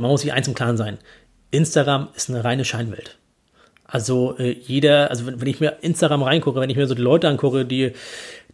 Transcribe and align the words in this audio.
Man 0.00 0.12
muss 0.12 0.20
sich 0.20 0.32
eins 0.32 0.46
im 0.46 0.54
Klaren 0.54 0.76
sein. 0.76 0.98
Instagram 1.50 2.08
ist 2.14 2.30
eine 2.30 2.44
reine 2.44 2.64
Scheinwelt. 2.64 3.18
Also 3.84 4.36
äh, 4.38 4.52
jeder, 4.52 5.10
also 5.10 5.26
wenn, 5.26 5.40
wenn, 5.40 5.48
ich 5.48 5.58
mir 5.58 5.78
Instagram 5.80 6.22
reingucke, 6.22 6.60
wenn 6.60 6.70
ich 6.70 6.76
mir 6.76 6.86
so 6.86 6.94
die 6.94 7.02
Leute 7.02 7.28
angucke, 7.28 7.64
die, 7.64 7.94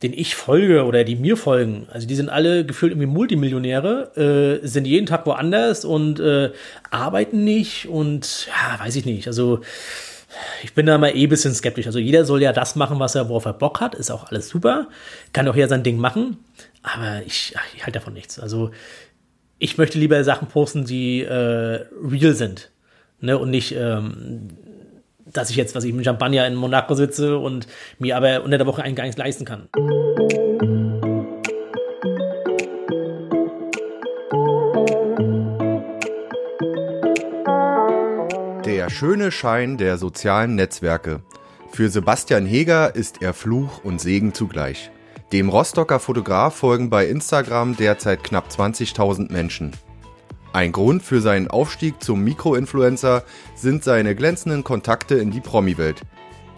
denen 0.03 0.15
ich 0.15 0.37
folge 0.37 0.85
oder 0.85 1.05
die 1.05 1.17
mir 1.17 1.37
folgen, 1.37 1.87
also 1.93 2.07
die 2.07 2.15
sind 2.15 2.31
alle 2.31 2.65
gefühlt 2.65 2.93
irgendwie 2.93 3.09
Multimillionäre, 3.09 4.61
äh, 4.63 4.67
sind 4.67 4.87
jeden 4.87 5.05
Tag 5.05 5.27
woanders 5.27 5.85
und 5.85 6.19
äh, 6.19 6.51
arbeiten 6.91 7.45
nicht 7.45 7.89
und 7.89 8.47
ja, 8.47 8.83
weiß 8.83 8.97
ich 8.97 9.05
nicht. 9.05 9.27
Also 9.27 9.61
ich 10.63 10.73
bin 10.73 10.87
da 10.87 10.97
mal 10.97 11.15
eh 11.15 11.25
ein 11.25 11.29
bisschen 11.29 11.55
skeptisch. 11.55 11.87
Also 11.87 11.99
jeder 11.99 12.25
soll 12.25 12.41
ja 12.41 12.55
das 12.55 12.75
machen, 12.75 12.99
was 13.01 13.17
er, 13.17 13.29
worauf 13.29 13.45
er 13.45 13.53
Bock 13.53 13.83
hat, 13.83 13.95
ist 13.95 14.11
auch 14.11 14.31
alles 14.31 14.49
super. 14.49 14.89
Kann 15.35 15.47
auch 15.47 15.55
jeder 15.55 15.69
sein 15.69 15.83
Ding 15.83 15.99
machen, 15.99 16.39
aber 16.83 17.23
ich, 17.27 17.55
ich 17.77 17.83
halte 17.83 17.99
davon 17.99 18.15
nichts. 18.15 18.39
Also 18.39 18.71
ich 19.65 19.79
möchte 19.79 19.99
lieber 19.99 20.23
Sachen 20.25 20.47
posten, 20.47 20.85
die 20.85 21.23
äh, 21.23 21.87
real 22.03 22.35
sind. 22.35 22.71
Ne, 23.21 23.39
und 23.39 23.49
nicht 23.49 23.75
ähm, 23.75 24.49
dass 25.33 25.49
ich 25.49 25.57
jetzt, 25.57 25.75
was 25.75 25.85
ich 25.85 25.95
mit 25.95 26.05
Champagner 26.05 26.47
in 26.47 26.55
Monaco 26.55 26.95
sitze 26.95 27.39
und 27.39 27.67
mir 27.99 28.19
aber 28.19 28.45
unter 28.45 28.59
der 28.59 28.67
Woche 28.67 28.83
eigentlich 28.83 28.97
gar 28.97 29.05
nichts 29.05 29.17
leisten 29.17 29.47
kann. 29.47 29.69
Der 38.67 38.91
schöne 38.91 39.33
Schein 39.33 39.79
der 39.79 39.97
sozialen 39.97 40.57
Netzwerke. 40.57 41.23
Für 41.73 41.89
Sebastian 41.89 42.45
Heger 42.45 42.95
ist 42.95 43.23
er 43.23 43.33
Fluch 43.33 43.83
und 43.83 43.99
Segen 43.99 44.35
zugleich. 44.35 44.91
Dem 45.35 45.49
Rostocker 45.49 45.99
Fotograf 45.99 46.55
folgen 46.55 46.91
bei 46.91 47.09
Instagram 47.09 47.77
derzeit 47.77 48.23
knapp 48.23 48.51
20.000 48.51 49.33
Menschen. 49.33 49.73
Ein 50.53 50.71
Grund 50.71 51.03
für 51.03 51.21
seinen 51.21 51.49
Aufstieg 51.49 52.01
zum 52.01 52.23
Mikroinfluencer 52.23 53.25
sind 53.57 53.83
seine 53.83 54.15
glänzenden 54.15 54.63
Kontakte 54.63 55.17
in 55.17 55.33
die 55.33 55.41
Promi-Welt. 55.41 56.03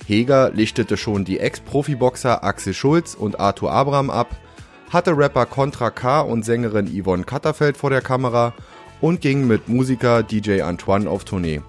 Heger 0.07 0.51
lichtete 0.51 0.99
schon 0.99 1.25
die 1.25 1.41
Ex-Profiboxer 1.41 2.45
Axel 2.45 2.75
Schulz 2.75 3.15
und 3.15 3.41
Arthur 3.41 3.73
Abraham 3.73 4.11
ab, 4.11 4.37
hatte 4.91 5.17
Rapper 5.17 5.47
Contra 5.47 5.89
K 5.89 6.21
und 6.21 6.45
Sängerin 6.45 7.03
Yvonne 7.03 7.25
Katterfeld 7.25 7.79
vor 7.79 7.89
der 7.89 8.03
Kamera 8.03 8.53
und 9.01 9.23
ging 9.23 9.47
mit 9.47 9.69
Musiker 9.69 10.23
DJ 10.23 10.61
Antoine 10.61 11.09
auf 11.09 11.25
Tournee. 11.25 11.63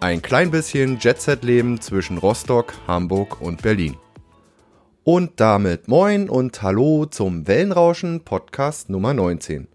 Ein 0.00 0.20
klein 0.20 0.50
bisschen 0.50 0.98
Jet-Set-Leben 0.98 1.80
zwischen 1.80 2.18
Rostock, 2.18 2.74
Hamburg 2.88 3.40
und 3.40 3.62
Berlin. 3.62 3.96
Und 5.06 5.32
damit 5.36 5.86
moin 5.86 6.30
und 6.30 6.62
hallo 6.62 7.04
zum 7.04 7.46
Wellenrauschen 7.46 8.24
Podcast 8.24 8.88
Nummer 8.88 9.12
19. 9.12 9.68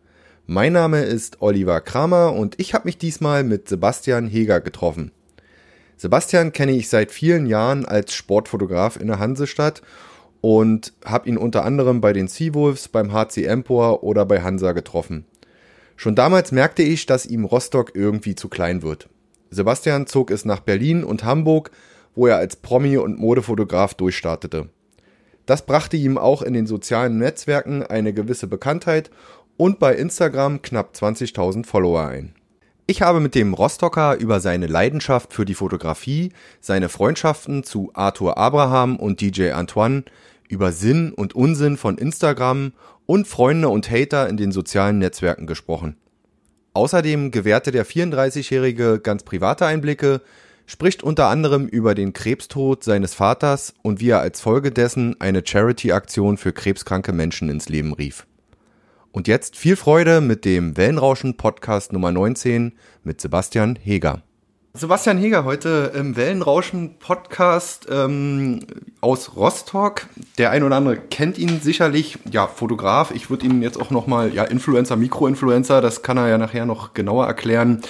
Mein 0.48 0.74
Name 0.74 1.04
ist 1.04 1.40
Oliver 1.44 1.82
Kramer 1.82 2.34
und 2.34 2.60
ich 2.60 2.74
habe 2.74 2.88
mich 2.88 2.98
diesmal 2.98 3.44
mit 3.44 3.70
Sebastian 3.70 4.26
Heger 4.26 4.60
getroffen. 4.60 5.12
Sebastian 5.98 6.52
kenne 6.52 6.72
ich 6.72 6.90
seit 6.90 7.12
vielen 7.12 7.46
Jahren 7.46 7.86
als 7.86 8.16
Sportfotograf 8.16 9.00
in 9.00 9.06
der 9.06 9.20
Hansestadt 9.20 9.84
und 10.42 10.94
habe 11.06 11.30
ihn 11.30 11.38
unter 11.38 11.64
anderem 11.64 12.02
bei 12.02 12.12
den 12.12 12.28
Seawolves, 12.28 12.88
beim 12.88 13.14
HC 13.14 13.46
Empor 13.46 14.04
oder 14.04 14.26
bei 14.26 14.42
Hansa 14.42 14.72
getroffen. 14.72 15.26
Schon 15.96 16.16
damals 16.16 16.52
merkte 16.52 16.82
ich, 16.82 17.06
dass 17.06 17.28
ihm 17.28 17.46
Rostock 17.46 17.92
irgendwie 17.94 18.34
zu 18.34 18.50
klein 18.50 18.82
wird. 18.82 19.10
Sebastian 19.52 20.08
zog 20.08 20.32
es 20.32 20.44
nach 20.44 20.62
Berlin 20.62 21.04
und 21.04 21.24
Hamburg, 21.24 21.70
wo 22.16 22.26
er 22.26 22.38
als 22.38 22.56
Promi 22.56 22.98
und 22.98 23.20
Modefotograf 23.20 23.94
durchstartete. 23.94 24.70
Das 25.50 25.66
brachte 25.66 25.98
ihm 25.98 26.20
auch 26.20 26.44
in 26.44 26.54
den 26.54 26.68
sozialen 26.68 27.18
Netzwerken 27.18 27.82
eine 27.82 28.14
gewisse 28.14 28.46
Bekanntheit 28.46 29.10
und 29.58 29.80
bei 29.80 29.96
Instagram 29.96 30.62
knapp 30.62 30.94
20.000 30.94 31.66
Follower 31.66 32.06
ein. 32.06 32.36
Ich 32.86 33.02
habe 33.02 33.20
mit 33.20 33.34
dem 33.34 33.56
Rostocker 33.56 34.16
über 34.18 34.42
seine 34.42 34.68
Leidenschaft 34.68 35.34
für 35.34 35.46
die 35.46 35.56
Fotografie, 35.56 36.34
seine 36.62 36.88
Freundschaften 36.88 37.64
zu 37.64 37.90
Arthur 37.96 38.38
Abraham 38.38 38.98
und 38.98 39.22
DJ 39.22 39.54
Antoine, 39.54 40.04
über 40.50 40.72
Sinn 40.72 41.14
und 41.14 41.34
Unsinn 41.34 41.78
von 41.78 41.98
Instagram 41.98 42.72
und 43.08 43.28
Freunde 43.28 43.70
und 43.70 43.90
Hater 43.90 44.30
in 44.30 44.38
den 44.38 44.52
sozialen 44.52 45.00
Netzwerken 45.00 45.48
gesprochen. 45.48 45.98
Außerdem 46.74 47.32
gewährte 47.32 47.72
der 47.72 47.88
34-Jährige 47.88 49.00
ganz 49.00 49.24
private 49.24 49.66
Einblicke, 49.66 50.22
spricht 50.70 51.02
unter 51.02 51.30
anderem 51.30 51.68
über 51.68 51.96
den 51.96 52.14
Krebstod 52.14 52.84
seines 52.84 53.16
Vaters 53.16 53.74
und 53.82 54.00
wie 54.00 54.10
er 54.10 54.20
als 54.20 54.40
Folge 54.40 54.72
dessen 54.72 55.20
eine 55.20 55.42
Charity-Aktion 55.44 56.38
für 56.38 56.54
krebskranke 56.54 57.12
Menschen 57.12 57.50
ins 57.50 57.70
Leben 57.70 57.92
rief. 57.92 58.28
Und 59.12 59.28
jetzt 59.28 59.56
viel 59.56 59.76
Freude 59.76 60.22
mit 60.22 60.46
dem 60.46 60.78
Wellenrauschen 60.78 61.38
Podcast 61.38 61.92
Nummer 61.92 62.12
19 62.12 62.74
mit 63.04 63.20
Sebastian 63.20 63.78
Heger. 63.78 64.22
Sebastian 64.76 65.18
Heger 65.18 65.46
heute 65.46 65.92
im 65.96 66.16
Wellenrauschen 66.16 67.00
Podcast 67.00 67.88
ähm, 67.90 68.60
aus 69.02 69.36
Rostock. 69.36 70.06
Der 70.38 70.52
ein 70.52 70.62
oder 70.62 70.76
andere 70.76 70.98
kennt 70.98 71.40
ihn 71.40 71.60
sicherlich. 71.62 72.20
Ja, 72.30 72.46
Fotograf. 72.46 73.10
Ich 73.10 73.32
würde 73.32 73.48
ihn 73.48 73.64
jetzt 73.64 73.82
auch 73.82 73.90
nochmal, 73.90 74.32
ja, 74.36 74.44
Influencer, 74.44 74.96
Mikroinfluencer, 74.96 75.82
das 75.82 76.04
kann 76.04 76.18
er 76.18 76.28
ja 76.28 76.38
nachher 76.38 76.68
noch 76.68 76.94
genauer 76.94 77.26
erklären. 77.26 77.82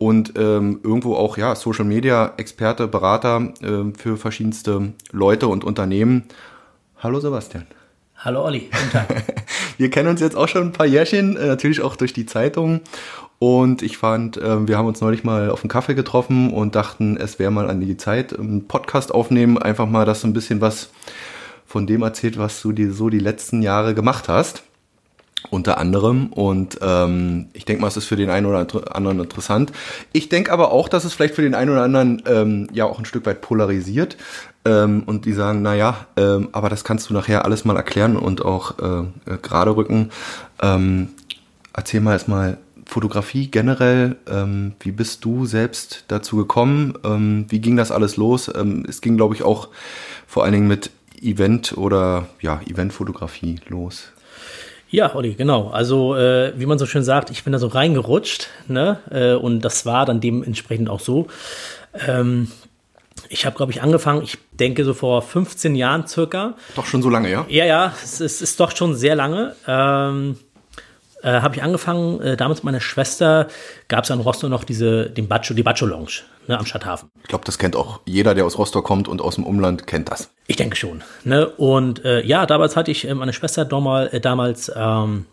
Und 0.00 0.32
ähm, 0.38 0.80
irgendwo 0.82 1.14
auch, 1.14 1.36
ja, 1.36 1.54
Social 1.54 1.84
Media 1.84 2.32
Experte, 2.38 2.88
Berater 2.88 3.52
äh, 3.60 3.92
für 3.98 4.16
verschiedenste 4.16 4.94
Leute 5.12 5.46
und 5.46 5.62
Unternehmen. 5.62 6.24
Hallo 7.00 7.20
Sebastian. 7.20 7.66
Hallo 8.16 8.42
Olli, 8.42 8.70
guten 8.72 8.90
Tag. 8.92 9.24
wir 9.76 9.90
kennen 9.90 10.08
uns 10.08 10.22
jetzt 10.22 10.36
auch 10.36 10.48
schon 10.48 10.68
ein 10.68 10.72
paar 10.72 10.86
Jährchen, 10.86 11.36
äh, 11.36 11.48
natürlich 11.48 11.82
auch 11.82 11.96
durch 11.96 12.14
die 12.14 12.24
Zeitung. 12.24 12.80
Und 13.38 13.82
ich 13.82 13.98
fand, 13.98 14.38
äh, 14.38 14.66
wir 14.66 14.78
haben 14.78 14.86
uns 14.86 15.02
neulich 15.02 15.22
mal 15.22 15.50
auf 15.50 15.62
einen 15.62 15.68
Kaffee 15.68 15.94
getroffen 15.94 16.50
und 16.50 16.74
dachten, 16.76 17.18
es 17.18 17.38
wäre 17.38 17.50
mal 17.50 17.68
an 17.68 17.80
die 17.80 17.98
Zeit, 17.98 18.38
einen 18.38 18.68
Podcast 18.68 19.12
aufnehmen, 19.12 19.58
einfach 19.58 19.86
mal, 19.86 20.06
dass 20.06 20.22
du 20.22 20.28
ein 20.28 20.32
bisschen 20.32 20.62
was 20.62 20.88
von 21.66 21.86
dem 21.86 22.00
erzählt, 22.00 22.38
was 22.38 22.62
du 22.62 22.72
dir 22.72 22.90
so 22.94 23.10
die 23.10 23.18
letzten 23.18 23.60
Jahre 23.60 23.94
gemacht 23.94 24.30
hast 24.30 24.62
unter 25.48 25.78
anderem. 25.78 26.26
Und 26.26 26.78
ähm, 26.82 27.46
ich 27.52 27.64
denke 27.64 27.82
mal, 27.82 27.88
es 27.88 27.96
ist 27.96 28.06
für 28.06 28.16
den 28.16 28.30
einen 28.30 28.46
oder 28.46 28.66
anderen 28.94 29.20
interessant. 29.20 29.72
Ich 30.12 30.28
denke 30.28 30.52
aber 30.52 30.72
auch, 30.72 30.88
dass 30.88 31.04
es 31.04 31.14
vielleicht 31.14 31.34
für 31.34 31.42
den 31.42 31.54
einen 31.54 31.70
oder 31.70 31.82
anderen 31.82 32.22
ähm, 32.26 32.68
ja 32.72 32.84
auch 32.84 32.98
ein 32.98 33.04
Stück 33.04 33.26
weit 33.26 33.40
polarisiert. 33.40 34.16
Ähm, 34.64 35.04
und 35.06 35.24
die 35.24 35.32
sagen, 35.32 35.62
na 35.62 35.74
ja, 35.74 36.06
ähm, 36.16 36.50
aber 36.52 36.68
das 36.68 36.84
kannst 36.84 37.08
du 37.08 37.14
nachher 37.14 37.44
alles 37.44 37.64
mal 37.64 37.76
erklären 37.76 38.16
und 38.16 38.44
auch 38.44 38.78
äh, 38.78 39.32
äh, 39.32 39.38
gerade 39.40 39.74
rücken. 39.74 40.10
Ähm, 40.60 41.08
erzähl 41.72 42.00
mal 42.00 42.12
erstmal 42.12 42.58
Fotografie 42.84 43.46
generell. 43.46 44.16
Ähm, 44.28 44.72
wie 44.80 44.92
bist 44.92 45.24
du 45.24 45.46
selbst 45.46 46.04
dazu 46.08 46.36
gekommen? 46.36 46.94
Ähm, 47.04 47.46
wie 47.48 47.60
ging 47.60 47.76
das 47.76 47.90
alles 47.90 48.16
los? 48.16 48.50
Ähm, 48.54 48.84
es 48.86 49.00
ging, 49.00 49.16
glaube 49.16 49.34
ich, 49.34 49.44
auch 49.44 49.68
vor 50.26 50.44
allen 50.44 50.52
Dingen 50.52 50.68
mit 50.68 50.90
Event 51.22 51.76
oder 51.76 52.26
ja, 52.40 52.60
Eventfotografie 52.66 53.60
los. 53.68 54.12
Ja, 54.90 55.14
Olli, 55.14 55.34
genau. 55.34 55.68
Also, 55.68 56.16
äh, 56.16 56.52
wie 56.56 56.66
man 56.66 56.78
so 56.78 56.86
schön 56.86 57.04
sagt, 57.04 57.30
ich 57.30 57.44
bin 57.44 57.52
da 57.52 57.60
so 57.60 57.68
reingerutscht, 57.68 58.48
ne? 58.66 58.98
Äh, 59.10 59.34
und 59.34 59.60
das 59.60 59.86
war 59.86 60.04
dann 60.04 60.20
dementsprechend 60.20 60.90
auch 60.90 60.98
so. 60.98 61.28
Ähm, 62.06 62.50
ich 63.28 63.46
habe, 63.46 63.56
glaube 63.56 63.70
ich, 63.70 63.82
angefangen, 63.82 64.22
ich 64.22 64.38
denke 64.52 64.84
so 64.84 64.92
vor 64.92 65.22
15 65.22 65.76
Jahren 65.76 66.08
circa. 66.08 66.54
Doch 66.74 66.86
schon 66.86 67.02
so 67.02 67.08
lange, 67.08 67.30
ja? 67.30 67.46
Ja, 67.48 67.64
ja, 67.64 67.94
es 68.02 68.20
ist, 68.20 68.42
ist 68.42 68.58
doch 68.58 68.76
schon 68.76 68.96
sehr 68.96 69.14
lange. 69.14 69.54
Ähm, 69.68 70.36
äh, 71.22 71.40
habe 71.40 71.54
ich 71.56 71.62
angefangen, 71.62 72.20
äh, 72.20 72.36
damals 72.36 72.60
mit 72.60 72.64
meiner 72.64 72.80
Schwester 72.80 73.48
gab 73.88 74.04
es 74.04 74.10
in 74.10 74.20
Rostock 74.20 74.50
noch 74.50 74.64
diese, 74.64 75.10
den 75.10 75.28
Bacho, 75.28 75.54
die 75.54 75.62
Bacho 75.62 75.86
Lounge 75.86 76.22
ne, 76.46 76.58
am 76.58 76.66
Stadthafen. 76.66 77.10
Ich 77.22 77.28
glaube, 77.28 77.44
das 77.44 77.58
kennt 77.58 77.76
auch 77.76 78.00
jeder, 78.04 78.34
der 78.34 78.44
aus 78.44 78.58
Rostock 78.58 78.84
kommt 78.84 79.08
und 79.08 79.20
aus 79.20 79.36
dem 79.36 79.44
Umland, 79.44 79.86
kennt 79.86 80.10
das. 80.10 80.30
Ich 80.46 80.56
denke 80.56 80.76
schon. 80.76 81.02
Ne? 81.24 81.48
Und 81.48 82.04
äh, 82.04 82.24
ja, 82.24 82.46
damals 82.46 82.76
hatte 82.76 82.90
ich 82.90 83.06
äh, 83.06 83.14
meine 83.14 83.32
Schwester 83.32 83.64
damals, 83.64 84.12
äh, 84.12 84.20
damals 84.20 84.72
ähm, 84.74 85.26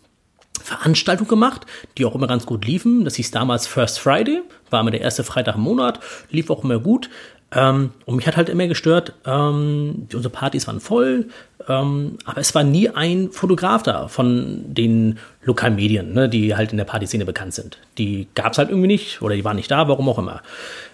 Veranstaltung 0.62 1.28
gemacht, 1.28 1.66
die 1.98 2.06
auch 2.06 2.16
immer 2.16 2.28
ganz 2.28 2.46
gut 2.46 2.66
liefen. 2.66 3.06
Das 3.06 3.16
hieß 3.16 3.32
damals 3.32 3.68
First 3.68 4.00
Friday, 4.00 4.42
war 4.70 4.82
immer 4.82 4.92
der 4.92 5.02
erste 5.02 5.24
Freitag 5.24 5.56
im 5.56 5.62
Monat, 5.62 6.00
lief 6.30 6.50
auch 6.50 6.64
immer 6.64 6.80
gut. 6.80 7.10
Ähm, 7.54 7.92
und 8.06 8.18
mich 8.18 8.28
hat 8.28 8.36
halt 8.36 8.50
immer 8.50 8.68
gestört, 8.68 9.14
ähm, 9.26 10.08
unsere 10.14 10.30
Partys 10.30 10.68
waren 10.68 10.82
voll, 10.82 11.28
ähm, 11.70 12.18
aber 12.26 12.42
es 12.42 12.54
war 12.54 12.64
nie 12.64 12.90
ein 12.90 13.30
Fotograf 13.32 13.84
da 13.84 14.10
von 14.10 14.66
den 14.68 15.18
lokalen 15.44 15.76
Medien, 15.76 16.14
ne, 16.14 16.28
die 16.28 16.56
halt 16.56 16.72
in 16.72 16.78
der 16.78 16.86
Partyszene 16.86 17.24
bekannt 17.24 17.54
sind. 17.54 17.78
Die 17.98 18.28
gab 18.36 18.52
es 18.52 18.58
halt 18.58 18.70
irgendwie 18.70 18.88
nicht 18.88 19.22
oder 19.22 19.36
die 19.36 19.46
waren 19.46 19.56
nicht 19.56 19.72
da, 19.72 19.88
warum 19.88 20.10
auch 20.10 20.20
immer. 20.20 20.42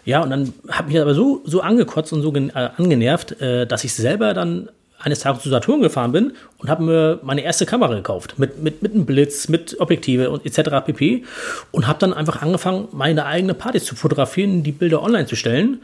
Ja, 0.05 0.21
und 0.21 0.29
dann 0.29 0.53
hat 0.69 0.87
mich 0.87 0.99
aber 0.99 1.15
so, 1.15 1.41
so 1.43 1.61
angekotzt 1.61 2.13
und 2.13 2.21
so 2.21 2.33
äh, 2.35 2.69
angenervt, 2.77 3.41
äh, 3.41 3.65
dass 3.65 3.83
ich 3.83 3.93
selber 3.93 4.35
dann 4.35 4.69
eines 5.03 5.19
Tages 5.19 5.43
zu 5.43 5.49
Saturn 5.49 5.81
gefahren 5.81 6.11
bin 6.11 6.33
und 6.59 6.69
habe 6.69 6.83
mir 6.83 7.19
meine 7.23 7.41
erste 7.41 7.65
Kamera 7.65 7.93
gekauft 7.93 8.35
mit, 8.37 8.63
mit, 8.63 8.81
mit 8.81 8.93
einem 8.93 9.05
Blitz, 9.05 9.49
mit 9.49 9.79
Objektive 9.79 10.29
und 10.29 10.45
etc. 10.45 10.85
pp. 10.85 11.23
Und 11.71 11.87
habe 11.87 11.99
dann 11.99 12.13
einfach 12.13 12.41
angefangen, 12.41 12.87
meine 12.91 13.25
eigene 13.25 13.53
Partys 13.53 13.83
zu 13.83 13.95
fotografieren, 13.95 14.63
die 14.63 14.71
Bilder 14.71 15.03
online 15.03 15.25
zu 15.25 15.35
stellen. 15.35 15.81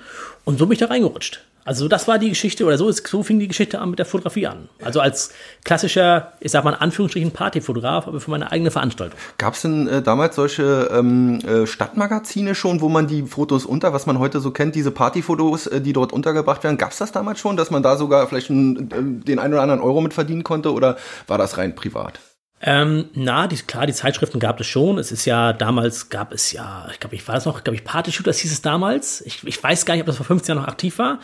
Und 0.49 0.57
so 0.57 0.65
bin 0.65 0.73
ich 0.73 0.79
da 0.79 0.87
reingerutscht. 0.87 1.41
Also 1.63 1.87
das 1.87 2.07
war 2.07 2.17
die 2.17 2.29
Geschichte, 2.29 2.65
oder 2.65 2.75
so, 2.75 2.89
ist, 2.89 3.05
so 3.05 3.21
fing 3.21 3.37
die 3.37 3.47
Geschichte 3.47 3.77
an 3.79 3.91
mit 3.91 3.99
der 3.99 4.07
Fotografie 4.07 4.47
an. 4.47 4.67
Also 4.81 4.99
als 4.99 5.31
klassischer, 5.63 6.33
ich 6.39 6.49
sag 6.49 6.63
mal 6.63 6.71
in 6.71 6.79
Anführungsstrichen 6.79 7.29
Partyfotograf, 7.29 8.07
aber 8.07 8.19
für 8.19 8.31
meine 8.31 8.51
eigene 8.51 8.71
Veranstaltung. 8.71 9.19
Gab 9.37 9.53
es 9.53 9.61
denn 9.61 9.87
äh, 9.87 10.01
damals 10.01 10.35
solche 10.35 10.89
ähm, 10.91 11.37
äh, 11.41 11.67
Stadtmagazine 11.67 12.55
schon, 12.55 12.81
wo 12.81 12.89
man 12.89 13.05
die 13.05 13.27
Fotos 13.27 13.63
unter, 13.63 13.93
was 13.93 14.07
man 14.07 14.17
heute 14.17 14.39
so 14.39 14.49
kennt, 14.49 14.73
diese 14.73 14.89
Partyfotos, 14.89 15.67
äh, 15.67 15.81
die 15.81 15.93
dort 15.93 16.13
untergebracht 16.13 16.63
werden, 16.63 16.79
gab 16.79 16.93
es 16.93 16.97
das 16.97 17.11
damals 17.11 17.39
schon, 17.39 17.55
dass 17.55 17.69
man 17.69 17.83
da 17.83 17.95
sogar 17.95 18.25
vielleicht 18.27 18.49
einen, 18.49 18.89
äh, 18.89 19.25
den 19.27 19.37
einen 19.37 19.53
oder 19.53 19.61
anderen 19.61 19.81
Euro 19.81 20.01
mit 20.01 20.15
verdienen 20.15 20.43
konnte 20.43 20.73
oder 20.73 20.97
war 21.27 21.37
das 21.37 21.59
rein 21.59 21.75
privat? 21.75 22.19
Ähm, 22.61 23.05
na, 23.13 23.47
die, 23.47 23.55
klar, 23.55 23.87
die 23.87 23.93
Zeitschriften 23.93 24.39
gab 24.39 24.59
es 24.59 24.67
schon. 24.67 24.97
Es 24.97 25.11
ist 25.11 25.25
ja, 25.25 25.53
damals 25.53 26.09
gab 26.09 26.33
es 26.33 26.51
ja, 26.51 26.87
ich 26.91 26.99
glaube, 26.99 27.15
ich 27.15 27.25
war 27.27 27.35
das 27.35 27.45
noch, 27.45 27.63
glaube 27.63 27.75
ich, 27.75 27.85
Party 27.85 28.11
Shooters 28.11 28.39
hieß 28.39 28.51
es 28.51 28.61
damals. 28.61 29.21
Ich, 29.21 29.45
ich 29.45 29.63
weiß 29.63 29.85
gar 29.85 29.93
nicht, 29.93 30.01
ob 30.01 30.07
das 30.07 30.17
vor 30.17 30.25
15 30.25 30.53
Jahren 30.55 30.63
noch 30.63 30.71
aktiv 30.71 30.97
war. 30.97 31.19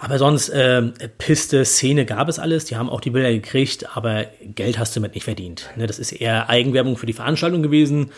Aber 0.00 0.18
sonst, 0.18 0.48
äh, 0.48 0.82
Piste, 1.18 1.64
Szene 1.64 2.04
gab 2.04 2.28
es 2.28 2.40
alles. 2.40 2.64
Die 2.64 2.76
haben 2.76 2.90
auch 2.90 3.00
die 3.00 3.10
Bilder 3.10 3.32
gekriegt, 3.32 3.96
aber 3.96 4.26
Geld 4.42 4.78
hast 4.78 4.96
du 4.96 5.00
damit 5.00 5.14
nicht 5.14 5.24
verdient. 5.24 5.70
Ne, 5.76 5.86
das 5.86 6.00
ist 6.00 6.10
eher 6.10 6.50
Eigenwerbung 6.50 6.96
für 6.96 7.06
die 7.06 7.12
Veranstaltung 7.12 7.62
gewesen, 7.62 8.10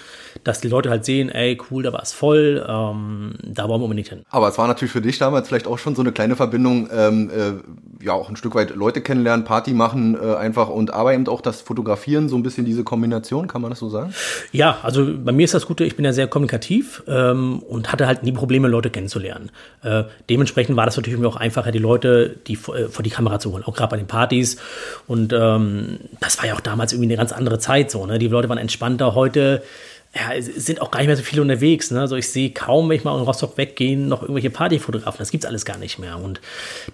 dass 0.47 0.61
die 0.61 0.69
Leute 0.69 0.91
halt 0.91 1.05
sehen, 1.05 1.29
ey, 1.29 1.59
cool, 1.71 1.83
da 1.83 1.93
war 1.93 2.03
es 2.03 2.13
voll, 2.13 2.65
ähm, 2.69 3.35
da 3.43 3.69
wollen 3.69 3.81
wir 3.81 3.85
unbedingt 3.85 4.09
hin. 4.09 4.23
Aber 4.31 4.49
es 4.49 4.59
war 4.59 4.69
natürlich 4.69 4.93
für 4.93 5.01
dich 5.01 5.19
damals 5.19 5.49
vielleicht 5.49 5.67
auch 5.67 5.79
schon 5.79 5.97
so 5.97 6.03
eine 6.03 6.13
kleine 6.13 6.37
Verbindung, 6.37 6.89
ähm, 6.93 7.31
äh, 7.31 8.05
ja, 8.05 8.13
auch 8.13 8.29
ein 8.29 8.37
Stück 8.37 8.55
weit 8.55 8.75
Leute 8.77 9.01
kennenlernen, 9.01 9.45
Party 9.45 9.75
machen 9.75 10.17
äh, 10.17 10.37
einfach 10.37 10.69
und 10.69 10.93
aber 10.93 11.15
eben 11.15 11.27
auch 11.27 11.41
das 11.41 11.63
Fotografieren, 11.63 12.29
so 12.29 12.37
ein 12.37 12.45
bisschen 12.45 12.65
diese 12.65 12.85
Kombination, 12.85 13.49
kann 13.49 13.61
man 13.61 13.71
das 13.71 13.81
so 13.81 13.89
sagen? 13.89 14.15
Ja, 14.53 14.79
also 14.83 15.07
bei 15.19 15.33
mir 15.33 15.45
ist 15.45 15.55
das 15.55 15.67
Gute, 15.67 15.85
ich 15.85 15.97
bin 15.97 16.05
ja 16.05 16.13
sehr 16.13 16.29
kommunikativ 16.29 17.03
ähm, 17.09 17.59
und 17.61 17.91
hatte 17.91 18.07
halt 18.07 18.23
nie 18.23 18.33
Probleme, 18.33 18.69
Leute 18.69 18.91
kennenzulernen. 18.91 19.51
Äh, 19.83 20.05
dementsprechend 20.31 20.77
war 20.77 20.87
das 20.87 20.97
natürlich 20.97 21.19
mir 21.19 21.29
auch 21.29 21.37
einfacher, 21.37 21.73
die 21.73 21.79
Leute 21.79 22.37
die 22.47 22.55
äh, 22.55 22.89
vor 22.89 23.03
die 23.03 23.11
Kamera 23.11 23.41
zu 23.41 23.53
holen, 23.53 23.65
auch 23.65 23.75
gerade 23.75 23.91
bei 23.91 23.97
den 23.97 24.07
Partys. 24.07 24.59
Und 25.09 25.33
ähm, 25.33 25.99
das 26.21 26.39
war 26.39 26.47
ja 26.47 26.55
auch 26.55 26.61
damals 26.61 26.93
irgendwie 26.93 27.09
eine 27.09 27.17
ganz 27.17 27.33
andere 27.33 27.59
Zeit 27.59 27.91
so. 27.91 28.07
Ne? 28.07 28.19
Die 28.19 28.29
Leute 28.29 28.49
waren 28.49 28.59
entspannter. 28.59 29.15
Heute 29.15 29.63
ja, 30.17 30.41
sind 30.41 30.81
auch 30.81 30.91
gar 30.91 31.01
nicht 31.01 31.09
mehr 31.09 31.17
so 31.17 31.23
viele 31.23 31.43
unterwegs. 31.43 31.91
Ne? 31.91 32.01
Also 32.01 32.17
ich 32.17 32.29
sehe 32.29 32.51
kaum, 32.51 32.89
wenn 32.89 32.97
ich 32.97 33.05
mal 33.05 33.17
in 33.17 33.25
Rostock 33.25 33.57
weggehe, 33.59 33.97
noch 33.97 34.23
irgendwelche 34.23 34.51
Partyfotografen. 34.51 35.19
Das 35.19 35.31
gibt 35.31 35.45
es 35.45 35.49
alles 35.49 35.65
gar 35.65 35.79
nicht 35.79 35.99
mehr. 35.99 36.19
Und 36.19 36.41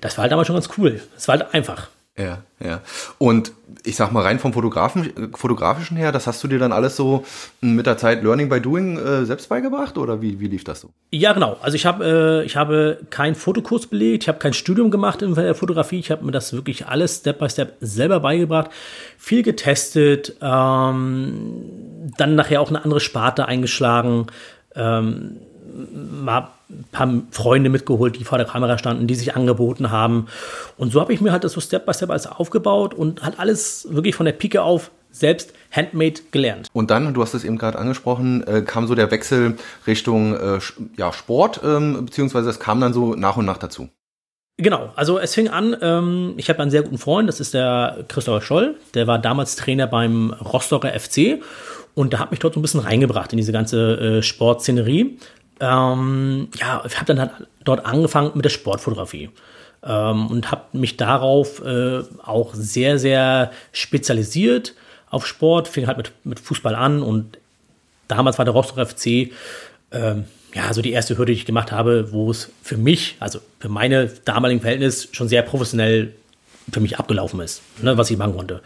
das 0.00 0.16
war 0.16 0.22
halt 0.22 0.32
damals 0.32 0.48
schon 0.48 0.56
ganz 0.56 0.68
cool. 0.76 1.00
Es 1.16 1.28
war 1.28 1.38
halt 1.38 1.54
einfach. 1.54 1.88
Ja, 2.18 2.42
ja. 2.60 2.82
Und 3.16 3.52
ich 3.84 3.96
sag 3.96 4.12
mal 4.12 4.22
rein 4.22 4.38
vom 4.38 4.52
Fotografen, 4.52 5.32
fotografischen 5.34 5.96
her, 5.96 6.12
das 6.12 6.26
hast 6.26 6.44
du 6.44 6.48
dir 6.48 6.58
dann 6.58 6.70
alles 6.70 6.94
so 6.94 7.24
mit 7.62 7.86
der 7.86 7.96
Zeit 7.96 8.22
Learning 8.22 8.50
by 8.50 8.60
Doing 8.60 8.98
äh, 8.98 9.24
selbst 9.24 9.48
beigebracht 9.48 9.96
oder 9.96 10.20
wie, 10.20 10.38
wie 10.38 10.48
lief 10.48 10.62
das 10.62 10.82
so? 10.82 10.90
Ja, 11.10 11.32
genau. 11.32 11.56
Also 11.62 11.74
ich 11.76 11.86
habe 11.86 12.42
äh, 12.42 12.44
ich 12.44 12.56
habe 12.56 12.98
keinen 13.08 13.34
Fotokurs 13.34 13.86
belegt, 13.86 14.24
ich 14.24 14.28
habe 14.28 14.38
kein 14.38 14.52
Studium 14.52 14.90
gemacht 14.90 15.22
in 15.22 15.34
der 15.34 15.54
Fotografie, 15.54 16.00
ich 16.00 16.10
habe 16.10 16.24
mir 16.24 16.32
das 16.32 16.52
wirklich 16.52 16.86
alles 16.86 17.18
Step 17.18 17.38
by 17.38 17.48
Step 17.48 17.76
selber 17.80 18.20
beigebracht, 18.20 18.70
viel 19.16 19.42
getestet, 19.42 20.36
ähm, 20.42 22.10
dann 22.18 22.34
nachher 22.34 22.60
auch 22.60 22.68
eine 22.68 22.84
andere 22.84 23.00
Sparte 23.00 23.46
eingeschlagen. 23.46 24.26
Ähm, 24.74 25.38
mal 25.72 26.48
ein 26.70 26.84
paar 26.90 27.08
Freunde 27.30 27.70
mitgeholt, 27.70 28.18
die 28.18 28.24
vor 28.24 28.38
der 28.38 28.46
Kamera 28.46 28.78
standen, 28.78 29.06
die 29.06 29.14
sich 29.14 29.36
angeboten 29.36 29.90
haben. 29.90 30.26
Und 30.76 30.92
so 30.92 31.00
habe 31.00 31.12
ich 31.12 31.20
mir 31.20 31.32
halt 31.32 31.44
das 31.44 31.52
so 31.52 31.60
Step 31.60 31.86
by 31.86 31.94
Step 31.94 32.10
alles 32.10 32.26
aufgebaut 32.26 32.94
und 32.94 33.22
halt 33.22 33.38
alles 33.38 33.88
wirklich 33.90 34.14
von 34.14 34.26
der 34.26 34.32
Pike 34.32 34.62
auf 34.62 34.90
selbst 35.10 35.52
handmade 35.70 36.20
gelernt. 36.30 36.68
Und 36.72 36.90
dann, 36.90 37.14
du 37.14 37.22
hast 37.22 37.34
es 37.34 37.44
eben 37.44 37.58
gerade 37.58 37.78
angesprochen, 37.78 38.46
äh, 38.46 38.62
kam 38.62 38.86
so 38.86 38.94
der 38.94 39.10
Wechsel 39.10 39.56
Richtung 39.86 40.34
äh, 40.34 40.58
ja, 40.96 41.12
Sport, 41.12 41.60
ähm, 41.64 42.06
beziehungsweise 42.06 42.50
es 42.50 42.58
kam 42.58 42.80
dann 42.80 42.92
so 42.92 43.14
nach 43.14 43.36
und 43.36 43.44
nach 43.44 43.58
dazu. 43.58 43.88
Genau, 44.58 44.92
also 44.96 45.18
es 45.18 45.34
fing 45.34 45.48
an, 45.48 45.76
ähm, 45.80 46.34
ich 46.36 46.48
habe 46.48 46.60
einen 46.60 46.70
sehr 46.70 46.82
guten 46.82 46.98
Freund, 46.98 47.28
das 47.28 47.40
ist 47.40 47.54
der 47.54 48.04
Christopher 48.08 48.42
Scholl, 48.42 48.76
der 48.94 49.06
war 49.06 49.18
damals 49.18 49.56
Trainer 49.56 49.86
beim 49.86 50.32
Rostocker 50.32 50.92
FC 50.98 51.42
und 51.94 52.12
der 52.12 52.20
hat 52.20 52.30
mich 52.30 52.40
dort 52.40 52.54
so 52.54 52.60
ein 52.60 52.62
bisschen 52.62 52.80
reingebracht 52.80 53.32
in 53.32 53.38
diese 53.38 53.52
ganze 53.52 54.18
äh, 54.18 54.22
Sportszenerie 54.22 55.18
ähm, 55.62 56.48
ja, 56.56 56.82
ich 56.84 56.96
habe 56.96 57.06
dann 57.06 57.20
halt 57.20 57.30
dort 57.62 57.86
angefangen 57.86 58.32
mit 58.34 58.44
der 58.44 58.50
Sportfotografie 58.50 59.30
ähm, 59.84 60.26
und 60.26 60.50
habe 60.50 60.64
mich 60.76 60.96
darauf 60.96 61.64
äh, 61.64 62.02
auch 62.24 62.52
sehr, 62.52 62.98
sehr 62.98 63.52
spezialisiert 63.70 64.74
auf 65.08 65.24
Sport. 65.24 65.68
Fing 65.68 65.86
halt 65.86 65.98
mit, 65.98 66.12
mit 66.24 66.40
Fußball 66.40 66.74
an 66.74 67.00
und 67.00 67.38
damals 68.08 68.38
war 68.38 68.44
der 68.44 68.54
Rostock 68.54 68.88
FC 68.88 69.30
ähm, 69.92 70.24
ja 70.52 70.72
so 70.72 70.82
die 70.82 70.90
erste 70.90 71.16
Hürde, 71.16 71.32
die 71.32 71.38
ich 71.38 71.46
gemacht 71.46 71.70
habe, 71.70 72.12
wo 72.12 72.32
es 72.32 72.50
für 72.60 72.76
mich, 72.76 73.14
also 73.20 73.38
für 73.60 73.68
meine 73.68 74.10
damaligen 74.24 74.60
Verhältnisse 74.60 75.08
schon 75.12 75.28
sehr 75.28 75.42
professionell 75.42 76.12
für 76.70 76.80
mich 76.80 76.98
abgelaufen 76.98 77.40
ist, 77.40 77.62
ne, 77.82 77.96
was 77.98 78.10
ich 78.10 78.18
machen 78.18 78.36
konnte. 78.36 78.60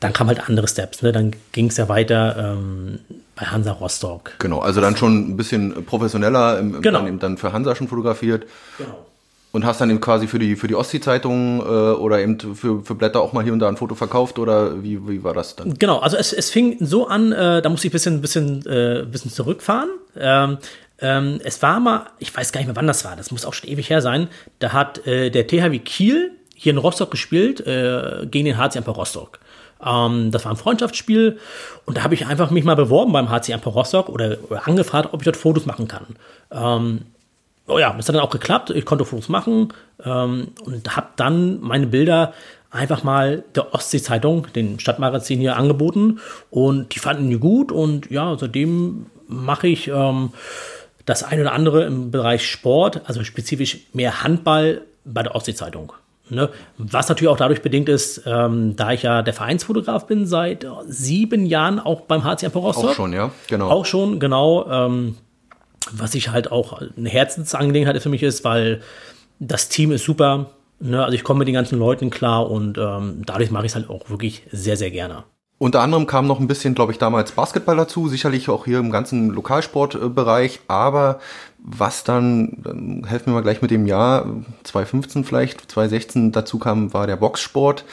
Dann 0.00 0.12
kamen 0.12 0.28
halt 0.28 0.48
andere 0.48 0.68
Steps. 0.68 1.02
Ne? 1.02 1.12
Dann 1.12 1.32
ging 1.52 1.66
es 1.66 1.76
ja 1.76 1.88
weiter 1.88 2.54
ähm, 2.56 3.00
bei 3.34 3.46
Hansa 3.46 3.72
Rostock. 3.72 4.32
Genau, 4.38 4.60
also 4.60 4.80
dann 4.80 4.96
schon 4.96 5.30
ein 5.30 5.36
bisschen 5.36 5.84
professioneller, 5.84 6.58
im, 6.58 6.80
genau. 6.80 7.02
dann 7.02 7.18
dann 7.18 7.38
für 7.38 7.52
Hansa 7.52 7.74
schon 7.74 7.88
fotografiert. 7.88 8.46
Genau. 8.78 9.06
Und 9.50 9.64
hast 9.64 9.80
dann 9.80 9.88
eben 9.88 10.00
quasi 10.00 10.26
für 10.26 10.38
die, 10.38 10.56
für 10.56 10.68
die 10.68 10.74
Ostsee-Zeitung 10.74 11.60
äh, 11.60 11.62
oder 11.62 12.20
eben 12.20 12.38
für, 12.38 12.84
für 12.84 12.94
Blätter 12.94 13.20
auch 13.20 13.32
mal 13.32 13.42
hier 13.42 13.54
und 13.54 13.60
da 13.60 13.68
ein 13.68 13.78
Foto 13.78 13.94
verkauft 13.94 14.38
oder 14.38 14.82
wie, 14.82 15.08
wie 15.08 15.24
war 15.24 15.32
das 15.32 15.56
dann? 15.56 15.74
Genau, 15.78 15.98
also 15.98 16.18
es, 16.18 16.34
es 16.34 16.50
fing 16.50 16.76
so 16.80 17.08
an, 17.08 17.32
äh, 17.32 17.62
da 17.62 17.68
musste 17.70 17.86
ich 17.86 17.92
ein 17.92 17.94
bisschen, 17.94 18.20
bisschen, 18.20 18.66
äh, 18.66 19.06
bisschen 19.10 19.32
zurückfahren. 19.32 19.88
Ähm, 20.16 20.58
ähm, 21.00 21.40
es 21.44 21.62
war 21.62 21.80
mal, 21.80 22.06
ich 22.18 22.36
weiß 22.36 22.52
gar 22.52 22.60
nicht 22.60 22.66
mehr, 22.66 22.76
wann 22.76 22.86
das 22.86 23.04
war, 23.04 23.16
das 23.16 23.30
muss 23.30 23.44
auch 23.44 23.54
schon 23.54 23.70
ewig 23.70 23.88
her 23.88 24.02
sein, 24.02 24.28
da 24.58 24.72
hat 24.72 25.06
äh, 25.06 25.30
der 25.30 25.46
THW 25.46 25.78
Kiel 25.78 26.32
hier 26.58 26.72
in 26.72 26.78
Rostock 26.78 27.10
gespielt 27.10 27.60
äh, 27.66 28.26
gegen 28.30 28.46
den 28.46 28.58
HC 28.58 28.78
Amper 28.78 28.92
Rostock. 28.92 29.38
Ähm, 29.84 30.30
das 30.30 30.44
war 30.44 30.52
ein 30.52 30.56
Freundschaftsspiel 30.56 31.38
und 31.86 31.96
da 31.96 32.02
habe 32.02 32.14
ich 32.14 32.26
einfach 32.26 32.50
mich 32.50 32.64
mal 32.64 32.76
beworben 32.76 33.12
beim 33.12 33.30
HC 33.30 33.54
Amper 33.54 33.70
Rostock 33.70 34.08
oder, 34.08 34.36
oder, 34.48 34.66
angefragt, 34.66 35.10
ob 35.12 35.20
ich 35.20 35.24
dort 35.24 35.36
Fotos 35.36 35.66
machen 35.66 35.86
kann. 35.86 36.06
Ähm, 36.50 37.02
oh 37.68 37.78
ja, 37.78 37.92
das 37.92 38.08
hat 38.08 38.14
dann 38.14 38.22
auch 38.22 38.30
geklappt. 38.30 38.70
Ich 38.70 38.84
konnte 38.84 39.04
Fotos 39.04 39.28
machen 39.28 39.72
ähm, 40.04 40.48
und 40.64 40.96
habe 40.96 41.08
dann 41.16 41.60
meine 41.60 41.86
Bilder 41.86 42.34
einfach 42.70 43.04
mal 43.04 43.44
der 43.54 43.72
Ostsee-Zeitung, 43.72 44.48
den 44.54 44.80
Stadtmagazin 44.80 45.38
hier 45.38 45.56
angeboten 45.56 46.20
und 46.50 46.94
die 46.94 46.98
fanden 46.98 47.30
die 47.30 47.38
gut 47.38 47.72
und 47.72 48.10
ja, 48.10 48.36
seitdem 48.36 49.06
mache 49.28 49.68
ich 49.68 49.88
ähm, 49.88 50.32
das 51.06 51.22
eine 51.22 51.42
oder 51.42 51.52
andere 51.52 51.84
im 51.84 52.10
Bereich 52.10 52.46
Sport, 52.46 53.02
also 53.06 53.24
spezifisch 53.24 53.78
mehr 53.92 54.22
Handball 54.22 54.82
bei 55.04 55.22
der 55.22 55.34
Ostsee-Zeitung. 55.34 55.92
Ne? 56.30 56.50
Was 56.78 57.08
natürlich 57.08 57.28
auch 57.28 57.36
dadurch 57.36 57.62
bedingt 57.62 57.88
ist, 57.88 58.22
ähm, 58.26 58.76
da 58.76 58.92
ich 58.92 59.02
ja 59.02 59.22
der 59.22 59.34
Vereinsfotograf 59.34 60.06
bin, 60.06 60.26
seit 60.26 60.66
sieben 60.86 61.46
Jahren 61.46 61.78
auch 61.78 62.02
beim 62.02 62.24
HCM 62.24 62.50
Rostock. 62.54 62.90
Auch 62.90 62.94
schon, 62.94 63.12
ja, 63.12 63.30
genau. 63.48 63.70
Auch 63.70 63.86
schon, 63.86 64.20
genau. 64.20 64.66
Ähm, 64.70 65.16
was 65.92 66.14
ich 66.14 66.30
halt 66.30 66.52
auch 66.52 66.80
eine 66.96 67.08
Herzensangelegenheit 67.08 68.02
für 68.02 68.08
mich 68.08 68.22
ist, 68.22 68.44
weil 68.44 68.82
das 69.38 69.68
Team 69.68 69.92
ist 69.92 70.04
super. 70.04 70.50
Ne? 70.80 71.02
Also 71.02 71.14
ich 71.14 71.24
komme 71.24 71.38
mit 71.38 71.48
den 71.48 71.54
ganzen 71.54 71.78
Leuten 71.78 72.10
klar 72.10 72.50
und 72.50 72.78
ähm, 72.78 73.22
dadurch 73.24 73.50
mache 73.50 73.66
ich 73.66 73.72
es 73.72 73.76
halt 73.76 73.88
auch 73.88 74.10
wirklich 74.10 74.42
sehr, 74.52 74.76
sehr 74.76 74.90
gerne. 74.90 75.24
Unter 75.60 75.80
anderem 75.80 76.06
kam 76.06 76.28
noch 76.28 76.38
ein 76.38 76.46
bisschen, 76.46 76.74
glaube 76.76 76.92
ich, 76.92 76.98
damals 76.98 77.32
Basketball 77.32 77.76
dazu, 77.76 78.08
sicherlich 78.08 78.48
auch 78.48 78.64
hier 78.64 78.78
im 78.78 78.92
ganzen 78.92 79.30
Lokalsportbereich, 79.30 80.60
aber 80.68 81.18
was 81.58 82.04
dann, 82.04 83.02
helfen 83.08 83.26
wir 83.26 83.34
mal 83.34 83.42
gleich 83.42 83.60
mit 83.60 83.72
dem 83.72 83.86
Jahr, 83.86 84.26
2015 84.62 85.24
vielleicht, 85.24 85.68
2016 85.68 86.30
dazu 86.30 86.60
kam, 86.60 86.94
war 86.94 87.08
der 87.08 87.16
Boxsport. 87.16 87.84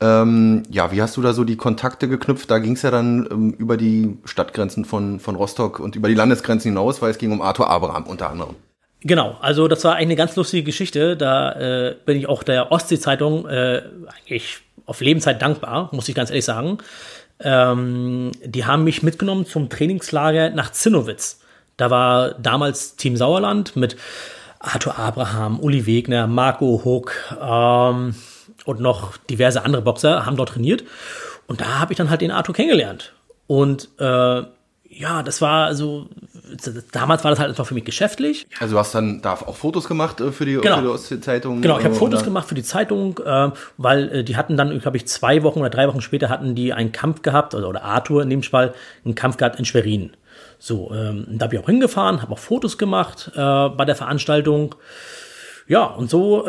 Ähm, 0.00 0.62
ja, 0.70 0.92
wie 0.92 1.02
hast 1.02 1.16
du 1.16 1.22
da 1.22 1.32
so 1.32 1.42
die 1.42 1.56
Kontakte 1.56 2.08
geknüpft? 2.08 2.48
Da 2.48 2.60
ging 2.60 2.74
es 2.74 2.82
ja 2.82 2.92
dann 2.92 3.26
ähm, 3.28 3.50
über 3.58 3.76
die 3.76 4.16
Stadtgrenzen 4.24 4.84
von, 4.84 5.18
von 5.18 5.34
Rostock 5.34 5.80
und 5.80 5.96
über 5.96 6.06
die 6.06 6.14
Landesgrenzen 6.14 6.70
hinaus, 6.70 7.02
weil 7.02 7.10
es 7.10 7.18
ging 7.18 7.32
um 7.32 7.42
Arthur 7.42 7.68
Abraham 7.68 8.04
unter 8.04 8.30
anderem. 8.30 8.54
Genau, 9.00 9.36
also 9.40 9.66
das 9.66 9.82
war 9.84 9.94
eigentlich 9.94 10.06
eine 10.06 10.16
ganz 10.16 10.36
lustige 10.36 10.62
Geschichte. 10.62 11.16
Da 11.16 11.52
äh, 11.52 11.96
bin 12.04 12.16
ich 12.16 12.28
auch 12.28 12.44
der 12.44 12.70
Ostsee-Zeitung 12.70 13.48
äh, 13.48 13.82
eigentlich 14.06 14.60
auf 14.88 15.00
Lebenszeit 15.00 15.42
dankbar, 15.42 15.90
muss 15.92 16.08
ich 16.08 16.14
ganz 16.14 16.30
ehrlich 16.30 16.44
sagen. 16.44 16.78
Ähm, 17.40 18.32
die 18.44 18.64
haben 18.64 18.84
mich 18.84 19.02
mitgenommen 19.02 19.46
zum 19.46 19.68
Trainingslager 19.68 20.50
nach 20.50 20.72
Zinnowitz. 20.72 21.40
Da 21.76 21.90
war 21.90 22.32
damals 22.32 22.96
Team 22.96 23.16
Sauerland 23.16 23.76
mit 23.76 23.96
Arthur 24.58 24.98
Abraham, 24.98 25.60
Uli 25.60 25.86
Wegner, 25.86 26.26
Marco 26.26 26.82
Huck 26.84 27.12
ähm, 27.40 28.14
und 28.64 28.80
noch 28.80 29.16
diverse 29.16 29.62
andere 29.64 29.82
Boxer 29.82 30.26
haben 30.26 30.36
dort 30.36 30.50
trainiert. 30.50 30.84
Und 31.46 31.60
da 31.60 31.78
habe 31.78 31.92
ich 31.92 31.96
dann 31.96 32.10
halt 32.10 32.20
den 32.20 32.32
Arthur 32.32 32.54
kennengelernt. 32.54 33.12
Und 33.46 33.88
äh, 33.98 34.42
ja, 34.90 35.22
das 35.22 35.40
war 35.40 35.74
so, 35.74 36.08
damals 36.92 37.24
war 37.24 37.30
das 37.30 37.40
halt 37.40 37.50
einfach 37.50 37.66
für 37.66 37.74
mich 37.74 37.84
geschäftlich. 37.84 38.46
Also 38.58 38.74
du 38.74 38.78
hast 38.78 38.94
dann 38.94 39.22
da 39.22 39.32
auch 39.32 39.56
Fotos 39.56 39.88
gemacht 39.88 40.20
äh, 40.20 40.32
für 40.32 40.44
die, 40.44 40.54
genau. 40.54 40.76
für 40.76 40.82
die 40.82 40.88
Ostsee-Zeitung? 40.88 41.62
Genau, 41.62 41.78
ich 41.78 41.84
habe 41.84 41.94
Fotos 41.94 42.24
gemacht 42.24 42.48
für 42.48 42.54
die 42.54 42.62
Zeitung, 42.62 43.18
äh, 43.24 43.50
weil 43.76 44.08
äh, 44.08 44.24
die 44.24 44.36
hatten 44.36 44.56
dann, 44.56 44.78
glaube 44.80 44.96
ich, 44.96 45.06
zwei 45.06 45.42
Wochen 45.42 45.60
oder 45.60 45.70
drei 45.70 45.88
Wochen 45.88 46.00
später 46.00 46.28
hatten 46.28 46.54
die 46.54 46.72
einen 46.72 46.92
Kampf 46.92 47.22
gehabt, 47.22 47.54
oder, 47.54 47.68
oder 47.68 47.82
Arthur 47.82 48.22
in 48.22 48.30
dem 48.30 48.42
Fall, 48.42 48.74
einen 49.04 49.14
Kampf 49.14 49.36
gehabt 49.36 49.58
in 49.58 49.64
Schwerin. 49.64 50.12
So, 50.58 50.92
ähm, 50.92 51.26
da 51.30 51.46
bin 51.46 51.58
ich 51.58 51.64
auch 51.64 51.68
hingefahren, 51.68 52.22
habe 52.22 52.32
auch 52.32 52.38
Fotos 52.38 52.78
gemacht 52.78 53.30
äh, 53.34 53.38
bei 53.38 53.84
der 53.84 53.96
Veranstaltung. 53.96 54.74
Ja, 55.66 55.84
und 55.84 56.08
so 56.08 56.44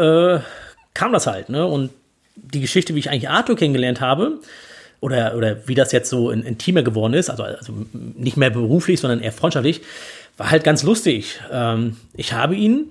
kam 0.93 1.11
das 1.11 1.27
halt, 1.27 1.49
ne? 1.49 1.65
Und 1.65 1.91
die 2.35 2.61
Geschichte, 2.61 2.95
wie 2.95 2.99
ich 2.99 3.09
eigentlich 3.09 3.29
Arthur 3.29 3.55
kennengelernt 3.55 4.01
habe, 4.01 4.39
oder, 5.01 5.35
oder 5.35 5.67
wie 5.67 5.75
das 5.75 5.91
jetzt 5.91 6.09
so 6.09 6.31
in, 6.31 6.43
intimer 6.43 6.83
geworden 6.83 7.13
ist, 7.13 7.29
also, 7.29 7.43
also 7.43 7.73
nicht 7.93 8.37
mehr 8.37 8.49
beruflich, 8.49 8.99
sondern 8.99 9.21
eher 9.21 9.31
freundschaftlich, 9.31 9.81
war 10.37 10.51
halt 10.51 10.63
ganz 10.63 10.83
lustig. 10.83 11.39
Ähm, 11.51 11.97
ich 12.15 12.33
habe 12.33 12.55
ihn, 12.55 12.85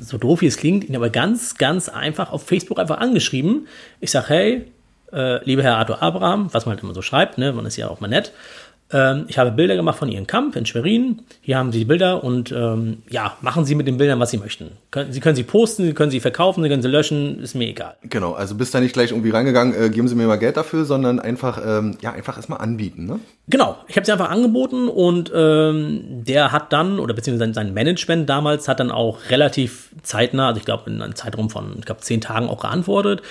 so 0.00 0.18
doof 0.18 0.40
wie 0.40 0.46
es 0.46 0.56
klingt, 0.56 0.88
ihn 0.88 0.96
aber 0.96 1.10
ganz, 1.10 1.56
ganz 1.56 1.88
einfach 1.88 2.32
auf 2.32 2.46
Facebook 2.46 2.78
einfach 2.78 2.98
angeschrieben. 2.98 3.66
Ich 4.00 4.10
sage, 4.10 4.28
hey, 4.28 4.64
äh, 5.12 5.44
lieber 5.44 5.62
Herr 5.62 5.76
Arthur 5.76 6.02
Abraham, 6.02 6.48
was 6.52 6.66
man 6.66 6.74
halt 6.74 6.82
immer 6.82 6.94
so 6.94 7.02
schreibt, 7.02 7.38
ne, 7.38 7.52
man 7.52 7.66
ist 7.66 7.76
ja 7.76 7.88
auch 7.88 8.00
mal 8.00 8.08
nett. 8.08 8.32
Ähm, 8.92 9.24
ich 9.28 9.38
habe 9.38 9.52
Bilder 9.52 9.76
gemacht 9.76 9.98
von 9.98 10.08
Ihrem 10.08 10.26
Kampf 10.26 10.56
in 10.56 10.66
Schwerin. 10.66 11.22
Hier 11.40 11.58
haben 11.58 11.72
Sie 11.72 11.80
die 11.80 11.84
Bilder 11.84 12.24
und 12.24 12.52
ähm, 12.52 13.02
ja, 13.08 13.36
machen 13.40 13.64
Sie 13.64 13.74
mit 13.74 13.86
den 13.86 13.98
Bildern, 13.98 14.18
was 14.20 14.30
Sie 14.30 14.38
möchten. 14.38 14.72
Sie 15.10 15.20
können 15.20 15.36
sie 15.36 15.44
posten, 15.44 15.84
Sie 15.84 15.92
können 15.92 16.10
sie 16.10 16.20
verkaufen, 16.20 16.62
Sie 16.62 16.68
können 16.68 16.82
sie 16.82 16.88
löschen, 16.88 17.40
ist 17.40 17.54
mir 17.54 17.68
egal. 17.68 17.96
Genau, 18.02 18.32
also 18.32 18.54
bist 18.54 18.74
da 18.74 18.80
nicht 18.80 18.92
gleich 18.92 19.12
irgendwie 19.12 19.30
reingegangen, 19.30 19.74
äh, 19.74 19.90
geben 19.90 20.08
Sie 20.08 20.14
mir 20.14 20.26
mal 20.26 20.36
Geld 20.36 20.56
dafür, 20.56 20.84
sondern 20.84 21.20
einfach, 21.20 21.60
ähm, 21.64 21.96
ja, 22.00 22.12
einfach 22.12 22.36
erstmal 22.36 22.60
anbieten, 22.60 23.06
ne? 23.06 23.20
Genau, 23.48 23.76
ich 23.88 23.96
habe 23.96 24.06
sie 24.06 24.12
einfach 24.12 24.30
angeboten 24.30 24.88
und 24.88 25.32
ähm, 25.34 26.24
der 26.24 26.52
hat 26.52 26.72
dann, 26.72 27.00
oder 27.00 27.14
beziehungsweise 27.14 27.52
sein 27.52 27.74
Management 27.74 28.30
damals 28.30 28.68
hat 28.68 28.78
dann 28.78 28.92
auch 28.92 29.18
relativ 29.28 29.90
zeitnah, 30.02 30.48
also 30.48 30.60
ich 30.60 30.64
glaube 30.64 30.88
in 30.88 31.02
einem 31.02 31.16
Zeitraum 31.16 31.50
von, 31.50 31.74
ich 31.78 31.84
glaube, 31.84 32.00
zehn 32.00 32.20
Tagen 32.20 32.48
auch 32.48 32.60
geantwortet 32.60 33.22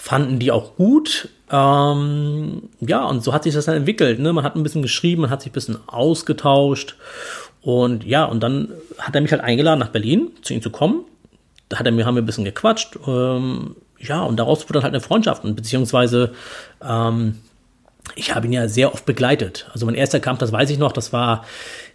fanden 0.00 0.38
die 0.38 0.50
auch 0.50 0.76
gut. 0.76 1.28
Ähm, 1.52 2.62
ja, 2.80 3.04
und 3.04 3.22
so 3.22 3.34
hat 3.34 3.42
sich 3.42 3.52
das 3.52 3.66
dann 3.66 3.76
entwickelt. 3.76 4.18
Ne? 4.18 4.32
Man 4.32 4.44
hat 4.44 4.56
ein 4.56 4.62
bisschen 4.62 4.80
geschrieben, 4.80 5.22
man 5.22 5.30
hat 5.30 5.42
sich 5.42 5.50
ein 5.50 5.54
bisschen 5.54 5.78
ausgetauscht. 5.86 6.96
Und 7.60 8.04
ja, 8.04 8.24
und 8.24 8.40
dann 8.40 8.70
hat 8.98 9.14
er 9.14 9.20
mich 9.20 9.30
halt 9.30 9.42
eingeladen, 9.42 9.78
nach 9.78 9.90
Berlin 9.90 10.30
zu 10.40 10.54
ihm 10.54 10.62
zu 10.62 10.70
kommen. 10.70 11.04
Da 11.68 11.78
hat 11.78 11.86
er 11.86 11.92
mir, 11.92 12.06
haben 12.06 12.14
wir 12.14 12.22
ein 12.22 12.26
bisschen 12.26 12.46
gequatscht. 12.46 12.98
Ähm, 13.06 13.76
ja, 13.98 14.22
und 14.22 14.38
daraus 14.38 14.64
wurde 14.64 14.74
dann 14.74 14.84
halt 14.84 14.94
eine 14.94 15.02
Freundschaft. 15.02 15.44
Und 15.44 15.54
beziehungsweise, 15.54 16.32
ähm, 16.82 17.36
ich 18.16 18.34
habe 18.34 18.46
ihn 18.46 18.54
ja 18.54 18.68
sehr 18.68 18.94
oft 18.94 19.04
begleitet. 19.04 19.68
Also 19.74 19.84
mein 19.84 19.94
erster 19.94 20.18
Kampf, 20.18 20.38
das 20.38 20.50
weiß 20.50 20.70
ich 20.70 20.78
noch, 20.78 20.92
das 20.92 21.12
war 21.12 21.44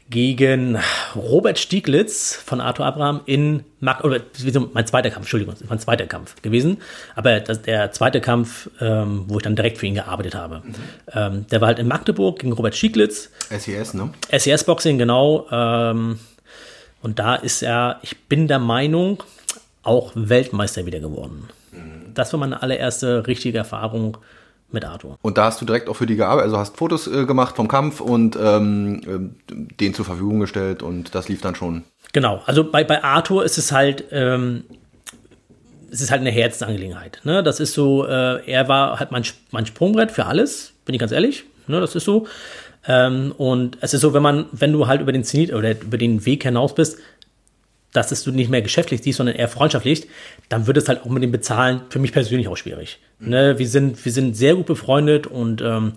gegen 0.09 0.77
Robert 1.15 1.57
Stieglitz 1.57 2.35
von 2.35 2.62
Arthur 2.62 2.85
Abraham 2.85 3.21
in 3.25 3.63
Mag 3.79 4.03
oder 4.03 4.21
mein 4.74 4.85
zweiter 4.85 5.09
Kampf, 5.09 5.25
Entschuldigung, 5.25 5.55
mein 5.67 5.79
zweiter 5.79 6.05
Kampf 6.05 6.41
gewesen. 6.41 6.77
Aber 7.15 7.39
das, 7.39 7.63
der 7.63 7.91
zweite 7.91 8.21
Kampf, 8.21 8.69
ähm, 8.79 9.25
wo 9.27 9.38
ich 9.38 9.43
dann 9.43 9.55
direkt 9.55 9.79
für 9.79 9.88
ihn 9.88 9.95
gearbeitet 9.95 10.35
habe. 10.35 10.62
Mhm. 10.63 10.74
Ähm, 11.13 11.47
der 11.47 11.62
war 11.62 11.67
halt 11.69 11.79
in 11.79 11.88
Magdeburg 11.88 12.39
gegen 12.39 12.53
Robert 12.53 12.75
Stieglitz. 12.75 13.31
SES, 13.50 13.93
ne? 13.95 14.12
SES 14.31 14.63
Boxing, 14.63 14.97
genau. 14.97 15.47
Ähm, 15.51 16.19
und 17.01 17.19
da 17.19 17.35
ist 17.35 17.63
er, 17.63 18.00
ich 18.03 18.17
bin 18.27 18.47
der 18.47 18.59
Meinung, 18.59 19.24
auch 19.81 20.12
Weltmeister 20.15 20.85
wieder 20.85 21.00
geworden. 21.00 21.50
Mhm. 21.71 22.13
Das 22.13 22.31
war 22.31 22.39
meine 22.39 22.62
allererste 22.62 23.25
richtige 23.27 23.57
Erfahrung 23.57 24.17
mit 24.72 24.86
Arthur. 24.86 25.17
Und 25.22 25.38
da 25.38 25.45
hast 25.45 25.62
du 25.62 25.65
direkt 25.65 25.89
auch 25.89 25.95
für 25.95 26.05
die 26.05 26.15
gearbeitet, 26.15 26.45
also 26.45 26.57
hast 26.57 26.77
Fotos 26.77 27.07
äh, 27.07 27.25
gemacht 27.25 27.55
vom 27.55 27.67
Kampf 27.67 28.01
und 28.01 28.38
ähm, 28.39 29.01
äh, 29.50 29.55
den 29.79 29.93
zur 29.93 30.05
Verfügung 30.05 30.39
gestellt 30.39 30.84
und 30.84 31.15
das 31.15 31.29
lief 31.29 31.41
dann 31.41 31.55
schon. 31.55 31.84
Genau, 32.13 32.41
also 32.45 32.69
bei, 32.69 32.84
bei 32.84 33.03
Arthur 33.03 33.43
ist 33.43 33.57
es 33.57 33.72
halt, 33.72 34.05
ähm, 34.12 34.63
es 35.91 36.01
ist 36.01 36.12
halt 36.12 36.22
eine 36.22 36.31
Herzensangelegenheit. 36.31 37.22
Ne? 37.24 37.43
Das 37.43 37.60
ist 37.60 37.74
so, 37.74 38.05
äh, 38.05 38.45
er 38.50 38.67
war 38.67 39.00
halt 39.00 39.12
mein, 39.12 39.24
mein 39.51 39.65
Sprungbrett 39.65 40.12
für 40.12 40.25
alles, 40.25 40.74
bin 40.86 40.93
ich 40.93 41.00
ganz 41.00 41.12
ehrlich. 41.12 41.45
Ne? 41.67 41.79
Das 41.79 41.95
ist 41.95 42.05
so. 42.05 42.27
Ähm, 42.88 43.34
und 43.38 43.77
es 43.81 43.93
ist 43.93 44.01
so, 44.01 44.13
wenn 44.13 44.22
man, 44.22 44.45
wenn 44.51 44.72
du 44.72 44.88
halt 44.88 45.01
über 45.01 45.12
den 45.12 45.24
Zenit 45.24 45.53
oder 45.53 45.72
über 45.72 45.98
den 45.98 46.25
Weg 46.25 46.43
hinaus 46.43 46.75
bist, 46.75 47.00
dass 47.95 48.11
es 48.11 48.23
du 48.23 48.31
nicht 48.31 48.49
mehr 48.49 48.61
geschäftlich 48.61 49.01
siehst, 49.01 49.17
sondern 49.17 49.35
eher 49.35 49.47
freundschaftlich, 49.47 50.07
dann 50.49 50.67
wird 50.67 50.77
es 50.77 50.87
halt 50.87 51.03
auch 51.03 51.09
mit 51.09 51.23
dem 51.23 51.31
Bezahlen 51.31 51.81
für 51.89 51.99
mich 51.99 52.11
persönlich 52.11 52.47
auch 52.47 52.57
schwierig. 52.57 52.99
Mhm. 53.19 53.29
Ne, 53.29 53.59
wir, 53.59 53.67
sind, 53.67 54.03
wir 54.03 54.11
sind 54.11 54.35
sehr 54.35 54.55
gut 54.55 54.65
befreundet 54.65 55.27
und 55.27 55.61
ähm, 55.61 55.93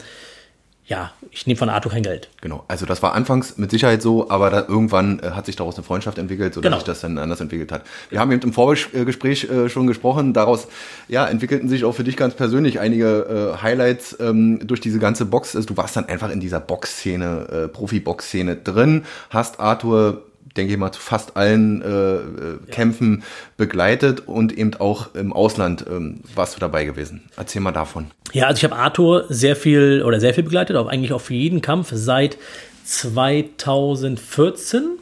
ja, 0.88 1.12
ich 1.30 1.46
nehme 1.46 1.58
von 1.58 1.68
Arthur 1.68 1.92
kein 1.92 2.02
Geld. 2.02 2.30
Genau, 2.40 2.64
also 2.66 2.86
das 2.86 3.02
war 3.02 3.12
anfangs 3.12 3.58
mit 3.58 3.70
Sicherheit 3.70 4.00
so, 4.00 4.30
aber 4.30 4.48
da, 4.48 4.64
irgendwann 4.66 5.20
äh, 5.20 5.32
hat 5.32 5.44
sich 5.44 5.54
daraus 5.54 5.76
eine 5.76 5.84
Freundschaft 5.84 6.16
entwickelt, 6.16 6.54
sodass 6.54 6.70
genau. 6.70 6.76
sich 6.78 6.86
das 6.86 7.02
dann 7.02 7.18
anders 7.18 7.42
entwickelt 7.42 7.70
hat. 7.70 7.82
Wir 8.08 8.18
haben 8.20 8.32
eben 8.32 8.40
im 8.40 8.54
Vorgespräch 8.54 9.50
äh, 9.50 9.68
schon 9.68 9.86
gesprochen, 9.86 10.32
daraus 10.32 10.66
ja, 11.08 11.26
entwickelten 11.26 11.68
sich 11.68 11.84
auch 11.84 11.92
für 11.92 12.04
dich 12.04 12.16
ganz 12.16 12.34
persönlich 12.34 12.80
einige 12.80 13.54
äh, 13.58 13.62
Highlights 13.62 14.16
ähm, 14.18 14.66
durch 14.66 14.80
diese 14.80 14.98
ganze 14.98 15.26
Box. 15.26 15.54
Also 15.54 15.68
du 15.68 15.76
warst 15.76 15.94
dann 15.94 16.06
einfach 16.06 16.30
in 16.30 16.40
dieser 16.40 16.60
Boxszene, 16.60 17.48
äh, 17.66 17.68
Profi-Box-Szene 17.68 18.56
drin, 18.56 19.04
hast 19.28 19.60
Arthur 19.60 20.22
denke 20.56 20.72
ich 20.72 20.78
mal, 20.78 20.92
zu 20.92 21.00
fast 21.00 21.36
allen 21.36 21.82
äh, 21.82 21.86
äh, 21.86 22.58
Kämpfen 22.70 23.24
begleitet 23.56 24.26
und 24.26 24.56
eben 24.56 24.74
auch 24.74 25.14
im 25.14 25.32
Ausland 25.32 25.84
ähm, 25.88 26.20
warst 26.34 26.56
du 26.56 26.60
dabei 26.60 26.84
gewesen. 26.84 27.22
Erzähl 27.36 27.62
mal 27.62 27.72
davon. 27.72 28.06
Ja, 28.32 28.46
also 28.46 28.58
ich 28.58 28.64
habe 28.64 28.76
Arthur 28.76 29.24
sehr 29.28 29.56
viel 29.56 30.02
oder 30.04 30.20
sehr 30.20 30.34
viel 30.34 30.44
begleitet, 30.44 30.76
auch 30.76 30.86
eigentlich 30.86 31.12
auch 31.12 31.20
für 31.20 31.34
jeden 31.34 31.62
Kampf 31.62 31.90
seit 31.92 32.38
2014. 32.84 34.98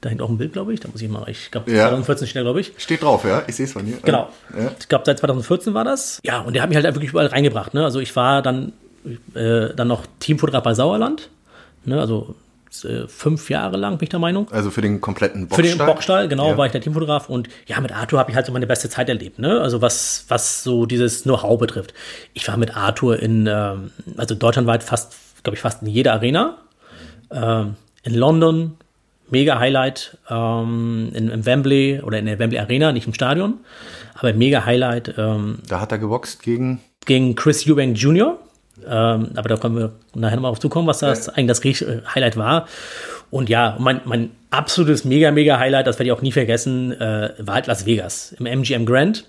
Da 0.00 0.08
hängt 0.08 0.20
auch 0.20 0.28
ein 0.28 0.38
Bild, 0.38 0.52
glaube 0.52 0.74
ich. 0.74 0.80
Da 0.80 0.88
muss 0.88 1.00
ich 1.00 1.08
mal, 1.08 1.28
ich 1.28 1.52
glaube, 1.52 1.70
ja. 1.70 1.88
2014 1.88 2.26
steht 2.26 2.40
da, 2.40 2.42
glaube 2.42 2.60
ich. 2.60 2.72
Steht 2.76 3.02
drauf, 3.02 3.24
ja. 3.24 3.44
Ich 3.46 3.54
sehe 3.54 3.66
es 3.66 3.72
von 3.72 3.84
hier. 3.84 3.98
Genau. 4.02 4.28
Ja. 4.56 4.72
Ich 4.78 4.88
glaube, 4.88 5.04
seit 5.06 5.20
2014 5.20 5.74
war 5.74 5.84
das. 5.84 6.18
Ja, 6.24 6.40
und 6.40 6.54
der 6.54 6.62
hat 6.62 6.70
mich 6.70 6.76
halt 6.76 6.92
wirklich 6.94 7.10
überall 7.10 7.28
reingebracht. 7.28 7.72
Ne? 7.72 7.84
Also 7.84 8.00
ich 8.00 8.16
war 8.16 8.42
dann, 8.42 8.72
äh, 9.34 9.68
dann 9.74 9.86
noch 9.86 10.04
Teamfotograf 10.18 10.64
bei 10.64 10.74
Sauerland. 10.74 11.30
Ne? 11.84 12.00
Also 12.00 12.34
fünf 13.08 13.50
Jahre 13.50 13.76
lang, 13.76 13.98
bin 13.98 14.04
ich 14.04 14.10
der 14.10 14.18
Meinung. 14.18 14.50
Also 14.50 14.70
für 14.70 14.80
den 14.80 15.00
kompletten 15.00 15.48
Boxstall? 15.48 15.70
Für 15.70 15.76
den 15.76 15.86
Boxstall, 15.86 16.28
genau, 16.28 16.50
ja. 16.50 16.56
war 16.58 16.66
ich 16.66 16.72
der 16.72 16.80
Teamfotograf. 16.80 17.28
Und 17.28 17.48
ja, 17.66 17.80
mit 17.80 17.92
Arthur 17.92 18.18
habe 18.18 18.30
ich 18.30 18.36
halt 18.36 18.46
so 18.46 18.52
meine 18.52 18.66
beste 18.66 18.88
Zeit 18.88 19.08
erlebt, 19.08 19.38
ne? 19.38 19.60
Also 19.60 19.82
was, 19.82 20.24
was 20.28 20.62
so 20.62 20.86
dieses 20.86 21.22
Know-how 21.22 21.58
betrifft. 21.58 21.94
Ich 22.32 22.48
war 22.48 22.56
mit 22.56 22.76
Arthur 22.76 23.18
in, 23.18 23.46
ähm, 23.46 23.90
also 24.16 24.34
deutschlandweit 24.34 24.82
fast, 24.82 25.14
glaube 25.42 25.56
ich, 25.56 25.60
fast 25.60 25.82
in 25.82 25.88
jeder 25.88 26.14
Arena. 26.14 26.58
Ähm, 27.30 27.76
in 28.02 28.14
London, 28.14 28.76
mega 29.30 29.58
Highlight, 29.58 30.18
ähm, 30.28 31.10
in, 31.14 31.28
im 31.28 31.46
Wembley 31.46 32.00
oder 32.02 32.18
in 32.18 32.26
der 32.26 32.38
Wembley 32.38 32.58
Arena, 32.58 32.92
nicht 32.92 33.06
im 33.06 33.14
Stadion, 33.14 33.60
aber 34.14 34.32
mega 34.34 34.64
Highlight. 34.64 35.14
Ähm, 35.16 35.58
da 35.68 35.80
hat 35.80 35.92
er 35.92 35.98
geboxt 35.98 36.42
gegen? 36.42 36.80
Gegen 37.04 37.34
Chris 37.34 37.66
Eubank 37.66 37.96
Jr., 37.96 38.38
ähm, 38.86 39.30
aber 39.34 39.48
da 39.48 39.56
können 39.56 39.76
wir 39.76 39.92
nachher 40.14 40.36
nochmal 40.36 40.50
auf 40.50 40.60
zukommen, 40.60 40.86
was 40.86 40.98
das 40.98 41.26
ja. 41.26 41.32
eigentlich 41.34 41.80
das 41.80 41.88
äh, 41.88 42.02
Highlight 42.14 42.36
war. 42.36 42.66
Und 43.30 43.48
ja, 43.48 43.76
mein, 43.78 44.00
mein 44.04 44.30
absolutes 44.50 45.04
mega, 45.04 45.30
mega 45.30 45.58
Highlight, 45.58 45.86
das 45.86 45.98
werde 45.98 46.08
ich 46.08 46.12
auch 46.12 46.22
nie 46.22 46.32
vergessen, 46.32 46.92
äh, 46.92 47.34
war 47.38 47.54
halt 47.54 47.66
Las 47.66 47.86
Vegas 47.86 48.32
im 48.38 48.46
MGM 48.46 48.86
Grand. 48.86 49.26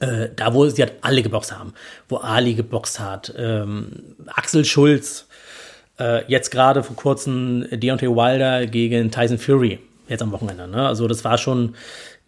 Äh, 0.00 0.30
da, 0.34 0.52
wo 0.52 0.66
sie 0.66 0.82
halt 0.82 0.94
alle 1.02 1.22
geboxt 1.22 1.56
haben, 1.56 1.72
wo 2.08 2.16
Ali 2.16 2.54
geboxt 2.54 2.98
hat, 2.98 3.32
ähm, 3.36 3.92
Axel 4.26 4.64
Schulz, 4.64 5.28
äh, 6.00 6.24
jetzt 6.26 6.50
gerade 6.50 6.82
vor 6.82 6.96
kurzem 6.96 7.66
Deontay 7.70 8.08
Wilder 8.08 8.66
gegen 8.66 9.12
Tyson 9.12 9.38
Fury, 9.38 9.78
jetzt 10.08 10.22
am 10.22 10.32
Wochenende. 10.32 10.66
Ne? 10.66 10.86
Also 10.86 11.06
das 11.06 11.24
war 11.24 11.38
schon 11.38 11.76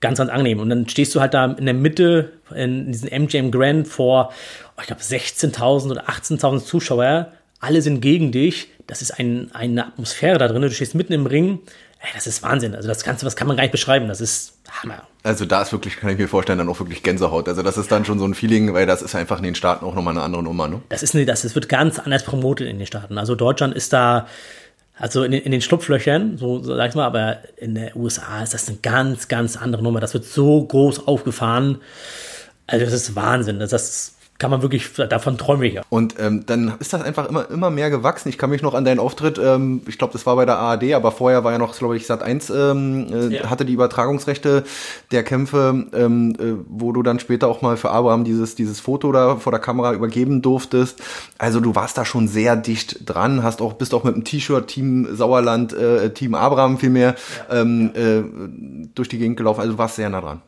ganz, 0.00 0.18
ganz 0.18 0.30
angenehm. 0.30 0.60
Und 0.60 0.70
dann 0.70 0.88
stehst 0.88 1.14
du 1.14 1.20
halt 1.20 1.34
da 1.34 1.46
in 1.46 1.64
der 1.64 1.74
Mitte 1.74 2.32
in 2.54 2.92
diesem 2.92 3.08
MGM 3.08 3.50
Grand 3.50 3.88
vor 3.88 4.32
ich 4.80 4.86
glaube, 4.86 5.02
16.000 5.02 5.90
oder 5.90 6.08
18.000 6.08 6.64
Zuschauer, 6.64 7.32
alle 7.60 7.82
sind 7.82 8.00
gegen 8.00 8.32
dich. 8.32 8.68
Das 8.86 9.02
ist 9.02 9.18
ein, 9.18 9.50
eine 9.52 9.86
Atmosphäre 9.86 10.38
da 10.38 10.48
drin. 10.48 10.62
Du 10.62 10.70
stehst 10.70 10.94
mitten 10.94 11.12
im 11.12 11.26
Ring. 11.26 11.60
Ey, 12.00 12.08
das 12.14 12.28
ist 12.28 12.42
Wahnsinn. 12.44 12.76
Also 12.76 12.86
das 12.86 13.02
Ganze, 13.02 13.26
was 13.26 13.34
kann 13.34 13.48
man 13.48 13.56
gar 13.56 13.64
nicht 13.64 13.72
beschreiben. 13.72 14.06
Das 14.06 14.20
ist 14.20 14.54
Hammer. 14.70 15.02
Also 15.24 15.44
da 15.44 15.62
ist 15.62 15.72
wirklich, 15.72 15.96
kann 15.96 16.10
ich 16.10 16.18
mir 16.18 16.28
vorstellen, 16.28 16.58
dann 16.58 16.68
auch 16.68 16.78
wirklich 16.78 17.02
Gänsehaut. 17.02 17.48
Also 17.48 17.62
das 17.62 17.76
ist 17.76 17.90
dann 17.90 18.04
schon 18.04 18.20
so 18.20 18.24
ein 18.24 18.34
Feeling, 18.34 18.72
weil 18.72 18.86
das 18.86 19.02
ist 19.02 19.16
einfach 19.16 19.38
in 19.38 19.42
den 19.42 19.56
Staaten 19.56 19.84
auch 19.84 19.94
nochmal 19.94 20.14
eine 20.14 20.22
andere 20.22 20.44
Nummer. 20.44 20.68
Ne? 20.68 20.80
Das 20.90 21.02
ist 21.02 21.16
eine, 21.16 21.26
das, 21.26 21.42
das 21.42 21.56
wird 21.56 21.68
ganz 21.68 21.98
anders 21.98 22.24
promotet 22.24 22.68
in 22.68 22.78
den 22.78 22.86
Staaten. 22.86 23.18
Also 23.18 23.34
Deutschland 23.34 23.74
ist 23.74 23.92
da, 23.92 24.28
also 24.98 25.22
in, 25.22 25.32
in 25.32 25.52
den 25.52 25.60
Schlupflöchern, 25.60 26.38
so, 26.38 26.62
sag 26.62 26.90
ich 26.90 26.94
mal, 26.94 27.06
aber 27.06 27.38
in 27.56 27.74
den 27.74 27.90
USA 27.94 28.42
ist 28.42 28.54
das 28.54 28.68
eine 28.68 28.78
ganz, 28.78 29.28
ganz 29.28 29.56
andere 29.56 29.82
Nummer. 29.82 30.00
Das 30.00 30.14
wird 30.14 30.24
so 30.24 30.64
groß 30.64 31.06
aufgefahren. 31.06 31.78
Also 32.66 32.84
das 32.84 32.94
ist 32.94 33.14
Wahnsinn. 33.14 33.58
Das 33.60 33.72
ist 33.72 34.17
kann 34.38 34.52
man 34.52 34.62
wirklich, 34.62 34.92
davon 34.94 35.36
träume 35.36 35.66
ich 35.66 35.74
ja. 35.74 35.82
Und 35.88 36.14
ähm, 36.20 36.46
dann 36.46 36.74
ist 36.78 36.92
das 36.92 37.02
einfach 37.02 37.28
immer, 37.28 37.50
immer 37.50 37.70
mehr 37.70 37.90
gewachsen. 37.90 38.28
Ich 38.28 38.38
kann 38.38 38.50
mich 38.50 38.62
noch 38.62 38.74
an 38.74 38.84
deinen 38.84 39.00
Auftritt, 39.00 39.36
ähm, 39.38 39.82
ich 39.88 39.98
glaube, 39.98 40.12
das 40.12 40.26
war 40.26 40.36
bei 40.36 40.44
der 40.44 40.58
ARD, 40.58 40.94
aber 40.94 41.10
vorher 41.10 41.42
war 41.42 41.50
ja 41.50 41.58
noch, 41.58 41.76
glaube 41.76 41.96
ich, 41.96 42.06
Sat 42.06 42.22
1 42.22 42.50
ähm, 42.50 43.06
äh, 43.12 43.34
ja. 43.34 43.50
hatte 43.50 43.64
die 43.64 43.72
Übertragungsrechte 43.72 44.62
der 45.10 45.24
Kämpfe, 45.24 45.86
ähm, 45.92 46.36
äh, 46.38 46.52
wo 46.68 46.92
du 46.92 47.02
dann 47.02 47.18
später 47.18 47.48
auch 47.48 47.62
mal 47.62 47.76
für 47.76 47.90
Abraham 47.90 48.22
dieses, 48.22 48.54
dieses 48.54 48.78
Foto 48.78 49.10
da 49.10 49.36
vor 49.36 49.50
der 49.50 49.60
Kamera 49.60 49.92
übergeben 49.92 50.40
durftest. 50.40 51.02
Also 51.38 51.58
du 51.58 51.74
warst 51.74 51.98
da 51.98 52.04
schon 52.04 52.28
sehr 52.28 52.54
dicht 52.54 53.10
dran, 53.10 53.42
hast 53.42 53.60
auch, 53.60 53.72
bist 53.72 53.92
auch 53.92 54.04
mit 54.04 54.14
dem 54.14 54.22
T-Shirt 54.22 54.68
Team 54.68 55.16
Sauerland, 55.16 55.72
äh, 55.72 56.10
Team 56.10 56.36
Abraham 56.36 56.78
vielmehr 56.78 57.16
ja. 57.50 57.60
ähm, 57.60 57.90
äh, 57.94 58.88
durch 58.94 59.08
die 59.08 59.18
Gegend 59.18 59.36
gelaufen. 59.36 59.60
Also 59.60 59.72
du 59.72 59.78
warst 59.78 59.96
sehr 59.96 60.08
nah 60.08 60.20
dran. 60.20 60.42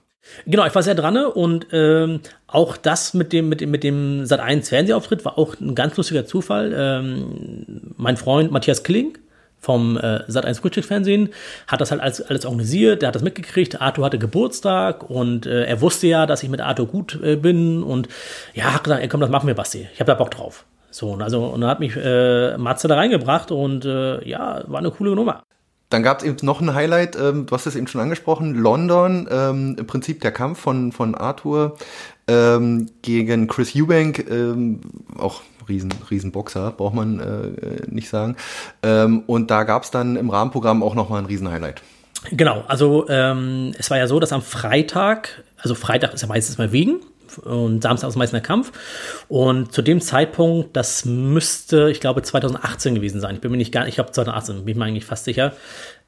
Genau, 0.47 0.67
ich 0.67 0.75
war 0.75 0.83
sehr 0.83 0.95
dran 0.95 1.17
und 1.17 1.69
ähm, 1.73 2.21
auch 2.47 2.77
das 2.77 3.15
mit 3.15 3.33
dem, 3.33 3.49
mit 3.49 3.61
dem, 3.61 3.71
mit 3.71 3.85
dem 3.85 4.27
Sat 4.27 4.41
1 4.41 4.69
Fernsehauftritt 4.69 5.25
war 5.25 5.39
auch 5.39 5.59
ein 5.61 5.75
ganz 5.75 5.97
lustiger 5.97 6.27
Zufall. 6.27 6.75
Ähm, 6.77 7.95
mein 7.97 8.17
Freund 8.17 8.53
Matthias 8.53 8.83
Killing, 8.83 9.17
vom 9.59 9.97
äh, 9.99 10.23
Sat1 10.29 10.61
Frühstücksfernsehen, 10.61 11.31
hat 11.67 11.81
das 11.81 11.91
halt 11.91 12.01
alles, 12.01 12.23
alles 12.23 12.47
organisiert, 12.47 13.03
der 13.03 13.09
hat 13.09 13.15
das 13.15 13.23
mitgekriegt, 13.23 13.81
Arthur 13.81 14.07
hatte 14.07 14.19
Geburtstag 14.19 15.09
und 15.09 15.47
äh, 15.47 15.65
er 15.65 15.81
wusste 15.81 16.07
ja, 16.07 16.27
dass 16.27 16.43
ich 16.43 16.49
mit 16.49 16.61
Arthur 16.61 16.87
gut 16.87 17.19
äh, 17.23 17.37
bin 17.37 17.83
und 17.83 18.09
ja, 18.55 18.75
hat 18.75 18.85
gesagt, 18.85 19.09
komm, 19.11 19.21
das 19.21 19.31
machen 19.31 19.47
wir, 19.47 19.55
Basti, 19.55 19.89
ich 19.93 20.01
habe 20.01 20.11
da 20.11 20.15
Bock 20.15 20.31
drauf. 20.31 20.65
So, 20.91 21.11
und 21.11 21.23
also, 21.23 21.45
und 21.45 21.61
dann 21.61 21.71
hat 21.71 21.79
mich 21.79 21.95
äh, 21.97 22.57
Matze 22.57 22.89
da 22.89 22.97
reingebracht 22.97 23.53
und 23.53 23.85
äh, 23.85 24.27
ja, 24.29 24.65
war 24.67 24.79
eine 24.79 24.91
coole 24.91 25.15
Nummer. 25.15 25.43
Dann 25.91 26.03
gab 26.03 26.21
es 26.21 26.25
eben 26.25 26.37
noch 26.43 26.61
ein 26.61 26.73
Highlight, 26.75 27.17
ähm, 27.17 27.47
du 27.47 27.55
hast 27.55 27.67
es 27.67 27.77
eben 27.77 27.89
schon 27.89 28.01
angesprochen, 28.01 28.55
London, 28.55 29.29
ähm, 29.31 29.77
im 29.79 29.87
Prinzip 29.87 30.21
der 30.21 30.33
Kampf 30.33 30.61
von, 30.61 30.93
von 30.93 31.15
Arthur 31.17 31.77
ähm, 32.29 32.89
gegen 33.03 33.49
Chris 33.49 33.75
Eubank, 33.75 34.25
ähm, 34.31 34.81
auch 35.19 35.43
riesen, 35.69 35.93
riesen 36.11 36.33
Boxer, 36.33 36.71
braucht 36.71 36.95
man 36.95 37.21
äh, 37.21 37.83
nicht 37.89 38.09
sagen. 38.09 38.37
Ähm, 38.83 39.25
und 39.27 39.51
da 39.51 39.65
gab 39.65 39.83
es 39.83 39.91
dann 39.91 40.17
im 40.17 40.31
Rahmenprogramm 40.31 40.83
auch 40.83 40.95
nochmal 40.95 41.23
ein 41.23 41.27
Riesen-Highlight. 41.27 41.83
Genau, 42.31 42.65
also 42.69 43.09
ähm, 43.09 43.73
es 43.79 43.91
war 43.91 43.99
ja 43.99 44.07
so, 44.07 44.21
dass 44.21 44.33
am 44.33 44.43
Freitag, 44.43 45.43
also 45.57 45.75
Freitag 45.75 46.15
ist 46.15 46.21
ja 46.21 46.29
meistens 46.29 46.59
mal 46.59 46.71
wegen, 46.71 47.01
und 47.39 47.83
Samstag 47.83 48.09
ist 48.09 48.17
meistens 48.17 48.41
der 48.41 48.47
Kampf. 48.47 48.73
Und 49.29 49.73
zu 49.73 49.83
dem 49.83 50.01
Zeitpunkt, 50.01 50.77
das 50.77 51.05
müsste, 51.05 51.91
ich 51.91 52.01
glaube, 52.01 52.23
2018 52.23 52.95
gewesen 52.95 53.21
sein. 53.21 53.37
Ich 53.37 53.41
bin 53.41 53.51
mir 53.51 53.57
nicht 53.57 53.73
gar 53.73 53.83
nicht, 53.83 53.91
ich 53.91 53.95
glaube 53.97 54.13
2018, 54.13 54.65
bin 54.65 54.69
ich 54.69 54.77
mir 54.77 54.85
eigentlich 54.85 55.05
fast 55.05 55.25
sicher. 55.25 55.53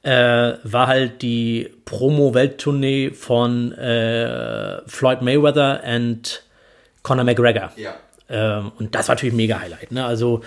Äh, 0.02 0.54
war 0.64 0.88
halt 0.88 1.22
die 1.22 1.70
Promo-Welttournee 1.84 3.10
von 3.10 3.72
äh, 3.72 4.80
Floyd 4.86 5.22
Mayweather 5.22 5.82
und 5.84 6.42
Conor 7.02 7.24
McGregor. 7.24 7.72
Ja. 7.76 7.94
Ähm, 8.28 8.72
und 8.78 8.94
das 8.94 9.08
war 9.08 9.14
natürlich 9.14 9.34
ein 9.34 9.36
mega 9.36 9.60
Highlight. 9.60 9.92
Ne? 9.92 10.04
Also 10.04 10.40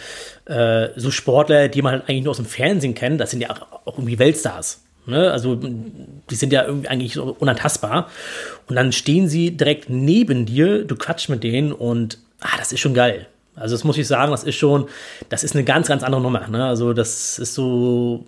äh, 0.45 0.89
so 0.95 1.11
Sportler, 1.11 1.67
die 1.67 1.81
man 1.81 1.93
halt 1.93 2.09
eigentlich 2.09 2.23
nur 2.23 2.31
aus 2.31 2.37
dem 2.37 2.45
Fernsehen 2.45 2.95
kennt, 2.95 3.21
das 3.21 3.31
sind 3.31 3.41
ja 3.41 3.51
auch, 3.51 3.85
auch 3.85 3.97
irgendwie 3.97 4.19
Weltstars. 4.19 4.84
Ne? 5.07 5.31
Also 5.31 5.55
die 5.55 6.35
sind 6.35 6.51
ja 6.53 6.65
irgendwie 6.65 6.87
eigentlich 6.87 7.13
so 7.13 7.35
unantastbar. 7.39 8.09
Und 8.67 8.75
dann 8.75 8.91
stehen 8.91 9.27
sie 9.27 9.51
direkt 9.51 9.89
neben 9.89 10.45
dir, 10.45 10.83
du 10.83 10.95
quatschst 10.95 11.29
mit 11.29 11.43
denen 11.43 11.71
und 11.71 12.19
ah, 12.41 12.57
das 12.57 12.71
ist 12.71 12.79
schon 12.79 12.93
geil. 12.93 13.27
Also 13.55 13.75
das 13.75 13.83
muss 13.83 13.97
ich 13.97 14.07
sagen, 14.07 14.31
das 14.31 14.43
ist 14.43 14.55
schon, 14.55 14.87
das 15.29 15.43
ist 15.43 15.55
eine 15.55 15.63
ganz, 15.63 15.87
ganz 15.87 16.03
andere 16.03 16.21
Nummer. 16.21 16.47
Ne? 16.47 16.65
Also 16.65 16.93
das 16.93 17.39
ist 17.39 17.53
so, 17.53 18.25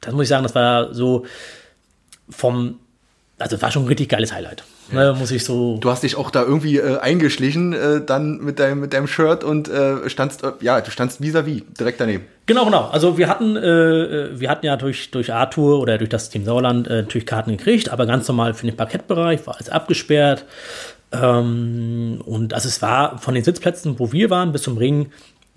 das 0.00 0.14
muss 0.14 0.22
ich 0.22 0.28
sagen, 0.28 0.42
das 0.42 0.54
war 0.54 0.94
so 0.94 1.26
vom, 2.30 2.78
also 3.40 3.56
das 3.56 3.62
war 3.62 3.70
schon 3.70 3.84
ein 3.84 3.88
richtig 3.88 4.08
geiles 4.08 4.32
Highlight. 4.32 4.62
Ne, 4.92 5.14
muss 5.18 5.30
ich 5.30 5.44
so. 5.44 5.78
Du 5.78 5.90
hast 5.90 6.02
dich 6.02 6.16
auch 6.16 6.30
da 6.30 6.42
irgendwie 6.42 6.76
äh, 6.76 6.98
eingeschlichen, 6.98 7.72
äh, 7.72 8.04
dann 8.04 8.38
mit 8.38 8.58
deinem, 8.58 8.80
mit 8.80 8.92
deinem 8.92 9.06
Shirt 9.06 9.44
und 9.44 9.68
äh, 9.68 10.10
standst, 10.10 10.44
äh, 10.44 10.52
ja, 10.60 10.80
du 10.80 10.90
standst 10.90 11.20
vis-à-vis, 11.20 11.62
-vis, 11.62 11.78
direkt 11.78 12.00
daneben. 12.00 12.24
Genau, 12.46 12.64
genau. 12.64 12.88
Also 12.88 13.16
wir 13.16 13.28
hatten, 13.28 13.56
äh, 13.56 13.60
äh, 13.60 14.40
wir 14.40 14.50
hatten 14.50 14.66
ja 14.66 14.76
durch, 14.76 15.10
durch 15.10 15.32
Arthur 15.32 15.80
oder 15.80 15.96
durch 15.96 16.10
das 16.10 16.28
Team 16.28 16.44
Sauerland 16.44 16.88
natürlich 16.88 17.26
Karten 17.26 17.56
gekriegt, 17.56 17.90
aber 17.90 18.06
ganz 18.06 18.28
normal 18.28 18.54
für 18.54 18.66
den 18.66 18.76
Parkettbereich 18.76 19.46
war 19.46 19.54
alles 19.54 19.70
abgesperrt. 19.70 20.44
Ähm, 21.12 22.20
und 22.24 22.52
also 22.52 22.68
es 22.68 22.82
war 22.82 23.18
von 23.18 23.34
den 23.34 23.44
Sitzplätzen, 23.44 23.98
wo 23.98 24.12
wir 24.12 24.30
waren, 24.30 24.52
bis 24.52 24.62
zum 24.62 24.76
Ring, 24.76 25.10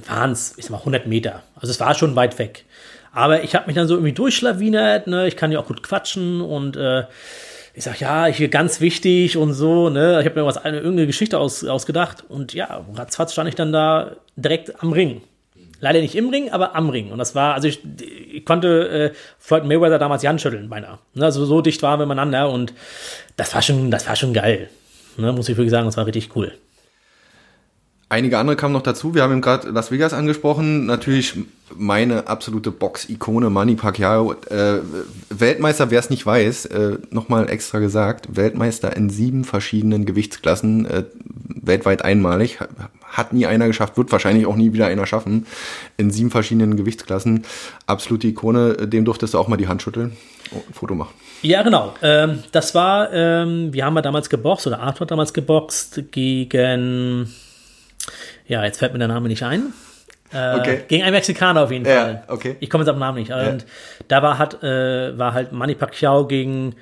waren 0.08 0.32
es, 0.32 0.54
ich 0.58 0.66
sag 0.66 0.72
mal, 0.72 0.80
100 0.80 1.08
Meter. 1.08 1.44
Also 1.56 1.72
es 1.72 1.80
war 1.80 1.94
schon 1.96 2.16
weit 2.16 2.40
weg. 2.40 2.66
Aber 3.12 3.44
ich 3.44 3.54
habe 3.56 3.68
mich 3.68 3.76
dann 3.76 3.88
so 3.88 3.94
irgendwie 3.94 4.14
durchschlawinert, 4.14 5.08
ne? 5.08 5.28
Ich 5.28 5.38
kann 5.38 5.52
ja 5.52 5.60
auch 5.60 5.68
gut 5.68 5.84
quatschen 5.84 6.42
und 6.42 6.76
ich 7.74 7.84
sag, 7.84 8.00
ja, 8.00 8.26
hier 8.26 8.50
ganz 8.50 8.82
wichtig 8.82 9.36
und 9.36 9.54
so, 9.54 9.90
ne? 9.90 10.20
Ich 10.20 10.26
habe 10.26 10.40
mir 10.40 10.46
was 10.46 10.58
eine 10.58 10.78
irgendeine 10.78 11.08
Geschichte 11.08 11.40
aus, 11.40 11.64
ausgedacht 11.66 12.24
und 12.30 12.54
ja, 12.54 12.86
ratzfatz 12.94 13.34
stand 13.34 13.50
ich 13.50 13.56
dann 13.56 13.74
da 13.74 14.16
direkt 14.36 14.82
am 14.84 14.94
Ring. 14.94 15.22
Leider 15.80 16.00
nicht 16.00 16.16
im 16.16 16.30
Ring, 16.30 16.50
aber 16.52 16.76
am 16.76 16.90
Ring. 16.90 17.12
Und 17.12 17.18
das 17.18 17.36
war, 17.36 17.56
also 17.56 17.68
ich, 17.68 17.80
ich 18.32 18.46
konnte 18.46 19.12
äh, 19.12 19.18
Floyd 19.38 19.66
Mayweather 19.66 20.00
damals 20.00 20.22
die 20.22 20.30
Hand 20.30 20.40
schütteln, 20.40 20.70
beinahe. 20.70 21.00
Ne? 21.14 21.26
Also 21.26 21.46
so 21.46 21.62
dicht 21.62 21.82
waren 21.82 22.00
wir 22.00 22.06
miteinander 22.06 22.50
und 22.50 22.74
das 23.36 23.54
war 23.54 23.62
schon, 23.62 23.92
das 23.92 24.08
war 24.08 24.16
schon 24.16 24.34
geil. 24.34 24.70
Ne? 25.18 25.34
Muss 25.34 25.50
ich 25.50 25.58
wirklich 25.58 25.72
sagen, 25.72 25.86
das 25.86 25.98
war 25.98 26.06
richtig 26.06 26.36
cool. 26.36 26.54
Einige 28.14 28.38
andere 28.38 28.56
kamen 28.56 28.74
noch 28.74 28.84
dazu. 28.84 29.16
Wir 29.16 29.24
haben 29.24 29.32
eben 29.32 29.42
gerade 29.42 29.72
Las 29.72 29.90
Vegas 29.90 30.14
angesprochen. 30.14 30.86
Natürlich 30.86 31.34
meine 31.76 32.28
absolute 32.28 32.70
Box-Ikone 32.70 33.50
Manny 33.50 33.74
Pacquiao. 33.74 34.34
Äh, 34.52 34.82
Weltmeister, 35.32 35.90
wer 35.90 35.98
es 35.98 36.12
nicht 36.12 36.24
weiß, 36.24 36.68
äh, 36.68 36.98
nochmal 37.10 37.50
extra 37.50 37.80
gesagt, 37.80 38.36
Weltmeister 38.36 38.96
in 38.96 39.10
sieben 39.10 39.44
verschiedenen 39.46 40.06
Gewichtsklassen, 40.06 40.86
äh, 40.86 41.06
weltweit 41.48 42.06
einmalig. 42.06 42.60
Hat 43.04 43.34
nie 43.34 43.48
einer 43.48 43.66
geschafft, 43.66 43.98
wird 43.98 44.12
wahrscheinlich 44.12 44.46
auch 44.46 44.58
nie 44.58 44.74
wieder 44.74 44.86
einer 44.86 45.08
schaffen. 45.08 45.48
In 45.98 46.12
sieben 46.12 46.30
verschiedenen 46.30 46.78
Gewichtsklassen. 46.78 47.46
Absolute 47.88 48.28
Ikone. 48.28 48.76
Dem 48.76 49.06
durftest 49.06 49.34
du 49.34 49.40
auch 49.40 49.48
mal 49.48 49.58
die 49.58 49.68
Hand 49.68 49.82
schütteln. 49.82 50.16
Oh, 50.52 50.58
ein 50.58 50.74
Foto 50.76 50.94
machen. 50.94 51.16
Ja, 51.42 51.64
genau. 51.64 51.96
Ähm, 52.04 52.44
das 52.52 52.76
war, 52.76 53.12
ähm, 53.12 53.74
wir 53.74 53.84
haben 53.86 53.96
ja 53.96 54.04
damals 54.04 54.30
geboxt, 54.30 54.68
oder 54.68 54.82
Arthur 54.82 55.06
hat 55.06 55.12
damals 55.12 55.34
geboxt 55.34 56.12
gegen 56.12 57.28
ja, 58.48 58.64
jetzt 58.64 58.80
fällt 58.80 58.94
mir 58.94 59.00
der 59.00 59.08
Name 59.08 59.28
nicht 59.28 59.44
ein. 59.44 59.74
Äh, 60.34 60.60
okay. 60.60 60.84
Gegen 60.88 61.04
einen 61.04 61.14
Mexikaner 61.14 61.62
auf 61.62 61.72
jeden 61.72 61.86
ja, 61.86 61.96
Fall. 61.96 62.24
Okay. 62.28 62.56
Ich 62.60 62.70
komme 62.70 62.84
jetzt 62.84 62.90
auf 62.90 62.96
den 62.96 63.02
Namen 63.02 63.20
nicht. 63.20 63.30
Ja. 63.30 63.50
Und 63.50 63.66
da 64.08 64.24
war, 64.24 64.38
hat, 64.40 64.64
äh, 64.64 65.18
war 65.18 65.34
halt 65.34 65.52
Manny 65.52 65.76
Pacquiao 65.76 66.26
gegen 66.26 66.76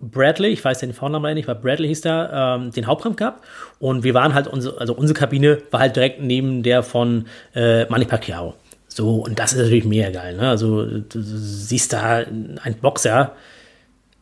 Bradley, 0.00 0.50
ich 0.50 0.64
weiß 0.64 0.78
den 0.78 0.92
Vornamen 0.92 1.34
nicht, 1.34 1.48
weil 1.48 1.56
Bradley 1.56 1.88
hieß 1.88 2.02
da, 2.02 2.54
ähm, 2.54 2.70
den 2.70 2.86
Hauptkampf 2.86 3.16
gehabt. 3.16 3.44
Und 3.80 4.04
wir 4.04 4.14
waren 4.14 4.34
halt, 4.34 4.46
unsere, 4.46 4.80
also 4.80 4.94
unsere 4.94 5.18
Kabine 5.18 5.58
war 5.70 5.80
halt 5.80 5.96
direkt 5.96 6.22
neben 6.22 6.62
der 6.62 6.82
von 6.82 7.26
äh, 7.54 7.84
Manny 7.86 8.04
Pacquiao. 8.04 8.54
So, 8.86 9.16
und 9.16 9.38
das 9.38 9.52
ist 9.52 9.58
natürlich 9.58 9.84
mega 9.84 10.10
geil. 10.10 10.36
Ne? 10.36 10.48
Also, 10.48 10.84
du 10.84 11.20
siehst 11.20 11.92
da 11.92 12.16
einen 12.16 12.76
Boxer, 12.80 13.32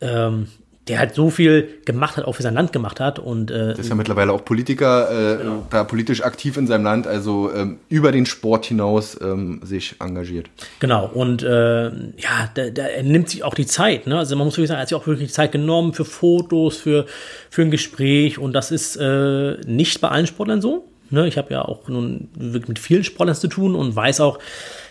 ähm, 0.01 0.49
der 0.89 1.01
halt 1.01 1.15
so 1.15 1.31
viel 1.31 1.81
gemacht 1.85 2.17
hat, 2.17 2.25
auch 2.25 2.35
für 2.37 2.43
sein 2.43 2.55
Land 2.55 2.73
gemacht 2.73 3.01
hat. 3.01 3.19
Und, 3.19 3.51
äh, 3.51 3.71
das 3.71 3.81
ist 3.81 3.89
ja 3.89 3.97
mittlerweile 3.97 4.33
auch 4.33 4.45
Politiker, 4.45 5.11
äh, 5.11 5.37
genau. 5.39 5.67
da 5.71 5.83
politisch 5.83 6.23
aktiv 6.23 6.57
in 6.57 6.67
seinem 6.67 6.85
Land, 6.85 7.07
also 7.07 7.53
ähm, 7.53 7.79
über 7.89 8.13
den 8.13 8.25
Sport 8.25 8.67
hinaus 8.67 9.19
ähm, 9.21 9.61
sich 9.65 9.97
engagiert. 10.01 10.49
Genau, 10.79 11.11
und 11.13 11.43
äh, 11.43 11.87
ja, 11.87 12.51
der, 12.55 12.71
der, 12.71 12.97
er 12.99 13.03
nimmt 13.03 13.31
sich 13.31 13.43
auch 13.43 13.55
die 13.55 13.67
Zeit. 13.67 14.07
Ne? 14.07 14.19
Also 14.19 14.37
man 14.37 14.47
muss 14.47 14.57
wirklich 14.57 14.69
sagen, 14.69 14.79
er 14.79 14.83
hat 14.83 14.89
sich 14.89 14.99
auch 14.99 15.07
wirklich 15.07 15.33
Zeit 15.33 15.51
genommen 15.51 15.93
für 15.93 16.05
Fotos, 16.05 16.77
für, 16.77 17.07
für 17.51 17.63
ein 17.63 17.71
Gespräch. 17.73 18.39
Und 18.39 18.53
das 18.53 18.71
ist 18.71 18.97
äh, 18.97 19.57
nicht 19.67 20.01
bei 20.01 20.09
allen 20.09 20.27
Sportlern 20.29 20.61
so. 20.61 20.89
Ne? 21.11 21.27
Ich 21.27 21.37
habe 21.37 21.53
ja 21.53 21.63
auch 21.63 21.89
nun 21.89 22.29
mit 22.37 22.79
vielen 22.79 23.03
Sportlern 23.03 23.37
zu 23.37 23.49
tun 23.49 23.75
und 23.75 23.95
weiß 23.97 24.21
auch, 24.21 24.39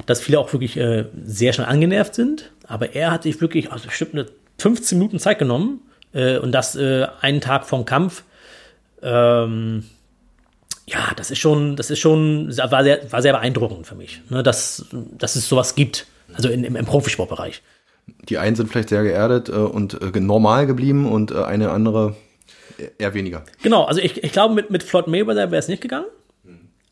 dass 0.06 0.20
viele 0.20 0.40
auch 0.40 0.52
wirklich 0.52 0.76
äh, 0.78 1.06
sehr 1.26 1.54
schnell 1.54 1.68
angenervt 1.68 2.16
sind. 2.16 2.52
Aber 2.68 2.96
er 2.96 3.12
hat 3.12 3.24
sich 3.24 3.40
wirklich, 3.40 3.72
also 3.72 3.88
bestimmt 3.88 4.14
eine 4.14 4.26
15 4.58 4.98
Minuten 4.98 5.20
Zeit 5.20 5.40
genommen 5.40 5.82
äh, 6.14 6.38
und 6.38 6.52
das 6.52 6.76
äh, 6.76 7.08
einen 7.22 7.42
Tag 7.42 7.66
vom 7.66 7.86
Kampf. 7.86 8.24
Ähm, 9.02 9.86
ja, 10.88 11.12
das 11.16 11.32
ist 11.32 11.40
schon, 11.40 11.76
das 11.76 11.90
ist 11.90 12.00
schon, 12.00 12.56
war 12.58 12.84
sehr, 12.84 13.12
war 13.12 13.22
sehr 13.22 13.34
beeindruckend 13.34 13.88
für 13.88 13.96
mich, 13.96 14.22
ne, 14.30 14.44
dass, 14.44 14.86
dass 14.92 15.36
es 15.36 15.50
sowas 15.50 15.76
gibt, 15.76 16.06
also 16.34 16.50
in, 16.50 16.64
im, 16.64 16.76
im 16.76 16.86
Profisportbereich. 16.86 17.62
Die 18.30 18.38
einen 18.38 18.56
sind 18.56 18.70
vielleicht 18.70 18.90
sehr 18.90 19.04
geerdet 19.04 19.50
äh, 19.50 19.54
und 19.54 20.00
äh, 20.02 20.20
normal 20.20 20.68
geblieben 20.68 21.12
und 21.12 21.32
äh, 21.32 21.44
eine 21.44 21.72
andere 21.72 22.16
eher 23.00 23.14
weniger. 23.14 23.44
Genau, 23.64 23.86
also 23.86 24.00
ich, 24.02 24.24
ich 24.24 24.32
glaube, 24.32 24.54
mit, 24.54 24.70
mit 24.70 24.84
Floyd 24.84 25.08
Mayweather 25.08 25.52
wäre 25.52 25.60
es 25.60 25.68
nicht 25.68 25.82
gegangen. 25.82 26.06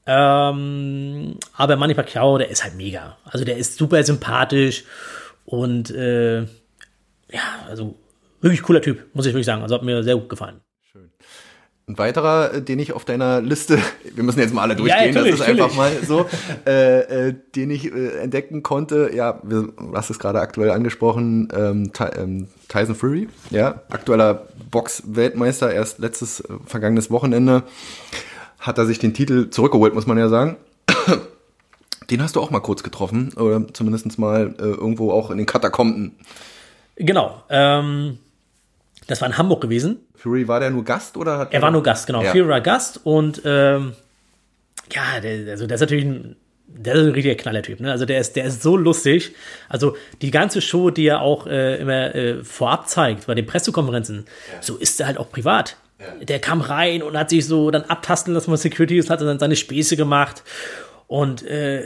Ähm, 0.06 1.38
aber 1.56 1.76
Manny 1.78 1.94
Pacquiao, 1.94 2.38
der 2.38 2.50
ist 2.50 2.64
halt 2.64 2.76
mega. 2.76 3.18
Also 3.24 3.46
der 3.46 3.58
ist 3.58 3.78
super 3.78 4.04
sympathisch 4.04 4.84
und 5.46 5.92
äh, 5.92 6.46
ja, 7.34 7.66
also 7.68 7.96
wirklich 8.42 8.62
cooler 8.62 8.82
Typ, 8.82 9.04
muss 9.14 9.26
ich 9.26 9.34
wirklich 9.34 9.46
sagen. 9.46 9.62
Also 9.62 9.76
hat 9.76 9.84
mir 9.84 10.04
sehr 10.04 10.16
gut 10.16 10.30
gefallen. 10.30 10.62
Schön. 10.92 11.10
Ein 11.88 11.98
weiterer, 11.98 12.54
äh, 12.54 12.62
den 12.62 12.80
ich 12.80 12.94
auf 12.94 13.04
deiner 13.04 13.42
Liste, 13.42 13.80
wir 14.16 14.24
müssen 14.24 14.40
jetzt 14.40 14.54
mal 14.54 14.62
alle 14.62 14.76
durchgehen, 14.76 15.14
ja, 15.14 15.22
das 15.24 15.34
ist 15.34 15.42
einfach 15.42 15.76
mal 15.76 15.92
so, 16.06 16.28
äh, 16.66 17.30
äh, 17.30 17.36
den 17.56 17.72
ich 17.72 17.92
äh, 17.92 18.20
entdecken 18.20 18.64
konnte. 18.64 19.12
Ja, 19.14 19.42
du 19.44 19.74
hast 19.94 20.10
es 20.10 20.20
gerade 20.20 20.40
aktuell 20.40 20.72
angesprochen, 20.72 21.50
ähm, 21.54 21.92
ähm, 22.16 22.48
Tyson 22.70 22.96
Fury, 22.96 23.28
ja, 23.50 23.82
aktueller 23.90 24.48
Box-Weltmeister, 24.72 25.74
erst 25.74 26.00
letztes, 26.00 26.42
äh, 26.42 26.54
vergangenes 26.66 27.12
Wochenende 27.12 27.64
hat 28.60 28.78
er 28.78 28.86
sich 28.86 28.98
den 28.98 29.14
Titel 29.14 29.50
zurückgeholt, 29.50 29.94
muss 29.94 30.08
man 30.08 30.18
ja 30.18 30.30
sagen. 30.30 30.56
Den 32.10 32.22
hast 32.22 32.36
du 32.36 32.42
auch 32.42 32.50
mal 32.50 32.60
kurz 32.60 32.84
getroffen, 32.84 33.34
oder 33.36 33.66
zumindest 33.74 34.18
mal 34.20 34.56
äh, 34.58 34.64
irgendwo 34.64 35.12
auch 35.12 35.32
in 35.32 35.38
den 35.38 35.46
Katakomben. 35.46 36.16
Genau. 36.96 37.44
Ähm, 37.50 38.20
das 39.08 39.22
war 39.22 39.28
in 39.28 39.38
Hamburg 39.38 39.62
gewesen. 39.62 40.00
Fury 40.16 40.48
war 40.48 40.60
der 40.60 40.70
nur 40.70 40.84
Gast 40.84 41.18
oder 41.18 41.38
hat 41.38 41.54
er? 41.54 41.62
war 41.62 41.72
nur 41.72 41.84
Gast, 41.84 42.08
genau. 42.08 42.24
Ja. 42.24 42.32
Fury 42.32 42.48
war 42.48 42.62
Gast 42.62 43.02
und 43.04 43.42
ähm, 43.46 43.94
ja, 44.92 45.20
der, 45.22 45.52
also 45.52 45.68
der 45.68 45.76
ist 45.76 45.82
natürlich 45.82 46.06
ein, 46.06 46.36
der 46.68 46.96
ist 46.96 47.02
ein 47.02 47.12
richtiger 47.12 47.36
Knallertyp. 47.36 47.80
Ne? 47.80 47.92
Also 47.92 48.06
der 48.06 48.20
ist, 48.20 48.36
der 48.36 48.46
ist 48.46 48.62
so 48.62 48.78
lustig. 48.78 49.36
Also 49.70 49.96
die 50.22 50.32
ganze 50.32 50.62
Show, 50.62 50.90
die 50.90 51.08
er 51.08 51.22
auch 51.22 51.48
äh, 51.48 51.78
immer 51.78 52.16
äh, 52.16 52.44
vorab 52.44 52.88
zeigt 52.88 53.28
bei 53.28 53.36
den 53.36 53.46
Pressekonferenzen, 53.46 54.26
ja. 54.54 54.62
so 54.62 54.78
ist 54.78 55.00
er 55.00 55.08
halt 55.08 55.18
auch 55.18 55.30
privat. 55.30 55.78
Ja. 56.00 56.26
Der 56.26 56.40
kam 56.40 56.62
rein 56.62 57.04
und 57.04 57.18
hat 57.18 57.30
sich 57.30 57.46
so 57.46 57.72
dann 57.72 57.84
abtasten 57.84 58.34
lassen 58.34 58.46
von 58.46 58.58
Securities, 58.58 59.10
hat 59.10 59.22
dann 59.22 59.40
seine 59.40 59.56
Späße 59.56 59.96
gemacht 59.98 60.44
und 61.14 61.46
äh, 61.46 61.84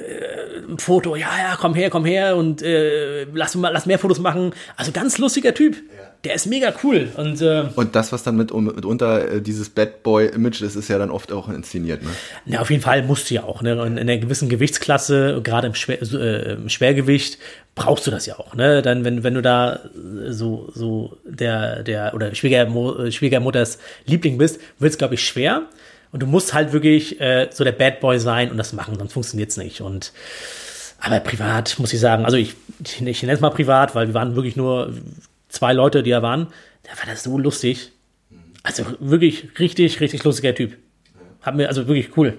ein 0.69 0.79
Foto, 0.79 1.17
ja, 1.17 1.27
ja, 1.37 1.57
komm 1.59 1.75
her, 1.75 1.89
komm 1.89 2.05
her 2.05 2.37
und 2.37 2.61
äh, 2.61 3.25
lass, 3.25 3.55
mal, 3.55 3.73
lass 3.73 3.85
mehr 3.85 3.99
Fotos 3.99 4.19
machen. 4.19 4.53
Also 4.77 4.93
ganz 4.93 5.17
lustiger 5.17 5.53
Typ. 5.53 5.75
Ja. 5.75 6.07
Der 6.23 6.33
ist 6.33 6.45
mega 6.45 6.73
cool. 6.81 7.09
Und, 7.17 7.41
äh, 7.41 7.65
und 7.75 7.93
das, 7.93 8.13
was 8.13 8.23
dann 8.23 8.37
mit, 8.37 8.53
mitunter 8.53 9.29
äh, 9.29 9.41
dieses 9.41 9.69
Bad 9.69 10.01
Boy-Image 10.03 10.61
ist, 10.61 10.77
ist 10.77 10.87
ja 10.87 10.97
dann 10.97 11.11
oft 11.11 11.33
auch 11.33 11.49
inszeniert, 11.49 12.03
ne? 12.03 12.09
Ja, 12.45 12.61
auf 12.61 12.71
jeden 12.71 12.81
Fall 12.81 13.03
musst 13.03 13.29
du 13.29 13.35
ja 13.35 13.43
auch. 13.43 13.61
Ne? 13.61 13.73
In, 13.73 13.97
in 13.97 14.09
einer 14.09 14.17
gewissen 14.17 14.47
Gewichtsklasse, 14.47 15.41
gerade 15.43 15.67
im, 15.67 15.75
Schwer, 15.75 16.01
äh, 16.01 16.53
im 16.53 16.69
Schwergewicht, 16.69 17.37
brauchst 17.75 18.07
du 18.07 18.11
das 18.11 18.27
ja 18.27 18.39
auch. 18.39 18.55
Ne? 18.55 18.81
Dann, 18.81 19.03
wenn, 19.03 19.25
wenn 19.25 19.33
du 19.33 19.41
da 19.41 19.81
so, 20.29 20.71
so 20.73 21.17
der, 21.25 21.83
der 21.83 22.13
oder 22.13 22.33
Schwiegermo 22.33 23.11
Schwiegermutters 23.11 23.79
Liebling 24.05 24.37
bist, 24.37 24.61
wird 24.79 24.93
es, 24.93 24.97
glaube 24.97 25.15
ich, 25.15 25.23
schwer. 25.25 25.63
Und 26.11 26.21
du 26.21 26.27
musst 26.27 26.53
halt 26.53 26.73
wirklich 26.73 27.19
äh, 27.19 27.49
so 27.51 27.63
der 27.63 27.71
Bad 27.71 27.99
Boy 27.99 28.19
sein 28.19 28.51
und 28.51 28.57
das 28.57 28.73
machen, 28.73 28.97
sonst 28.97 29.13
funktioniert 29.13 29.49
es 29.49 29.57
nicht. 29.57 29.81
Und 29.81 30.13
aber 30.99 31.19
privat 31.19 31.77
muss 31.79 31.93
ich 31.93 31.99
sagen, 31.99 32.25
also 32.25 32.37
ich, 32.37 32.55
ich, 32.83 33.01
ich 33.05 33.21
nenne 33.21 33.33
es 33.33 33.39
mal 33.39 33.51
privat, 33.51 33.93
weil 33.93 34.07
wir 34.07 34.13
waren 34.13 34.35
wirklich 34.35 34.55
nur 34.55 34.93
zwei 35.49 35.73
Leute, 35.73 36.01
die 36.01 36.09
da 36.09 36.21
waren. 36.21 36.47
Da 36.83 36.89
war 36.97 37.05
das 37.05 37.23
so 37.23 37.37
lustig. 37.37 37.91
Also 38.63 38.83
wirklich 38.99 39.59
richtig, 39.59 39.99
richtig 39.99 40.23
lustiger 40.23 40.55
Typ. 40.55 40.77
Hat 41.41 41.55
mir 41.55 41.67
also 41.67 41.87
wirklich 41.87 42.17
cool 42.17 42.37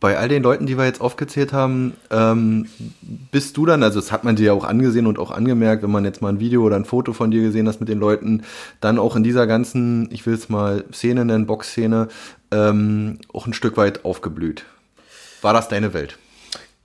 bei 0.00 0.16
all 0.16 0.28
den 0.28 0.42
Leuten, 0.42 0.66
die 0.66 0.78
wir 0.78 0.84
jetzt 0.84 1.00
aufgezählt 1.00 1.52
haben, 1.52 1.94
ähm, 2.10 2.66
bist 3.32 3.56
du 3.56 3.66
dann, 3.66 3.82
also 3.82 3.98
das 3.98 4.12
hat 4.12 4.22
man 4.22 4.36
dir 4.36 4.46
ja 4.46 4.52
auch 4.52 4.64
angesehen 4.64 5.06
und 5.06 5.18
auch 5.18 5.30
angemerkt, 5.32 5.82
wenn 5.82 5.90
man 5.90 6.04
jetzt 6.04 6.22
mal 6.22 6.28
ein 6.28 6.40
Video 6.40 6.62
oder 6.62 6.76
ein 6.76 6.84
Foto 6.84 7.12
von 7.12 7.30
dir 7.30 7.42
gesehen 7.42 7.66
hat 7.66 7.80
mit 7.80 7.88
den 7.88 7.98
Leuten, 7.98 8.42
dann 8.80 8.98
auch 8.98 9.16
in 9.16 9.24
dieser 9.24 9.46
ganzen, 9.46 10.08
ich 10.12 10.24
will 10.24 10.34
es 10.34 10.48
mal 10.48 10.84
Szene 10.92 11.24
nennen, 11.24 11.46
Boxszene, 11.46 12.08
ähm, 12.52 13.18
auch 13.32 13.46
ein 13.46 13.54
Stück 13.54 13.76
weit 13.76 14.04
aufgeblüht. 14.04 14.64
War 15.42 15.52
das 15.52 15.68
deine 15.68 15.92
Welt? 15.94 16.18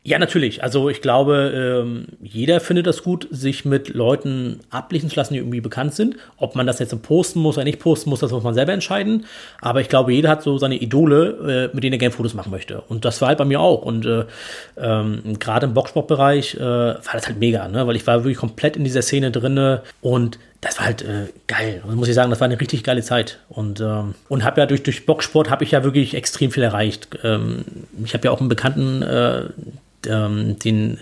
Ja, 0.05 0.19
natürlich. 0.19 0.61
Also 0.61 0.89
ich 0.89 1.01
glaube, 1.01 1.81
ähm, 1.85 2.07
jeder 2.21 2.59
findet 2.59 2.87
das 2.87 3.03
gut, 3.03 3.25
sich 3.31 3.63
mit 3.63 3.93
Leuten 3.93 4.59
ablichten 4.69 5.09
zu 5.09 5.15
lassen, 5.15 5.33
die 5.33 5.39
irgendwie 5.39 5.61
bekannt 5.61 5.93
sind. 5.93 6.17
Ob 6.35 6.57
man 6.57 6.67
das 6.67 6.79
jetzt 6.79 7.01
posten 7.03 7.39
muss 7.39 7.55
oder 7.55 7.63
nicht 7.63 7.79
posten 7.79 8.09
muss, 8.09 8.19
das 8.19 8.31
muss 8.31 8.43
man 8.43 8.53
selber 8.53 8.73
entscheiden. 8.73 9.25
Aber 9.61 9.79
ich 9.79 9.87
glaube, 9.87 10.11
jeder 10.11 10.29
hat 10.29 10.43
so 10.43 10.57
seine 10.57 10.75
Idole, 10.75 11.69
äh, 11.71 11.75
mit 11.75 11.85
denen 11.85 11.93
er 11.93 11.99
gerne 11.99 12.13
Fotos 12.13 12.33
machen 12.33 12.51
möchte. 12.51 12.81
Und 12.81 13.05
das 13.05 13.21
war 13.21 13.29
halt 13.29 13.37
bei 13.37 13.45
mir 13.45 13.61
auch. 13.61 13.81
Und 13.81 14.05
äh, 14.05 14.25
ähm, 14.77 15.39
gerade 15.39 15.67
im 15.67 15.73
Boxsportbereich 15.73 16.55
äh, 16.55 16.59
war 16.59 17.13
das 17.13 17.27
halt 17.27 17.39
mega, 17.39 17.69
ne? 17.69 17.87
weil 17.87 17.95
ich 17.95 18.05
war 18.05 18.25
wirklich 18.25 18.37
komplett 18.37 18.75
in 18.75 18.83
dieser 18.83 19.03
Szene 19.03 19.31
drinne 19.31 19.83
und 20.01 20.37
das 20.63 20.79
war 20.79 20.85
halt 20.85 21.01
äh, 21.01 21.27
geil. 21.47 21.81
Und 21.85 21.95
muss 21.95 22.07
ich 22.07 22.15
sagen, 22.15 22.29
das 22.29 22.39
war 22.39 22.45
eine 22.45 22.59
richtig 22.59 22.83
geile 22.83 23.01
Zeit. 23.01 23.39
Und, 23.49 23.81
ähm, 23.81 24.15
und 24.29 24.43
habe 24.43 24.61
ja 24.61 24.65
durch, 24.65 24.83
durch 24.83 25.05
Boxsport 25.05 25.49
habe 25.49 25.63
ich 25.63 25.71
ja 25.71 25.83
wirklich 25.83 26.13
extrem 26.13 26.51
viel 26.51 26.63
erreicht. 26.63 27.09
Ähm, 27.23 27.65
ich 28.03 28.13
habe 28.13 28.25
ja 28.25 28.31
auch 28.31 28.39
einen 28.39 28.49
Bekannten, 28.49 29.01
äh, 29.01 29.43
ähm, 30.07 30.57
den 30.59 30.99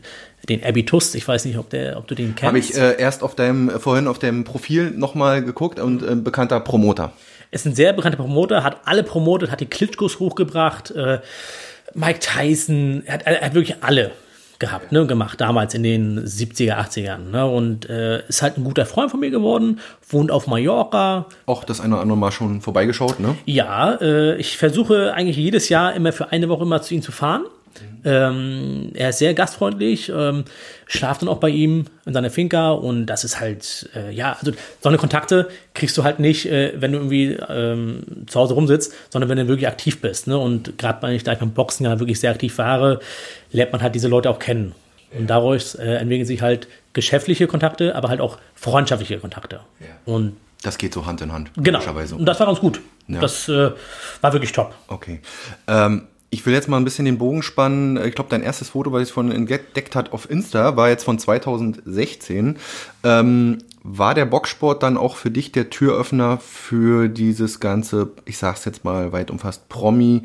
den 0.50 0.64
Abitus, 0.64 1.14
ich 1.16 1.28
weiß 1.28 1.46
nicht, 1.46 1.58
ob, 1.58 1.70
der, 1.70 1.98
ob 1.98 2.08
du 2.08 2.16
den 2.16 2.36
kennst. 2.36 2.44
Habe 2.44 2.60
ich 2.60 2.76
äh, 2.76 3.00
erst 3.00 3.24
auf 3.24 3.36
deinem, 3.36 3.70
vorhin 3.80 4.08
auf 4.08 4.20
dem 4.20 4.44
Profil 4.44 4.92
nochmal 4.92 5.44
geguckt 5.44 5.80
und 5.80 6.02
äh, 6.02 6.16
bekannter 6.16 6.60
Promoter. 6.60 7.14
Ist 7.52 7.66
ein 7.66 7.76
sehr 7.76 7.94
bekannter 7.94 8.18
Promoter, 8.18 8.64
hat 8.64 8.78
alle 8.86 9.04
promotet, 9.04 9.52
hat 9.52 9.60
die 9.60 9.66
Klitschkos 9.66 10.20
hochgebracht, 10.20 10.92
äh, 10.92 11.20
Mike 11.94 12.20
Tyson, 12.20 13.04
er 13.06 13.16
hat, 13.16 13.24
er 13.26 13.42
hat 13.42 13.54
wirklich 13.54 13.84
alle 13.84 14.12
gehabt, 14.60 14.92
ne, 14.92 15.06
gemacht, 15.06 15.42
damals 15.42 15.74
in 15.74 15.84
den 15.84 16.24
70er, 16.26 16.76
80ern. 16.76 17.32
Ne, 17.32 17.46
und 17.46 17.90
äh, 17.90 18.26
ist 18.28 18.42
halt 18.42 18.58
ein 18.58 18.64
guter 18.64 18.86
Freund 18.86 19.12
von 19.12 19.20
mir 19.20 19.32
geworden, 19.32 19.80
wohnt 20.08 20.32
auf 20.32 20.48
Mallorca. 20.48 21.26
Auch 21.46 21.66
das 21.66 21.82
eine 21.82 21.96
oder 21.96 22.04
andere 22.04 22.18
Mal 22.18 22.32
schon 22.32 22.62
vorbeigeschaut, 22.62 23.20
ne? 23.20 23.36
Ja, 23.46 23.96
äh, 23.96 24.36
ich 24.38 24.58
versuche 24.58 25.14
eigentlich 25.14 25.36
jedes 25.36 25.68
Jahr 25.68 25.94
immer 25.94 26.14
für 26.14 26.32
eine 26.32 26.48
Woche 26.48 26.64
immer 26.64 26.82
zu 26.82 26.94
ihm 26.94 27.02
zu 27.02 27.12
fahren. 27.12 27.44
Ähm, 28.04 28.92
er 28.94 29.10
ist 29.10 29.20
sehr 29.20 29.34
gastfreundlich, 29.34 30.12
ähm, 30.14 30.46
schlaft 30.88 31.22
dann 31.22 31.30
auch 31.30 31.38
bei 31.38 31.50
ihm 31.50 31.86
in 32.06 32.14
seiner 32.14 32.30
Finca 32.30 32.72
und 32.72 33.06
das 33.06 33.24
ist 33.24 33.40
halt, 33.40 33.90
äh, 33.96 34.12
ja, 34.12 34.36
also 34.40 34.52
so 34.82 34.90
eine 34.90 34.98
Kontakte 34.98 35.50
kriegst 35.74 35.98
du 35.98 36.04
halt 36.04 36.20
nicht, 36.20 36.48
äh, 36.48 36.74
wenn 36.82 36.92
du 36.92 36.98
irgendwie 36.98 37.38
ähm, 37.48 38.04
zu 38.28 38.40
Hause 38.40 38.56
rumsitzt, 38.56 38.94
sondern 39.10 39.30
wenn 39.30 39.38
du 39.38 39.48
wirklich 39.48 39.68
aktiv 39.68 40.02
bist. 40.02 40.28
Ne? 40.28 40.38
Und 40.38 40.78
gerade 40.78 41.02
wenn 41.04 41.16
ich 41.16 41.24
da 41.24 41.34
beim 41.36 41.52
Boxen 41.52 41.86
ja 41.86 42.00
wirklich 42.00 42.20
sehr 42.20 42.32
aktiv 42.32 42.56
fahre, 42.56 43.00
lernt 43.52 43.72
man 43.72 43.82
halt 43.82 43.96
diese 43.96 44.08
Leute 44.08 44.30
auch 44.30 44.40
kennen. 44.40 44.74
Und 45.18 45.30
daraus 45.30 45.76
äh, 45.76 45.96
entwickeln 45.96 46.26
sich 46.26 46.42
halt 46.42 46.68
geschäftliche 46.94 47.46
Kontakte, 47.48 47.96
aber 47.96 48.10
halt 48.10 48.22
auch 48.22 48.38
freundschaftliche 48.56 49.20
Kontakte. 49.20 49.60
Ja. 49.80 49.88
Und 50.06 50.38
das 50.62 50.78
geht 50.78 50.94
so 50.94 51.06
Hand 51.06 51.22
in 51.22 51.32
Hand. 51.32 51.52
Genau. 51.58 51.80
Und 51.80 52.26
das 52.26 52.40
war 52.40 52.48
ganz 52.48 52.60
gut. 52.60 52.82
Ja. 53.08 53.20
Das 53.20 53.50
äh, 53.50 53.72
war 54.22 54.34
wirklich 54.34 54.52
top. 54.52 54.76
Okay. 54.88 55.20
Ähm, 55.68 56.08
ich 56.34 56.46
will 56.46 56.54
jetzt 56.54 56.70
mal 56.70 56.78
ein 56.78 56.86
bisschen 56.86 57.06
den 57.06 57.18
Bogen 57.18 57.44
spannen. 57.44 57.98
Ich 58.06 58.16
glaube, 58.16 58.30
dein 58.30 58.42
erstes 58.42 58.70
Foto, 58.70 58.94
was 58.94 59.04
ich 59.10 59.14
von 59.14 59.32
entdeckt 59.32 59.96
hat 59.96 60.14
auf 60.14 60.30
Insta, 60.30 60.78
war 60.78 60.90
jetzt 60.90 61.04
von 61.04 61.20
2016. 61.20 62.58
Ähm, 63.04 63.58
war 63.84 64.16
der 64.16 64.26
Boxsport 64.26 64.82
dann 64.82 64.96
auch 64.96 65.18
für 65.18 65.30
dich 65.30 65.52
der 65.52 65.70
Türöffner 65.70 66.38
für 66.38 67.10
dieses 67.10 67.60
ganze, 67.60 68.12
ich 68.26 68.38
sag's 68.38 68.64
jetzt 68.64 68.86
mal 68.86 69.12
weit 69.12 69.30
umfasst, 69.30 69.68
Promi, 69.68 70.24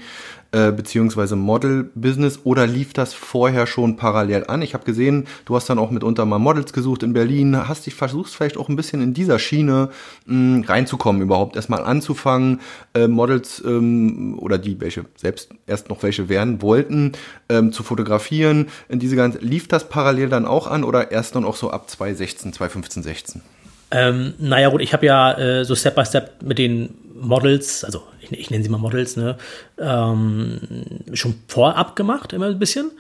äh, 0.53 0.73
beziehungsweise 0.73 1.37
Model-Business 1.37 2.41
oder 2.45 2.67
lief 2.67 2.93
das 2.93 3.15
vorher 3.15 3.67
schon 3.67 3.97
parallel 3.97 4.45
an? 4.47 4.63
Ich 4.63 4.75
habe 4.75 4.85
gesehen, 4.85 5.27
du 5.45 5.57
hast 5.57 5.69
dann 5.69 5.79
auch 5.79 5.91
mitunter 5.91 6.25
mal 6.25 6.39
Models 6.39 6.73
gesucht 6.73 7.03
in 7.03 7.13
Berlin, 7.13 7.69
hast 7.69 7.87
dich 7.87 7.95
versucht 7.95 8.33
vielleicht 8.33 8.57
auch 8.57 8.69
ein 8.69 8.77
bisschen 8.77 9.03
in 9.03 9.15
dieser 9.15 9.39
Schiene 9.39 9.91
mh, 10.27 10.67
reinzukommen, 10.69 11.23
überhaupt 11.23 11.57
erstmal 11.57 11.85
anzufangen, 11.85 12.61
äh, 12.95 13.09
Models 13.09 13.63
ähm, 13.65 14.39
oder 14.39 14.59
die, 14.59 14.81
welche 14.81 15.05
selbst 15.17 15.51
erst 15.67 15.89
noch 15.89 16.03
welche 16.03 16.29
werden 16.29 16.63
wollten, 16.63 17.13
ähm, 17.49 17.73
zu 17.73 17.83
fotografieren. 17.83 18.69
In 18.89 18.99
diese 18.99 19.17
ganze, 19.17 19.39
lief 19.39 19.69
das 19.69 19.89
parallel 19.89 20.29
dann 20.29 20.47
auch 20.47 20.67
an 20.67 20.85
oder 20.85 21.11
erst 21.11 21.35
dann 21.35 21.45
auch 21.45 21.57
so 21.57 21.71
ab 21.71 21.91
2016, 21.91 22.53
2015, 22.53 23.03
16? 23.03 23.43
Ähm, 23.91 24.35
naja 24.39 24.69
gut, 24.69 24.81
ich 24.81 24.93
habe 24.93 25.07
ja 25.07 25.33
äh, 25.33 25.65
so 25.65 25.75
Step 25.75 25.95
by 25.95 26.05
Step 26.05 26.43
mit 26.43 26.59
den 26.59 26.91
Models, 27.21 27.85
also 27.85 28.03
ich, 28.21 28.33
ich 28.33 28.51
nenne 28.51 28.63
sie 28.63 28.71
mal 28.71 28.79
Models, 28.79 29.17
ne, 29.17 29.37
ähm, 29.79 30.61
schon 31.13 31.35
vorab 31.49 31.97
gemacht, 31.97 32.33
immer 32.33 32.47
ein 32.47 32.59
bisschen. 32.59 32.91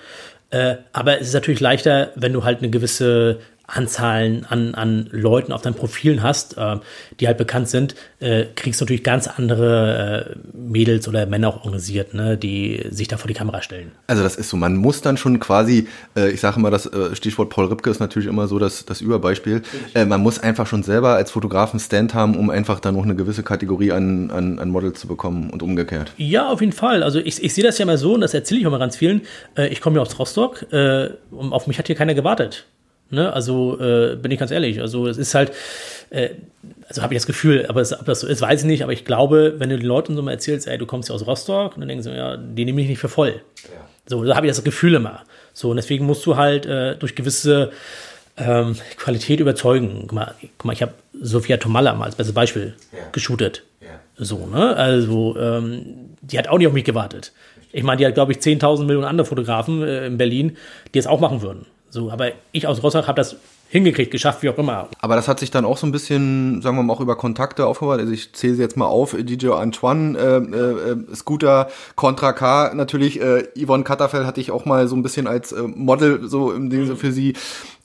Äh, 0.50 0.76
aber 0.92 1.20
es 1.20 1.28
ist 1.28 1.34
natürlich 1.34 1.60
leichter, 1.60 2.12
wenn 2.14 2.32
du 2.32 2.44
halt 2.44 2.58
eine 2.58 2.70
gewisse 2.70 3.40
Anzahlen 3.66 4.46
an, 4.48 4.74
an 4.74 5.08
Leuten 5.10 5.52
auf 5.52 5.62
deinen 5.62 5.74
Profilen 5.74 6.22
hast, 6.22 6.56
äh, 6.56 6.76
die 7.18 7.26
halt 7.26 7.38
bekannt 7.38 7.68
sind, 7.68 7.94
äh, 8.20 8.44
kriegst 8.54 8.80
du 8.80 8.84
natürlich 8.84 9.02
ganz 9.02 9.26
andere 9.26 10.36
äh, 10.36 10.56
Mädels 10.56 11.08
oder 11.08 11.26
Männer 11.26 11.48
auch 11.48 11.64
organisiert, 11.64 12.14
ne, 12.14 12.36
die 12.36 12.84
sich 12.90 13.08
da 13.08 13.16
vor 13.16 13.28
die 13.28 13.34
Kamera 13.34 13.62
stellen. 13.62 13.92
Also 14.06 14.22
das 14.22 14.36
ist 14.36 14.50
so, 14.50 14.56
man 14.56 14.76
muss 14.76 15.00
dann 15.00 15.16
schon 15.16 15.40
quasi, 15.40 15.88
äh, 16.16 16.30
ich 16.30 16.40
sage 16.40 16.58
immer, 16.58 16.70
das 16.70 16.86
äh, 16.86 17.16
Stichwort 17.16 17.50
Paul 17.50 17.66
Ripke 17.66 17.90
ist 17.90 17.98
natürlich 17.98 18.28
immer 18.28 18.46
so 18.46 18.58
das, 18.58 18.86
das 18.86 19.00
Überbeispiel, 19.00 19.62
äh, 19.94 20.04
man 20.04 20.22
muss 20.22 20.38
einfach 20.38 20.66
schon 20.66 20.82
selber 20.82 21.14
als 21.14 21.32
Fotografen 21.32 21.80
Stand 21.80 22.14
haben, 22.14 22.36
um 22.36 22.50
einfach 22.50 22.78
dann 22.78 22.94
noch 22.94 23.04
eine 23.04 23.16
gewisse 23.16 23.42
Kategorie 23.42 23.90
an, 23.92 24.30
an, 24.30 24.58
an 24.58 24.70
Models 24.70 25.00
zu 25.00 25.08
bekommen 25.08 25.50
und 25.50 25.62
umgekehrt. 25.62 26.12
Ja, 26.16 26.48
auf 26.48 26.60
jeden 26.60 26.72
Fall. 26.72 27.02
Also 27.02 27.18
ich, 27.18 27.42
ich 27.42 27.52
sehe 27.52 27.64
das 27.64 27.78
ja 27.78 27.86
mal 27.86 27.98
so 27.98 28.14
und 28.14 28.20
das 28.20 28.32
erzähle 28.32 28.60
ich 28.60 28.66
auch 28.66 28.70
mal 28.70 28.78
ganz 28.78 28.96
vielen. 28.96 29.22
Ich 29.70 29.80
komme 29.80 29.96
ja 29.96 30.02
aus 30.02 30.18
Rostock 30.18 30.66
und 30.70 31.52
auf 31.52 31.66
mich 31.66 31.78
hat 31.78 31.86
hier 31.86 31.96
keiner 31.96 32.14
gewartet. 32.14 32.66
Ne? 33.10 33.32
Also 33.32 33.78
äh, 33.80 34.16
bin 34.16 34.30
ich 34.30 34.38
ganz 34.38 34.50
ehrlich. 34.50 34.80
Also 34.80 35.06
es 35.06 35.16
ist 35.16 35.34
halt, 35.34 35.52
äh, 36.10 36.30
also 36.88 37.02
habe 37.02 37.14
ich 37.14 37.18
das 37.18 37.26
Gefühl, 37.26 37.66
aber 37.68 37.80
es, 37.80 37.92
ob 37.92 38.04
das 38.06 38.20
so 38.20 38.26
ist, 38.26 38.40
weiß 38.40 38.62
ich 38.62 38.66
nicht. 38.66 38.82
Aber 38.82 38.92
ich 38.92 39.04
glaube, 39.04 39.54
wenn 39.58 39.70
du 39.70 39.78
den 39.78 39.86
Leuten 39.86 40.16
so 40.16 40.22
mal 40.22 40.32
erzählst, 40.32 40.66
ey, 40.66 40.78
du 40.78 40.86
kommst 40.86 41.08
ja 41.08 41.14
aus 41.14 41.26
Rostock, 41.26 41.74
dann 41.76 41.88
denken 41.88 42.02
sie, 42.02 42.14
ja, 42.14 42.36
die 42.36 42.64
nehme 42.64 42.80
ich 42.80 42.88
nicht 42.88 42.98
für 42.98 43.08
voll. 43.08 43.40
Ja. 43.64 43.88
So, 44.06 44.24
da 44.24 44.36
habe 44.36 44.46
ich 44.46 44.50
das 44.52 44.62
Gefühl 44.62 44.94
immer. 44.94 45.22
So, 45.52 45.70
und 45.70 45.76
deswegen 45.76 46.06
musst 46.06 46.24
du 46.26 46.36
halt 46.36 46.66
äh, 46.66 46.96
durch 46.96 47.14
gewisse 47.14 47.72
ähm, 48.36 48.76
Qualität 48.96 49.40
überzeugen. 49.40 50.00
Guck 50.02 50.12
mal, 50.12 50.34
guck 50.58 50.64
mal 50.64 50.72
ich 50.72 50.82
habe 50.82 50.92
Sophia 51.20 51.56
Tomalla 51.56 51.94
mal 51.94 52.04
als 52.04 52.14
bestes 52.14 52.34
Beispiel 52.34 52.74
ja. 52.92 52.98
geshootet. 53.12 53.62
Ja. 53.80 54.00
So, 54.16 54.46
ne? 54.46 54.76
Also, 54.76 55.36
ähm, 55.38 56.10
die 56.22 56.38
hat 56.38 56.48
auch 56.48 56.58
nicht 56.58 56.66
auf 56.66 56.72
mich 56.72 56.84
gewartet. 56.84 57.32
Ich 57.72 57.82
meine, 57.82 57.98
die 57.98 58.06
hat, 58.06 58.14
glaube 58.14 58.32
ich, 58.32 58.38
10.000 58.38 58.84
Millionen 58.84 59.06
andere 59.06 59.26
Fotografen 59.26 59.82
äh, 59.82 60.06
in 60.06 60.18
Berlin, 60.18 60.56
die 60.94 60.98
es 60.98 61.06
auch 61.06 61.20
machen 61.20 61.42
würden. 61.42 61.66
So, 61.96 62.10
aber 62.10 62.32
ich 62.52 62.66
aus 62.66 62.82
Rostock 62.82 63.08
habe 63.08 63.16
das 63.16 63.36
hingekriegt, 63.70 64.10
geschafft, 64.10 64.42
wie 64.42 64.50
auch 64.50 64.58
immer. 64.58 64.88
Aber 65.00 65.16
das 65.16 65.28
hat 65.28 65.40
sich 65.40 65.50
dann 65.50 65.64
auch 65.64 65.78
so 65.78 65.86
ein 65.86 65.92
bisschen, 65.92 66.60
sagen 66.60 66.76
wir 66.76 66.82
mal, 66.82 66.92
auch 66.92 67.00
über 67.00 67.16
Kontakte 67.16 67.66
aufgebaut. 67.66 68.00
Also 68.00 68.12
ich 68.12 68.34
zähle 68.34 68.54
sie 68.54 68.60
jetzt 68.60 68.76
mal 68.76 68.84
auf, 68.84 69.16
DJ 69.18 69.48
Antoine, 69.48 70.18
äh, 70.18 70.90
äh, 70.90 71.14
Scooter, 71.14 71.70
Contra 71.94 72.34
K 72.34 72.74
natürlich, 72.74 73.18
äh, 73.18 73.48
Yvonne 73.58 73.82
Katterfeld 73.82 74.26
hatte 74.26 74.42
ich 74.42 74.50
auch 74.50 74.66
mal 74.66 74.86
so 74.88 74.94
ein 74.94 75.02
bisschen 75.02 75.26
als 75.26 75.52
äh, 75.52 75.62
Model 75.62 76.28
so 76.28 76.52
im 76.52 76.70
Sinne 76.70 76.96
für 76.96 77.12
sie, 77.12 77.32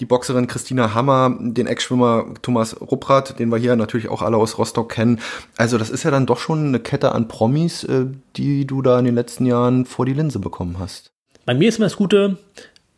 die 0.02 0.06
Boxerin 0.06 0.48
Christina 0.48 0.94
Hammer, 0.94 1.34
den 1.40 1.68
Ex-Schwimmer 1.68 2.26
Thomas 2.42 2.82
Rupprath, 2.82 3.40
den 3.40 3.48
wir 3.48 3.58
hier 3.58 3.78
natürlich 3.78 4.10
auch 4.10 4.22
alle 4.22 4.36
aus 4.36 4.58
Rostock 4.58 4.90
kennen. 4.90 5.22
Also 5.56 5.78
das 5.78 5.90
ist 5.90 6.04
ja 6.04 6.12
dann 6.12 6.26
doch 6.26 6.38
schon 6.38 6.68
eine 6.68 6.82
Kette 6.82 7.14
an 7.14 7.30
Promis, 7.30 7.86
äh, 7.86 8.08
die 8.36 8.68
du 8.68 8.82
da 8.82 9.00
in 9.00 9.06
den 9.06 9.16
letzten 9.16 9.46
Jahren 9.46 9.86
vor 9.86 10.06
die 10.06 10.14
Linse 10.14 10.40
bekommen 10.40 10.80
hast. 10.80 11.12
Bei 11.46 11.56
mir 11.56 11.70
ist 11.70 11.78
immer 11.78 11.88
das 11.88 11.98
Gute, 11.98 12.38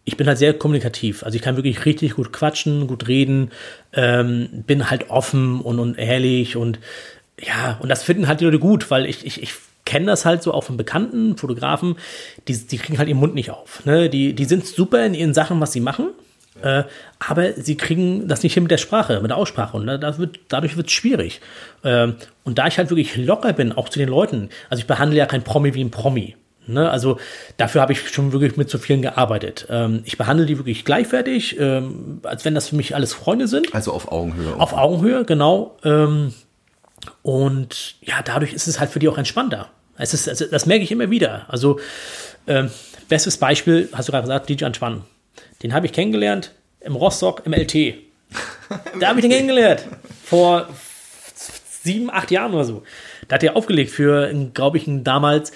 ich 0.05 0.17
bin 0.17 0.27
halt 0.27 0.37
sehr 0.37 0.53
kommunikativ. 0.53 1.23
Also 1.23 1.35
ich 1.35 1.41
kann 1.41 1.55
wirklich 1.55 1.85
richtig 1.85 2.15
gut 2.15 2.33
quatschen, 2.33 2.87
gut 2.87 3.07
reden, 3.07 3.51
ähm, 3.93 4.49
bin 4.67 4.89
halt 4.89 5.09
offen 5.09 5.61
und, 5.61 5.79
und 5.79 5.97
ehrlich 5.97 6.55
und 6.55 6.79
ja, 7.39 7.77
und 7.81 7.89
das 7.89 8.03
finden 8.03 8.27
halt 8.27 8.41
die 8.41 8.45
Leute 8.45 8.59
gut, 8.59 8.91
weil 8.91 9.05
ich, 9.05 9.25
ich, 9.25 9.41
ich 9.41 9.53
kenne 9.85 10.05
das 10.05 10.25
halt 10.25 10.43
so 10.43 10.53
auch 10.53 10.63
von 10.63 10.77
bekannten 10.77 11.37
Fotografen, 11.37 11.95
die, 12.47 12.57
die 12.57 12.77
kriegen 12.77 12.97
halt 12.97 13.09
ihren 13.09 13.19
Mund 13.19 13.35
nicht 13.35 13.51
auf. 13.51 13.85
Ne? 13.85 14.09
Die, 14.09 14.33
die 14.33 14.45
sind 14.45 14.65
super 14.65 15.05
in 15.05 15.13
ihren 15.13 15.33
Sachen, 15.33 15.59
was 15.59 15.71
sie 15.71 15.79
machen. 15.79 16.09
Äh, 16.61 16.83
aber 17.19 17.53
sie 17.53 17.75
kriegen 17.75 18.27
das 18.27 18.43
nicht 18.43 18.53
hin 18.53 18.63
mit 18.63 18.71
der 18.71 18.77
Sprache, 18.77 19.19
mit 19.21 19.31
der 19.31 19.37
Aussprache. 19.37 19.75
Und 19.75 19.87
da 19.87 20.17
wird, 20.17 20.39
dadurch 20.47 20.77
wird 20.77 20.87
es 20.87 20.93
schwierig. 20.93 21.41
Ähm, 21.83 22.15
und 22.43 22.57
da 22.57 22.67
ich 22.67 22.77
halt 22.77 22.89
wirklich 22.89 23.17
locker 23.17 23.53
bin, 23.53 23.71
auch 23.71 23.89
zu 23.89 23.99
den 23.99 24.09
Leuten, 24.09 24.49
also 24.69 24.79
ich 24.79 24.87
behandle 24.87 25.17
ja 25.17 25.25
kein 25.25 25.43
Promi 25.43 25.73
wie 25.73 25.83
ein 25.83 25.91
Promi. 25.91 26.35
Ne? 26.67 26.89
Also 26.89 27.19
dafür 27.57 27.81
habe 27.81 27.93
ich 27.93 28.09
schon 28.09 28.31
wirklich 28.31 28.57
mit 28.57 28.69
so 28.69 28.77
vielen 28.77 29.01
gearbeitet. 29.01 29.67
Ähm, 29.69 30.01
ich 30.05 30.17
behandle 30.17 30.45
die 30.45 30.57
wirklich 30.57 30.85
gleichwertig, 30.85 31.59
ähm, 31.59 32.19
als 32.23 32.45
wenn 32.45 32.55
das 32.55 32.69
für 32.69 32.75
mich 32.75 32.95
alles 32.95 33.13
Freunde 33.13 33.47
sind. 33.47 33.73
Also 33.73 33.91
auf 33.91 34.11
Augenhöhe. 34.11 34.55
Auf 34.59 34.73
Augenhöhe, 34.73 35.25
genau. 35.25 35.77
Ähm, 35.83 36.33
und 37.21 37.95
ja, 38.01 38.21
dadurch 38.23 38.53
ist 38.53 38.67
es 38.67 38.79
halt 38.79 38.89
für 38.89 38.99
die 38.99 39.09
auch 39.09 39.17
entspannter. 39.17 39.69
Es 39.97 40.13
ist, 40.13 40.27
also 40.27 40.45
das 40.45 40.65
merke 40.65 40.83
ich 40.83 40.91
immer 40.91 41.09
wieder. 41.09 41.45
Also, 41.49 41.79
ähm, 42.47 42.69
bestes 43.09 43.37
Beispiel, 43.37 43.89
hast 43.93 44.07
du 44.07 44.11
gerade 44.11 44.23
gesagt, 44.23 44.49
DJ 44.49 44.65
Anschwann. 44.65 45.03
Den 45.61 45.73
habe 45.73 45.85
ich 45.85 45.93
kennengelernt 45.93 46.51
im 46.81 46.95
Rostock 46.95 47.43
im 47.45 47.53
LT. 47.53 47.95
da 48.99 49.09
habe 49.09 49.19
ich 49.19 49.23
den 49.23 49.31
kennengelernt. 49.31 49.83
Vor 50.23 50.67
sieben, 51.83 52.09
acht 52.09 52.31
Jahren 52.31 52.53
oder 52.53 52.65
so. 52.65 52.83
Da 53.27 53.35
hat 53.35 53.43
er 53.43 53.55
aufgelegt 53.55 53.91
für, 53.91 54.33
glaube 54.53 54.77
ich, 54.77 54.85
damals 54.87 55.51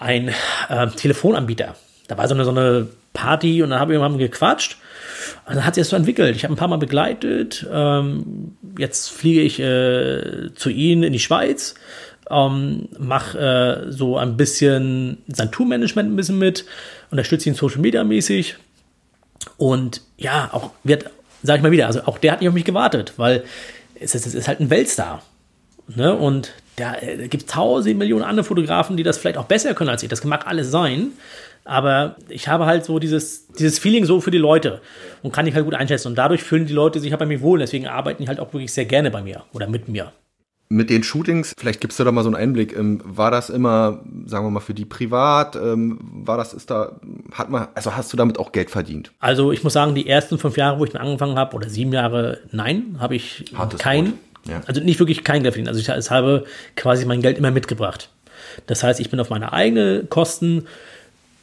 ein 0.00 0.34
äh, 0.68 0.88
Telefonanbieter. 0.88 1.76
Da 2.08 2.18
war 2.18 2.26
so 2.26 2.34
eine, 2.34 2.44
so 2.44 2.50
eine 2.50 2.88
Party 3.12 3.62
und 3.62 3.70
dann 3.70 3.78
habe 3.78 3.94
ich 3.94 4.00
mit 4.00 4.10
ihm 4.10 4.18
gequatscht. 4.18 4.78
Und 5.46 5.56
dann 5.56 5.64
hat 5.64 5.74
sich 5.74 5.82
das 5.82 5.90
so 5.90 5.96
entwickelt. 5.96 6.34
Ich 6.34 6.42
habe 6.42 6.54
ein 6.54 6.56
paar 6.56 6.68
Mal 6.68 6.78
begleitet. 6.78 7.66
Ähm, 7.70 8.56
jetzt 8.78 9.10
fliege 9.10 9.42
ich 9.42 9.60
äh, 9.60 10.54
zu 10.54 10.70
ihm 10.70 11.02
in 11.02 11.12
die 11.12 11.18
Schweiz, 11.18 11.74
ähm, 12.30 12.88
mache 12.98 13.38
äh, 13.88 13.92
so 13.92 14.16
ein 14.16 14.36
bisschen 14.36 15.18
sein 15.28 15.52
Tourmanagement 15.52 16.10
ein 16.10 16.16
bisschen 16.16 16.38
mit, 16.38 16.64
unterstütze 17.10 17.48
ihn 17.48 17.54
Social 17.54 17.80
Media 17.80 18.02
mäßig. 18.02 18.56
Und 19.58 20.00
ja, 20.16 20.48
auch 20.52 20.70
wird, 20.82 21.10
sage 21.42 21.58
ich 21.58 21.62
mal 21.62 21.72
wieder, 21.72 21.86
also 21.86 22.02
auch 22.06 22.18
der 22.18 22.32
hat 22.32 22.40
nicht 22.40 22.48
auf 22.48 22.54
mich 22.54 22.64
gewartet, 22.64 23.14
weil 23.18 23.44
es 23.98 24.14
ist, 24.14 24.26
es 24.26 24.34
ist 24.34 24.48
halt 24.48 24.60
ein 24.60 24.70
Weltstar. 24.70 25.22
Ne? 25.88 26.14
Und 26.14 26.52
da, 26.76 26.94
äh, 27.00 27.28
gibt 27.28 27.44
es 27.44 27.46
tausend 27.46 27.98
Millionen 27.98 28.24
andere 28.24 28.44
Fotografen, 28.44 28.96
die 28.96 29.02
das 29.02 29.18
vielleicht 29.18 29.36
auch 29.36 29.44
besser 29.44 29.74
können 29.74 29.90
als 29.90 30.02
ich. 30.02 30.08
Das 30.08 30.24
mag 30.24 30.46
alles 30.46 30.70
sein. 30.70 31.12
Aber 31.64 32.16
ich 32.28 32.48
habe 32.48 32.66
halt 32.66 32.84
so 32.84 32.98
dieses, 32.98 33.46
dieses 33.48 33.78
Feeling 33.78 34.04
so 34.04 34.20
für 34.20 34.30
die 34.30 34.38
Leute 34.38 34.80
und 35.22 35.32
kann 35.32 35.46
ich 35.46 35.54
halt 35.54 35.64
gut 35.64 35.74
einschätzen. 35.74 36.08
Und 36.08 36.16
dadurch 36.16 36.42
fühlen 36.42 36.66
die 36.66 36.72
Leute 36.72 37.00
sich 37.00 37.12
halt 37.12 37.20
bei 37.20 37.26
mir 37.26 37.42
wohl. 37.42 37.58
Deswegen 37.58 37.86
arbeiten 37.86 38.22
die 38.22 38.28
halt 38.28 38.40
auch 38.40 38.52
wirklich 38.52 38.72
sehr 38.72 38.86
gerne 38.86 39.10
bei 39.10 39.22
mir 39.22 39.44
oder 39.52 39.68
mit 39.68 39.88
mir. 39.88 40.12
Mit 40.72 40.88
den 40.88 41.02
Shootings, 41.02 41.52
vielleicht 41.58 41.80
gibst 41.80 41.98
du 41.98 42.04
da 42.04 42.12
mal 42.12 42.22
so 42.22 42.28
einen 42.28 42.36
Einblick. 42.36 42.76
Ähm, 42.76 43.02
war 43.04 43.32
das 43.32 43.50
immer, 43.50 44.04
sagen 44.26 44.46
wir 44.46 44.50
mal, 44.50 44.60
für 44.60 44.72
die 44.72 44.84
privat? 44.84 45.56
Ähm, 45.56 45.98
war 46.00 46.36
das, 46.36 46.54
ist 46.54 46.70
da, 46.70 47.00
hat 47.32 47.50
man, 47.50 47.66
also 47.74 47.96
hast 47.96 48.12
du 48.12 48.16
damit 48.16 48.38
auch 48.38 48.52
Geld 48.52 48.70
verdient? 48.70 49.10
Also 49.18 49.50
ich 49.50 49.64
muss 49.64 49.72
sagen, 49.72 49.96
die 49.96 50.06
ersten 50.08 50.38
fünf 50.38 50.56
Jahre, 50.56 50.78
wo 50.78 50.84
ich 50.84 50.92
dann 50.92 51.02
angefangen 51.02 51.36
habe, 51.36 51.56
oder 51.56 51.68
sieben 51.68 51.92
Jahre, 51.92 52.38
nein, 52.52 52.96
habe 53.00 53.16
ich 53.16 53.46
Hartes 53.56 53.80
kein, 53.80 54.14
ja. 54.48 54.60
also 54.66 54.80
nicht 54.80 54.98
wirklich 54.98 55.24
kein 55.24 55.42
Geld 55.42 55.54
verdient. 55.54 55.68
Also 55.68 55.80
ich, 55.80 56.10
habe 56.10 56.44
quasi 56.76 57.04
mein 57.04 57.22
Geld 57.22 57.38
immer 57.38 57.50
mitgebracht. 57.50 58.10
Das 58.66 58.82
heißt, 58.82 59.00
ich 59.00 59.10
bin 59.10 59.20
auf 59.20 59.30
meine 59.30 59.52
eigenen 59.52 60.08
Kosten 60.08 60.66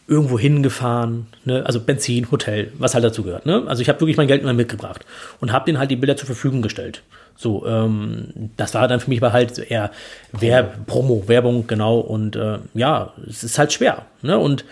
irgendwo 0.08 0.40
hingefahren, 0.40 1.28
ne? 1.44 1.66
also 1.66 1.82
Benzin, 1.82 2.32
Hotel, 2.32 2.72
was 2.78 2.94
halt 2.94 3.04
dazu 3.04 3.24
gehört. 3.24 3.46
Ne? 3.46 3.64
Also 3.68 3.82
ich 3.82 3.90
habe 3.90 4.00
wirklich 4.00 4.16
mein 4.16 4.28
Geld 4.28 4.42
immer 4.42 4.54
mitgebracht 4.54 5.06
und 5.42 5.52
habe 5.52 5.66
denen 5.66 5.80
halt 5.80 5.92
die 5.92 5.98
Bilder 5.98 6.16
zur 6.16 6.28
Verfügung 6.28 6.62
gestellt. 6.62 7.04
So, 7.36 7.68
ähm, 7.68 8.50
das 8.56 8.74
war 8.74 8.88
dann 8.88 9.00
für 9.00 9.10
mich 9.10 9.22
halt 9.22 9.60
eher 9.60 9.92
Werb 10.32 10.88
Promo, 10.88 11.28
Werbung, 11.28 11.68
genau. 11.68 12.00
Und 12.00 12.36
äh, 12.36 12.60
ja, 12.74 13.14
es 13.28 13.44
ist 13.44 13.60
halt 13.60 13.74
schwer. 13.74 14.06
Ne? 14.22 14.40
Und 14.40 14.66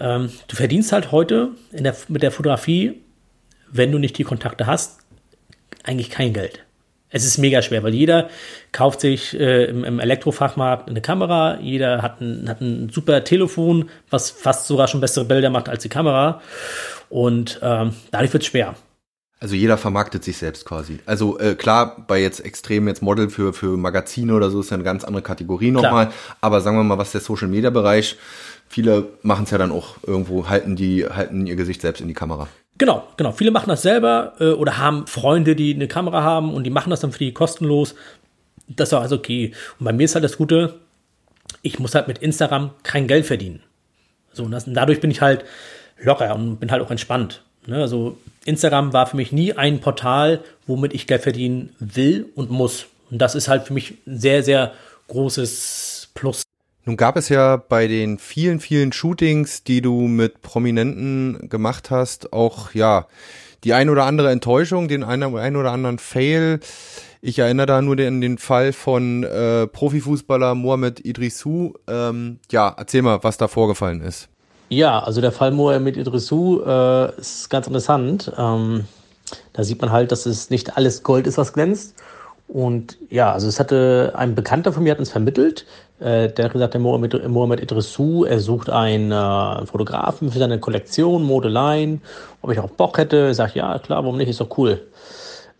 ähm, 0.00 0.30
du 0.48 0.56
verdienst 0.56 0.90
halt 0.92 1.12
heute 1.12 1.50
der, 1.70 1.94
mit 2.08 2.22
der 2.22 2.32
Fotografie, 2.32 3.00
wenn 3.70 3.92
du 3.92 3.98
nicht 3.98 4.16
die 4.18 4.24
Kontakte 4.24 4.66
hast, 4.66 5.00
eigentlich 5.84 6.10
kein 6.10 6.32
Geld. 6.32 6.64
Es 7.12 7.24
ist 7.24 7.38
mega 7.38 7.60
schwer, 7.60 7.82
weil 7.82 7.94
jeder 7.94 8.28
kauft 8.72 9.02
sich 9.02 9.38
äh, 9.38 9.66
im, 9.66 9.84
im, 9.84 10.00
Elektrofachmarkt 10.00 10.88
eine 10.88 11.02
Kamera, 11.02 11.60
jeder 11.60 12.00
hat 12.00 12.20
ein, 12.20 12.48
hat 12.48 12.60
ein 12.62 12.88
super 12.88 13.22
Telefon, 13.22 13.90
was 14.10 14.30
fast 14.30 14.66
sogar 14.66 14.88
schon 14.88 15.00
bessere 15.00 15.26
Bilder 15.26 15.50
macht 15.50 15.68
als 15.68 15.82
die 15.82 15.90
Kamera. 15.90 16.40
Und 17.10 17.60
ähm, 17.62 17.94
dadurch 18.10 18.32
wird 18.32 18.42
es 18.42 18.48
schwer. 18.48 18.74
Also 19.42 19.56
jeder 19.56 19.76
vermarktet 19.76 20.22
sich 20.22 20.36
selbst 20.36 20.64
quasi. 20.64 21.00
Also 21.04 21.38
äh, 21.40 21.56
klar, 21.56 22.04
bei 22.06 22.22
jetzt 22.22 22.40
extrem 22.40 22.86
jetzt 22.86 23.02
Model 23.02 23.28
für, 23.28 23.52
für 23.52 23.76
Magazine 23.76 24.32
oder 24.34 24.50
so 24.50 24.60
ist 24.60 24.70
ja 24.70 24.76
eine 24.76 24.84
ganz 24.84 25.02
andere 25.02 25.22
Kategorie 25.22 25.72
nochmal. 25.72 26.12
Aber 26.40 26.60
sagen 26.60 26.76
wir 26.76 26.84
mal, 26.84 26.96
was 26.96 27.10
der 27.10 27.20
Social 27.20 27.48
Media 27.48 27.70
Bereich, 27.70 28.16
viele 28.68 29.08
machen 29.22 29.44
es 29.44 29.50
ja 29.50 29.58
dann 29.58 29.72
auch 29.72 29.96
irgendwo, 30.06 30.48
halten 30.48 30.76
die, 30.76 31.04
halten 31.06 31.44
ihr 31.46 31.56
Gesicht 31.56 31.80
selbst 31.80 32.00
in 32.00 32.06
die 32.06 32.14
Kamera. 32.14 32.46
Genau, 32.82 33.06
genau. 33.16 33.30
Viele 33.30 33.52
machen 33.52 33.68
das 33.68 33.82
selber 33.82 34.32
äh, 34.40 34.46
oder 34.46 34.76
haben 34.76 35.06
Freunde, 35.06 35.54
die 35.54 35.72
eine 35.72 35.86
Kamera 35.86 36.24
haben 36.24 36.52
und 36.52 36.64
die 36.64 36.70
machen 36.70 36.90
das 36.90 36.98
dann 36.98 37.12
für 37.12 37.20
die 37.20 37.32
kostenlos. 37.32 37.94
Das 38.66 38.88
ist 38.88 38.92
auch 38.92 39.02
also 39.02 39.14
okay. 39.14 39.52
Und 39.78 39.84
bei 39.84 39.92
mir 39.92 40.02
ist 40.02 40.16
halt 40.16 40.24
das 40.24 40.36
Gute, 40.36 40.80
ich 41.62 41.78
muss 41.78 41.94
halt 41.94 42.08
mit 42.08 42.18
Instagram 42.18 42.70
kein 42.82 43.06
Geld 43.06 43.24
verdienen. 43.24 43.62
So, 44.32 44.42
und, 44.42 44.50
das, 44.50 44.66
und 44.66 44.74
dadurch 44.74 44.98
bin 44.98 45.12
ich 45.12 45.20
halt 45.20 45.44
locker 46.02 46.34
und 46.34 46.56
bin 46.56 46.72
halt 46.72 46.82
auch 46.82 46.90
entspannt. 46.90 47.42
Ne? 47.68 47.76
Also 47.76 48.18
Instagram 48.46 48.92
war 48.92 49.06
für 49.06 49.16
mich 49.16 49.30
nie 49.30 49.52
ein 49.52 49.80
Portal, 49.80 50.40
womit 50.66 50.92
ich 50.92 51.06
Geld 51.06 51.22
verdienen 51.22 51.76
will 51.78 52.30
und 52.34 52.50
muss. 52.50 52.86
Und 53.12 53.18
das 53.18 53.36
ist 53.36 53.46
halt 53.46 53.62
für 53.62 53.74
mich 53.74 53.94
ein 54.08 54.18
sehr, 54.18 54.42
sehr 54.42 54.72
großes 55.06 56.08
Plus. 56.14 56.41
Nun 56.84 56.96
gab 56.96 57.16
es 57.16 57.28
ja 57.28 57.56
bei 57.56 57.86
den 57.86 58.18
vielen, 58.18 58.58
vielen 58.58 58.92
Shootings, 58.92 59.62
die 59.62 59.82
du 59.82 60.08
mit 60.08 60.42
Prominenten 60.42 61.48
gemacht 61.48 61.90
hast, 61.90 62.32
auch 62.32 62.74
ja 62.74 63.06
die 63.62 63.74
ein 63.74 63.88
oder 63.88 64.04
andere 64.04 64.30
Enttäuschung, 64.30 64.88
den 64.88 65.04
einen, 65.04 65.36
ein 65.36 65.56
oder 65.56 65.70
anderen 65.70 65.98
Fail. 65.98 66.58
Ich 67.20 67.38
erinnere 67.38 67.66
da 67.66 67.82
nur 67.82 67.96
an 68.00 68.20
den 68.20 68.38
Fall 68.38 68.72
von 68.72 69.22
äh, 69.22 69.68
Profifußballer 69.68 70.56
Mohamed 70.56 71.04
Idrissou. 71.04 71.74
Ähm, 71.86 72.40
ja, 72.50 72.74
erzähl 72.76 73.02
mal, 73.02 73.22
was 73.22 73.38
da 73.38 73.46
vorgefallen 73.46 74.00
ist. 74.00 74.28
Ja, 74.68 74.98
also 74.98 75.20
der 75.20 75.30
Fall 75.30 75.52
Mohamed 75.52 75.96
Idrissou 75.96 76.62
äh, 76.62 77.16
ist 77.20 77.48
ganz 77.48 77.68
interessant. 77.68 78.32
Ähm, 78.36 78.86
da 79.52 79.62
sieht 79.62 79.80
man 79.80 79.92
halt, 79.92 80.10
dass 80.10 80.26
es 80.26 80.50
nicht 80.50 80.76
alles 80.76 81.04
Gold 81.04 81.28
ist, 81.28 81.38
was 81.38 81.52
glänzt. 81.52 81.94
Und 82.48 82.98
ja, 83.08 83.32
also 83.32 83.48
es 83.48 83.60
hatte 83.60 84.12
ein 84.16 84.34
Bekannter 84.34 84.72
von 84.72 84.82
mir 84.82 84.92
hat 84.92 84.98
uns 84.98 85.10
vermittelt, 85.10 85.64
äh, 86.02 86.32
der 86.32 86.48
gesagt, 86.48 86.74
der 86.74 86.80
Mohamed, 86.80 87.62
Idrissou, 87.62 88.24
er 88.24 88.40
sucht 88.40 88.70
einen 88.70 89.12
äh, 89.12 89.66
Fotografen 89.66 90.30
für 90.30 90.38
seine 90.38 90.58
Kollektion, 90.58 91.22
Modeline, 91.22 92.00
ob 92.40 92.50
ich 92.50 92.58
auch 92.58 92.70
Bock 92.70 92.98
hätte. 92.98 93.28
Ich 93.30 93.36
sage, 93.36 93.52
ja, 93.54 93.78
klar, 93.78 94.02
warum 94.02 94.16
nicht, 94.16 94.28
ist 94.28 94.40
doch 94.40 94.58
cool. 94.58 94.80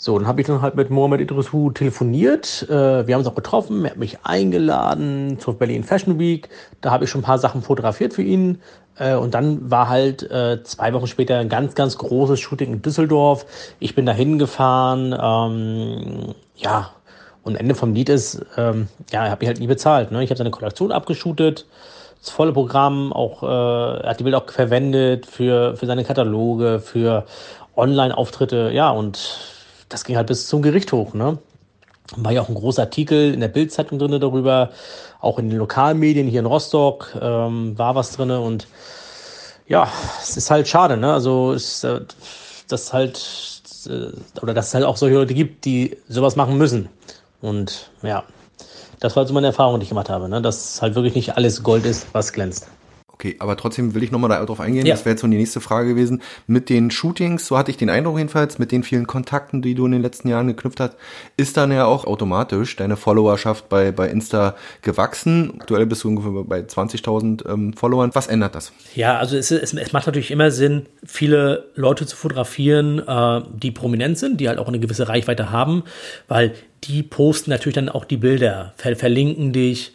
So, 0.05 0.19
dann 0.19 0.27
habe 0.27 0.41
ich 0.41 0.49
dann 0.49 0.63
halt 0.63 0.75
mit 0.75 0.91
Mohamed 0.91 1.21
Idrissou 1.21 1.71
telefoniert. 1.71 2.67
Äh, 2.69 3.07
wir 3.07 3.15
haben 3.15 3.21
uns 3.21 3.29
auch 3.29 3.37
getroffen. 3.37 3.85
Er 3.85 3.93
hat 3.93 3.99
mich 3.99 4.19
eingeladen 4.25 5.39
zur 5.39 5.57
Berlin 5.57 5.85
Fashion 5.85 6.19
Week. 6.19 6.49
Da 6.81 6.91
habe 6.91 7.05
ich 7.05 7.11
schon 7.11 7.21
ein 7.21 7.25
paar 7.25 7.39
Sachen 7.39 7.63
fotografiert 7.63 8.13
für 8.13 8.23
ihn. 8.23 8.61
Äh, 8.99 9.15
und 9.15 9.35
dann 9.35 9.71
war 9.71 9.89
halt 9.89 10.29
äh, 10.29 10.61
zwei 10.65 10.93
Wochen 10.93 11.07
später 11.07 11.39
ein 11.39 11.49
ganz, 11.49 11.77
ganz 11.77 11.97
großes 11.99 12.41
Shooting 12.41 12.73
in 12.73 12.83
Düsseldorf. 12.83 13.47
Ich 13.79 13.95
bin 13.95 14.05
da 14.05 14.13
hingefahren. 14.13 15.15
Ähm, 15.17 16.35
ja, 16.57 16.91
und 17.43 17.57
Ende 17.57 17.75
vom 17.75 17.95
Lied 17.95 18.09
ist, 18.09 18.45
ähm, 18.57 18.89
ja, 19.11 19.25
er 19.25 19.31
hat 19.33 19.41
mich 19.41 19.49
halt 19.49 19.59
nie 19.59 19.67
bezahlt. 19.67 20.13
Ne? 20.13 20.23
Ich 20.23 20.31
habe 20.31 20.39
seine 20.39 20.51
Kollektion 20.51 20.93
abgeshootet 20.93 21.67
das 22.23 22.31
volle 22.31 22.53
Programm, 22.53 23.13
auch 23.13 23.43
äh, 23.43 23.47
er 24.03 24.11
hat 24.11 24.21
die 24.21 24.25
Bilder 24.25 24.39
auch 24.39 24.51
verwendet 24.51 25.27
für, 25.27 25.77
für 25.77 25.87
seine 25.87 26.05
Kataloge, 26.05 26.79
für 26.79 27.27
Online-Auftritte, 27.77 28.71
ja, 28.73 28.91
und 28.91 29.41
das 29.89 30.05
ging 30.05 30.17
halt 30.17 30.29
bis 30.29 30.47
zum 30.47 30.63
Gericht 30.63 30.93
hoch, 30.93 31.15
ne? 31.15 31.39
War 32.17 32.33
ja 32.33 32.43
auch 32.43 32.49
ein 32.49 32.55
großer 32.55 32.83
Artikel 32.83 33.35
in 33.35 33.41
der 33.41 33.49
Bildzeitung 33.49 33.99
drin 33.99 34.21
darüber, 34.21 34.71
auch 35.21 35.39
in 35.39 35.51
den 35.51 35.59
Lokalmedien 35.59 36.29
hier 36.29 36.41
in 36.41 36.47
Rostock 36.47 37.17
ähm, 37.21 37.77
war 37.77 37.95
was 37.95 38.13
drin 38.13 38.31
und 38.31 38.69
ja, 39.67 39.89
es 40.21 40.37
ist 40.37 40.51
halt 40.51 40.69
schade, 40.69 40.97
ne? 40.97 41.13
Also 41.13 41.53
es, 41.53 41.83
äh, 41.83 42.03
das 42.69 42.93
halt 42.93 43.21
äh, 43.89 44.41
oder 44.41 44.55
dass 44.55 44.69
es 44.69 44.75
halt 44.75 44.85
auch 44.85 44.97
solche 44.97 45.17
Leute 45.17 45.35
gibt, 45.35 45.65
die 45.65 45.97
sowas 46.09 46.37
machen 46.37 46.57
müssen 46.57 46.89
und 47.43 47.91
ja, 48.03 48.25
das 49.01 49.17
war 49.17 49.27
so 49.27 49.35
meine 49.35 49.49
Erfahrung, 49.49 49.81
die 49.81 49.85
ich 49.85 49.89
gemacht 49.91 50.09
habe, 50.09 50.29
ne? 50.29 50.41
dass 50.41 50.81
halt 50.81 50.95
wirklich 50.95 51.15
nicht 51.15 51.37
alles 51.37 51.63
Gold 51.63 51.85
ist, 51.85 52.07
was 52.13 52.33
glänzt. 52.33 52.69
Okay, 53.23 53.37
aber 53.39 53.57
trotzdem 53.57 53.95
will 53.95 54.03
ich 54.03 54.11
nochmal 54.11 54.31
darauf 54.31 54.59
eingehen. 54.59 54.85
Ja. 54.85 54.95
Das 54.95 55.05
wäre 55.05 55.13
jetzt 55.13 55.21
so 55.21 55.29
die 55.29 55.37
nächste 55.37 55.61
Frage 55.61 55.91
gewesen. 55.91 56.21
Mit 56.49 56.69
den 56.69 56.91
Shootings, 56.91 57.47
so 57.47 57.57
hatte 57.57 57.71
ich 57.71 57.77
den 57.77 57.89
Eindruck 57.89 58.19
jedenfalls, 58.19 58.59
mit 58.59 58.73
den 58.73 58.83
vielen 58.83 59.07
Kontakten, 59.07 59.63
die 59.63 59.77
du 59.77 59.87
in 59.87 59.93
den 59.93 60.03
letzten 60.03 60.29
Jahren 60.29 60.49
geknüpft 60.49 60.81
hast, 60.81 60.97
ist 61.37 61.57
dann 61.57 61.71
ja 61.71 61.85
auch 61.85 62.05
automatisch 62.05 62.75
deine 62.75 62.97
Followerschaft 62.97 63.69
bei, 63.69 63.93
bei 63.93 64.09
Insta 64.09 64.57
gewachsen. 64.83 65.55
Aktuell 65.61 65.87
bist 65.87 66.03
du 66.03 66.09
ungefähr 66.09 66.33
bei 66.43 66.59
20.000 66.63 67.49
ähm, 67.49 67.75
Followern. 67.75 68.11
Was 68.13 68.27
ändert 68.27 68.57
das? 68.57 68.73
Ja, 68.97 69.19
also 69.19 69.37
es, 69.37 69.53
es, 69.53 69.73
es, 69.73 69.93
macht 69.93 70.07
natürlich 70.07 70.33
immer 70.33 70.51
Sinn, 70.51 70.87
viele 71.07 71.67
Leute 71.77 72.07
zu 72.07 72.17
fotografieren, 72.17 73.07
äh, 73.07 73.41
die 73.55 73.71
prominent 73.71 74.19
sind, 74.19 74.41
die 74.41 74.49
halt 74.49 74.59
auch 74.59 74.67
eine 74.67 74.81
gewisse 74.81 75.09
Reichweite 75.09 75.53
haben, 75.53 75.85
weil 76.27 76.55
die 76.83 77.05
posten 77.05 77.51
natürlich 77.51 77.77
dann 77.77 77.89
auch 77.89 78.05
die 78.05 78.17
Bilder, 78.17 78.75
ver 78.77 78.97
verlinken 78.97 79.53
dich, 79.53 79.93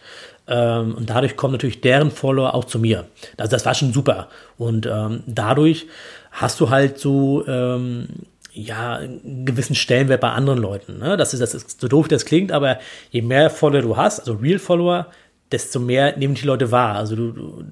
Ähm, 0.48 0.96
und 0.96 1.10
dadurch 1.10 1.36
kommen 1.36 1.54
natürlich 1.54 1.82
deren 1.82 2.12
Follower 2.12 2.54
auch 2.54 2.66
zu 2.66 2.80
mir. 2.80 3.06
Also 3.38 3.52
das 3.52 3.66
war 3.66 3.76
schon 3.76 3.94
super. 3.94 4.30
Und 4.58 4.86
ähm, 4.86 5.24
dadurch 5.26 5.88
hast 6.32 6.60
du 6.60 6.70
halt 6.70 7.00
so, 7.00 7.46
ähm, 7.48 8.08
ja, 8.54 8.96
einen 8.96 9.46
gewissen 9.46 9.76
Stellenwert 9.76 10.22
bei 10.22 10.32
anderen 10.32 10.60
Leuten. 10.60 10.98
Ne? 10.98 11.18
Das, 11.18 11.34
ist, 11.34 11.42
das 11.42 11.54
ist 11.54 11.80
so 11.80 11.88
doof, 11.88 12.08
das 12.08 12.26
klingt, 12.26 12.52
aber 12.52 12.80
je 13.12 13.22
mehr 13.22 13.50
Follower 13.50 13.82
du 13.82 13.98
hast, 13.98 14.20
also 14.20 14.34
Real-Follower, 14.34 15.08
desto 15.52 15.80
mehr 15.80 16.18
nehmen 16.18 16.34
die 16.34 16.46
Leute 16.46 16.72
wahr. 16.72 16.96
Also 16.96 17.16
du, 17.16 17.32
du 17.32 17.66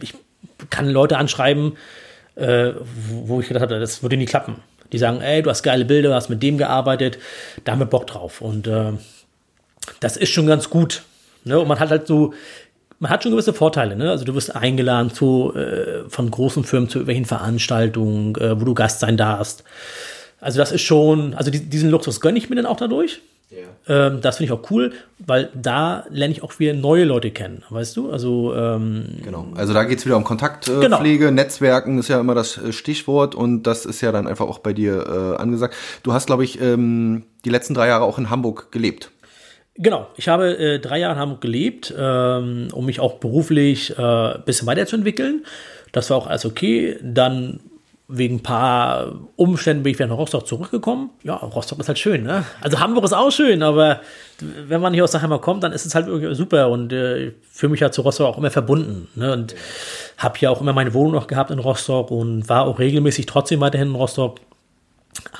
ich 0.00 0.14
kann 0.70 0.88
Leute 0.88 1.18
anschreiben, 1.18 1.76
äh, 2.36 2.72
wo 3.08 3.40
ich 3.40 3.48
gedacht 3.48 3.62
habe, 3.62 3.80
das 3.80 4.02
würde 4.02 4.16
nie 4.16 4.26
klappen. 4.26 4.56
Die 4.92 4.98
sagen, 4.98 5.20
ey, 5.20 5.42
du 5.42 5.50
hast 5.50 5.62
geile 5.62 5.84
Bilder, 5.84 6.10
du 6.10 6.14
hast 6.14 6.28
mit 6.28 6.42
dem 6.42 6.58
gearbeitet, 6.58 7.18
da 7.64 7.72
haben 7.72 7.80
wir 7.80 7.86
Bock 7.86 8.06
drauf. 8.06 8.40
Und 8.40 8.66
äh, 8.68 8.92
das 10.00 10.16
ist 10.16 10.30
schon 10.30 10.46
ganz 10.46 10.70
gut. 10.70 11.02
Ne? 11.46 11.58
Und 11.58 11.68
man 11.68 11.80
hat 11.80 11.90
halt 11.90 12.06
so, 12.06 12.34
man 12.98 13.10
hat 13.10 13.22
schon 13.22 13.32
gewisse 13.32 13.52
Vorteile. 13.52 13.96
Ne? 13.96 14.10
Also 14.10 14.24
du 14.24 14.34
wirst 14.34 14.54
eingeladen 14.54 15.10
zu, 15.10 15.54
äh, 15.54 16.08
von 16.08 16.30
großen 16.30 16.64
Firmen 16.64 16.88
zu 16.88 16.98
irgendwelchen 16.98 17.24
Veranstaltungen, 17.24 18.34
äh, 18.36 18.60
wo 18.60 18.64
du 18.64 18.74
Gast 18.74 19.00
sein 19.00 19.16
darfst. 19.16 19.64
Also 20.40 20.58
das 20.58 20.72
ist 20.72 20.82
schon, 20.82 21.34
also 21.34 21.50
die, 21.50 21.60
diesen 21.60 21.90
Luxus 21.90 22.20
gönne 22.20 22.38
ich 22.38 22.50
mir 22.50 22.56
dann 22.56 22.66
auch 22.66 22.76
dadurch. 22.76 23.20
Yeah. 23.52 24.08
Ähm, 24.08 24.20
das 24.22 24.38
finde 24.38 24.52
ich 24.52 24.58
auch 24.58 24.70
cool, 24.72 24.92
weil 25.24 25.50
da 25.54 26.04
lerne 26.10 26.32
ich 26.32 26.42
auch 26.42 26.58
wieder 26.58 26.74
neue 26.74 27.04
Leute 27.04 27.30
kennen, 27.30 27.62
weißt 27.70 27.96
du? 27.96 28.10
Also 28.10 28.52
ähm, 28.56 29.04
genau. 29.22 29.46
Also 29.54 29.72
da 29.72 29.84
geht 29.84 30.00
es 30.00 30.04
wieder 30.04 30.16
um 30.16 30.24
Kontaktpflege, 30.24 31.26
genau. 31.26 31.30
Netzwerken 31.30 31.98
ist 31.98 32.08
ja 32.08 32.18
immer 32.18 32.34
das 32.34 32.58
äh, 32.58 32.72
Stichwort 32.72 33.36
und 33.36 33.62
das 33.62 33.86
ist 33.86 34.00
ja 34.00 34.10
dann 34.10 34.26
einfach 34.26 34.46
auch 34.46 34.58
bei 34.58 34.72
dir 34.72 35.36
äh, 35.36 35.40
angesagt. 35.40 35.76
Du 36.02 36.12
hast, 36.12 36.26
glaube 36.26 36.42
ich, 36.42 36.60
ähm, 36.60 37.22
die 37.44 37.50
letzten 37.50 37.74
drei 37.74 37.86
Jahre 37.86 38.02
auch 38.02 38.18
in 38.18 38.30
Hamburg 38.30 38.72
gelebt. 38.72 39.12
Genau, 39.78 40.06
ich 40.16 40.28
habe 40.28 40.56
äh, 40.56 40.78
drei 40.78 40.98
Jahre 40.98 41.14
in 41.14 41.20
Hamburg 41.20 41.40
gelebt, 41.40 41.94
ähm, 41.96 42.68
um 42.72 42.86
mich 42.86 43.00
auch 43.00 43.14
beruflich 43.14 43.98
ein 43.98 44.36
äh, 44.36 44.38
bisschen 44.44 44.66
weiterzuentwickeln. 44.66 45.44
Das 45.92 46.10
war 46.10 46.16
auch 46.16 46.26
alles 46.26 46.46
okay. 46.46 46.98
Dann 47.02 47.60
wegen 48.08 48.36
ein 48.36 48.42
paar 48.42 49.12
Umständen 49.34 49.82
bin 49.82 49.90
ich 49.90 49.98
wieder 49.98 50.06
nach 50.06 50.16
Rostock 50.16 50.46
zurückgekommen. 50.46 51.10
Ja, 51.24 51.34
Rostock 51.34 51.80
ist 51.80 51.88
halt 51.88 51.98
schön, 51.98 52.22
ne? 52.22 52.44
Also 52.60 52.78
Hamburg 52.78 53.04
ist 53.04 53.12
auch 53.12 53.32
schön, 53.32 53.62
aber 53.64 54.00
wenn 54.40 54.80
man 54.80 54.94
hier 54.94 55.02
aus 55.02 55.10
der 55.10 55.22
Heimat 55.22 55.42
kommt, 55.42 55.64
dann 55.64 55.72
ist 55.72 55.86
es 55.86 55.94
halt 55.94 56.06
irgendwie 56.06 56.34
super 56.34 56.68
und 56.68 56.92
äh, 56.92 57.32
fühle 57.50 57.72
mich 57.72 57.80
ja 57.80 57.90
zu 57.90 58.02
Rostock 58.02 58.26
auch 58.26 58.38
immer 58.38 58.50
verbunden. 58.50 59.08
Ne? 59.16 59.32
Und 59.32 59.56
habe 60.18 60.38
ja 60.40 60.50
auch 60.50 60.60
immer 60.60 60.72
meine 60.72 60.94
Wohnung 60.94 61.12
noch 61.12 61.26
gehabt 61.26 61.50
in 61.50 61.58
Rostock 61.58 62.10
und 62.12 62.48
war 62.48 62.66
auch 62.66 62.78
regelmäßig 62.78 63.26
trotzdem 63.26 63.60
weiterhin 63.60 63.88
in 63.88 63.94
Rostock. 63.94 64.38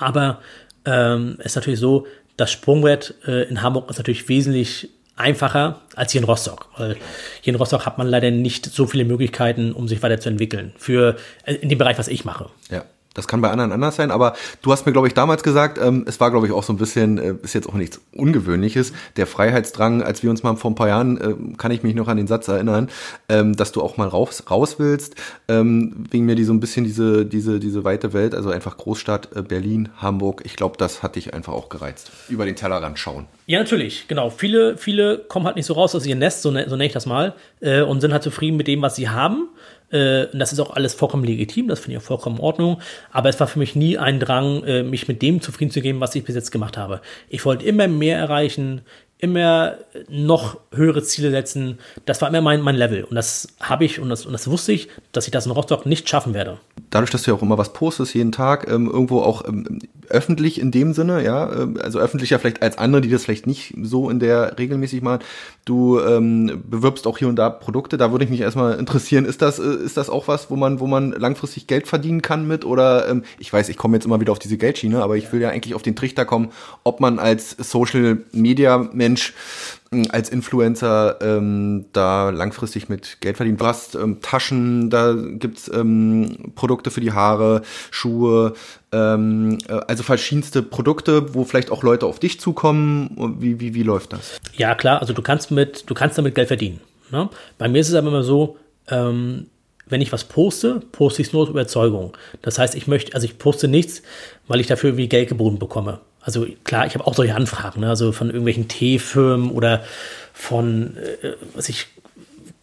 Aber 0.01 0.41
ähm, 0.85 1.39
ist 1.45 1.55
natürlich 1.55 1.79
so, 1.79 2.07
das 2.37 2.53
Sprungwert 2.53 3.15
äh, 3.27 3.49
in 3.49 3.63
Hamburg 3.63 3.91
ist 3.91 3.99
natürlich 3.99 4.29
wesentlich 4.29 4.91
einfacher 5.17 5.81
als 5.95 6.13
hier 6.13 6.21
in 6.21 6.27
Rostock. 6.27 6.69
Weil 6.77 6.97
hier 7.41 7.55
in 7.55 7.59
Rostock 7.59 7.87
hat 7.87 7.99
man 7.99 8.07
leider 8.07 8.31
nicht 8.31 8.67
so 8.67 8.87
viele 8.87 9.05
Möglichkeiten, 9.05 9.73
um 9.73 9.89
sich 9.89 10.03
weiterzuentwickeln. 10.03 10.73
Für 10.77 11.17
äh, 11.45 11.55
in 11.55 11.69
dem 11.69 11.79
Bereich, 11.79 11.99
was 11.99 12.09
ich 12.09 12.25
mache. 12.25 12.51
Ja. 12.71 12.85
Das 13.17 13.27
kann 13.27 13.41
bei 13.41 13.51
anderen 13.51 13.73
anders 13.73 13.97
sein, 13.97 14.11
aber 14.11 14.35
du 14.63 14.73
hast 14.73 14.87
mir, 14.87 14.93
glaube 14.93 15.09
ich, 15.09 15.15
damals 15.15 15.43
gesagt, 15.43 15.79
ähm, 15.79 16.05
es 16.07 16.21
war, 16.21 16.31
glaube 16.31 16.47
ich, 16.47 16.53
auch 16.53 16.63
so 16.63 16.73
ein 16.73 16.77
bisschen, 16.77 17.19
äh, 17.19 17.35
ist 17.43 17.55
jetzt 17.55 17.69
auch 17.69 17.75
nichts 17.75 18.01
Ungewöhnliches, 18.13 18.93
der 19.17 19.27
Freiheitsdrang, 19.27 20.03
als 20.03 20.23
wir 20.23 20.31
uns 20.31 20.43
mal 20.43 20.57
vor 20.57 20.71
ein 20.71 20.75
paar 20.75 20.89
Jahren, 20.89 21.19
äh, 21.19 21.57
kann 21.57 21.71
ich 21.71 21.83
mich 21.83 21.95
noch 21.95 22.09
an 22.09 22.19
den 22.19 22.27
Satz 22.27 22.47
erinnern, 22.49 22.91
ähm, 23.29 23.57
dass 23.57 23.73
du 23.73 23.83
auch 23.83 23.97
mal 23.97 24.07
raus, 24.09 24.45
raus 24.51 24.79
willst, 24.79 25.15
ähm, 25.49 26.05
wegen 26.11 26.27
mir 26.27 26.35
die 26.35 26.45
so 26.45 26.53
ein 26.53 26.61
bisschen 26.61 26.85
diese, 26.85 27.25
diese, 27.25 27.59
diese 27.59 27.85
weite 27.85 28.13
Welt, 28.13 28.35
also 28.35 28.51
einfach 28.51 28.77
Großstadt, 28.77 29.35
äh, 29.35 29.43
Berlin, 29.43 29.89
Hamburg, 29.97 30.43
ich 30.45 30.57
glaube, 30.57 30.77
das 30.77 31.03
hat 31.03 31.17
dich 31.17 31.33
einfach 31.33 31.55
auch 31.55 31.71
gereizt. 31.71 32.11
Über 32.29 32.45
den 32.45 32.57
Tellerrand 32.57 32.99
schauen. 32.99 33.27
Ja, 33.47 33.61
natürlich, 33.61 34.09
genau. 34.09 34.29
Viele, 34.29 34.77
viele 34.77 35.19
kommen 35.19 35.47
halt 35.47 35.57
nicht 35.57 35.67
so 35.67 35.75
raus 35.75 35.95
aus 35.95 36.05
ihrem 36.05 36.19
Nest, 36.19 36.43
so, 36.43 36.51
ne, 36.51 36.65
so 36.69 36.77
nenne 36.77 36.87
ich 36.87 36.93
das 36.93 37.07
mal, 37.07 37.35
äh, 37.61 37.81
und 37.81 38.01
sind 38.01 38.13
halt 38.13 38.23
zufrieden 38.23 38.57
mit 38.57 38.67
dem, 38.67 38.83
was 38.83 38.97
sie 38.97 39.09
haben 39.09 39.49
äh, 39.91 40.27
und 40.27 40.39
das 40.39 40.53
ist 40.53 40.61
auch 40.61 40.71
alles 40.71 40.95
vollkommen 40.95 41.25
legitim, 41.25 41.69
das 41.69 41.81
finde 41.81 41.97
ich 41.97 42.03
auch 42.03 42.07
vollkommen 42.07 42.37
in 42.37 42.43
Ordnung. 42.43 42.81
Aber 43.11 43.29
es 43.29 43.39
war 43.39 43.47
für 43.47 43.59
mich 43.59 43.77
nie 43.77 43.99
ein 43.99 44.21
Drang, 44.21 44.65
äh, 44.65 44.83
mich 44.83 45.09
mit 45.09 45.23
dem 45.23 45.41
zufrieden 45.41 45.71
zu 45.71 45.81
geben, 45.81 46.01
was 46.01 46.15
ich 46.15 46.25
bis 46.25 46.35
jetzt 46.35 46.51
gemacht 46.51 46.77
habe. 46.77 47.01
Ich 47.29 47.45
wollte 47.45 47.65
immer 47.65 47.89
mehr 47.89 48.19
erreichen, 48.19 48.83
immer 49.19 49.79
noch 50.09 50.59
höhere 50.73 51.03
Ziele 51.03 51.31
setzen. 51.31 51.79
Das 52.05 52.21
war 52.21 52.29
immer 52.29 52.43
mein, 52.43 52.61
mein 52.61 52.77
Level. 52.77 53.05
Und 53.05 53.17
das 53.17 53.49
habe 53.61 53.85
ich 53.87 53.99
und 53.99 54.11
das, 54.11 54.27
und 54.27 54.33
das 54.33 54.49
wusste 54.49 54.73
ich, 54.73 54.89
dass 55.13 55.27
ich 55.27 55.31
das 55.31 55.47
in 55.47 55.53
Rostock 55.53 55.87
nicht 55.87 56.09
schaffen 56.09 56.35
werde. 56.35 56.59
Dadurch, 56.91 57.11
dass 57.11 57.23
du 57.23 57.31
ja 57.31 57.37
auch 57.37 57.43
immer 57.43 57.57
was 57.57 57.73
postest, 57.73 58.15
jeden 58.15 58.33
Tag, 58.33 58.71
ähm, 58.71 58.91
irgendwo 58.91 59.23
auch 59.23 59.47
ähm, 59.47 59.81
öffentlich 60.09 60.61
in 60.61 60.71
dem 60.71 60.93
Sinne, 60.93 61.25
ja, 61.25 61.51
ähm, 61.51 61.79
also 61.83 61.99
öffentlicher 61.99 62.39
vielleicht 62.39 62.63
als 62.63 62.77
andere, 62.77 63.01
die 63.01 63.09
das 63.09 63.25
vielleicht 63.25 63.47
nicht 63.47 63.75
so 63.83 64.11
in 64.11 64.19
der 64.19 64.59
regelmäßig 64.59 65.01
machen. 65.01 65.21
Du 65.65 65.99
ähm, 65.99 66.63
bewirbst 66.69 67.07
auch 67.07 67.17
hier 67.17 67.29
und 67.29 67.37
da 67.37 67.49
Produkte. 67.49 67.97
Da 67.97 68.13
würde 68.13 68.25
ich 68.25 68.31
mich 68.31 68.41
erstmal 68.41 68.79
interessieren, 68.79 69.25
ist 69.25 69.41
das, 69.41 69.59
äh, 69.59 69.77
ist 69.77 69.97
das 69.97 70.11
auch 70.11 70.29
was, 70.29 70.51
wo 70.51 70.57
man, 70.57 70.79
wo 70.79 70.87
man 70.87 71.13
langfristig 71.13 71.67
Geld 71.67 71.89
verdienen 71.89 72.21
kann 72.21 72.47
mit? 72.47 72.67
Oder 72.67 73.09
ähm, 73.09 73.25
ich 73.39 73.51
weiß, 73.51 73.71
ich 73.71 73.79
komme 73.79 73.97
jetzt 73.97 74.05
immer 74.05 74.21
wieder 74.21 74.33
auf 74.33 74.39
diese 74.39 74.59
Geldschiene, 74.59 75.03
aber 75.03 75.17
ich 75.17 75.33
will 75.33 75.41
ja 75.41 75.49
eigentlich 75.49 75.75
auf 75.75 75.83
den 75.83 75.97
Trichter 75.97 76.27
kommen, 76.27 76.51
ob 76.85 77.01
man 77.01 77.19
als 77.19 77.57
Social 77.59 78.19
Media 78.33 78.79
Mensch 78.93 79.06
hm, 79.15 80.07
als 80.11 80.29
Influencer 80.31 81.19
ähm, 81.21 81.87
da 81.93 82.31
langfristig 82.31 82.89
mit 82.89 83.21
Geld 83.21 83.37
verdient. 83.37 83.61
Hast 83.63 83.95
ähm, 83.95 84.21
Taschen, 84.21 84.91
da 84.91 85.15
gibt's 85.15 85.71
ähm, 85.73 86.53
Produkte 86.55 86.91
für 86.91 87.01
die 87.01 87.13
Haare, 87.13 87.63
Schuhe, 87.91 88.55
ähm, 88.93 89.59
äh, 89.69 89.73
also 89.87 90.03
verschiedenste 90.03 90.63
Produkte, 90.63 91.35
wo 91.35 91.45
vielleicht 91.45 91.71
auch 91.71 91.83
Leute 91.83 92.07
auf 92.07 92.19
dich 92.19 92.41
zukommen. 92.41 93.37
Wie, 93.39 93.61
wie, 93.61 93.75
wie 93.75 93.83
läuft 93.83 94.13
das? 94.13 94.39
Ja, 94.57 94.75
klar, 94.75 95.01
also 95.01 95.13
du 95.13 95.23
kannst 95.23 95.51
mit, 95.51 95.89
du 95.89 95.95
kannst 95.95 96.19
damit 96.19 96.35
Geld 96.35 96.49
verdienen. 96.49 96.81
Ne? 97.11 97.29
Bei 97.59 97.69
mir 97.69 97.81
ist 97.81 97.89
es 97.89 97.95
aber 97.95 98.09
immer 98.09 98.25
so, 98.25 98.57
ähm, 98.89 99.47
wenn 99.89 100.01
ich 100.01 100.13
was 100.13 100.25
poste, 100.25 100.81
poste 100.93 101.23
ich 101.23 101.29
es 101.29 101.33
nur 101.33 101.43
aus 101.43 101.49
Überzeugung. 101.49 102.17
Das 102.43 102.59
heißt, 102.59 102.75
ich 102.75 102.89
möchte, 102.89 103.15
also 103.15 103.25
ich 103.25 103.39
poste 103.39 103.69
nichts, 103.69 104.03
weil 104.49 104.61
ich 104.61 104.67
dafür 104.67 104.91
irgendwie 104.91 105.09
Geld 105.09 105.29
geboten 105.29 105.59
bekomme. 105.59 106.01
Also 106.27 106.45
klar, 106.65 106.87
ich 106.87 106.95
habe 106.95 107.07
auch 107.07 107.15
solche 107.15 107.37
Anfragen, 107.37 107.83
ne? 107.83 107.89
also 107.89 108.11
von 108.11 108.27
irgendwelchen 108.27 108.67
Teefirmen 108.67 109.53
oder 109.53 109.85
von, 110.33 110.97
äh, 110.97 111.35
was 111.55 111.69
ich, 111.69 111.87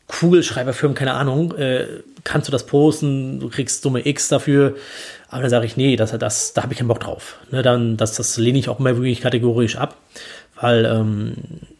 Kugelschreiberfirmen, 0.07 0.95
keine 0.95 1.13
Ahnung, 1.13 1.55
äh, 1.55 1.87
kannst 2.25 2.49
du 2.49 2.51
das 2.51 2.65
posten, 2.65 3.39
du 3.39 3.47
kriegst 3.47 3.83
dumme 3.85 4.05
X 4.05 4.27
dafür. 4.27 4.75
Aber 5.29 5.41
dann 5.41 5.49
sage 5.49 5.65
ich, 5.65 5.77
nee, 5.77 5.95
das, 5.95 6.11
das, 6.11 6.51
da 6.51 6.63
habe 6.63 6.73
ich 6.73 6.79
keinen 6.79 6.89
Bock 6.89 6.99
drauf. 6.99 7.37
Ne, 7.51 7.63
dann, 7.63 7.95
das, 7.95 8.15
das 8.17 8.37
lehne 8.37 8.59
ich 8.59 8.67
auch 8.67 8.81
immer 8.81 8.97
wirklich 8.97 9.21
kategorisch 9.21 9.77
ab, 9.77 9.95
weil 10.59 10.83
ähm, 10.83 11.35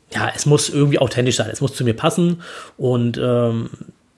ja, 0.10 0.32
es 0.34 0.46
muss 0.46 0.69
irgendwie 0.69 1.00
authentisch 1.00 1.36
sein, 1.36 1.50
es 1.52 1.60
muss 1.60 1.76
zu 1.76 1.84
mir 1.84 1.96
passen 1.96 2.43
und 2.78 3.17
ähm, 3.17 3.69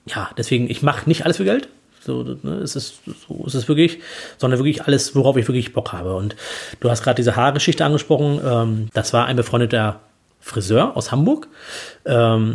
ja, 0.06 0.30
deswegen, 0.38 0.70
ich 0.70 0.82
mache 0.82 1.08
nicht 1.08 1.24
alles 1.24 1.38
für 1.38 1.44
Geld. 1.44 1.68
So, 2.06 2.22
ne, 2.22 2.56
ist 2.56 2.76
es, 2.76 3.00
so 3.28 3.44
ist 3.46 3.54
es 3.54 3.68
wirklich, 3.68 3.98
sondern 4.38 4.60
wirklich 4.60 4.84
alles, 4.84 5.14
worauf 5.14 5.36
ich 5.36 5.48
wirklich 5.48 5.72
Bock 5.72 5.92
habe. 5.92 6.14
Und 6.14 6.36
du 6.80 6.88
hast 6.88 7.02
gerade 7.02 7.16
diese 7.16 7.36
Haargeschichte 7.36 7.84
angesprochen. 7.84 8.40
Ähm, 8.44 8.88
das 8.94 9.12
war 9.12 9.26
ein 9.26 9.36
befreundeter 9.36 10.00
Friseur 10.40 10.96
aus 10.96 11.10
Hamburg. 11.10 11.48
Ähm, 12.04 12.54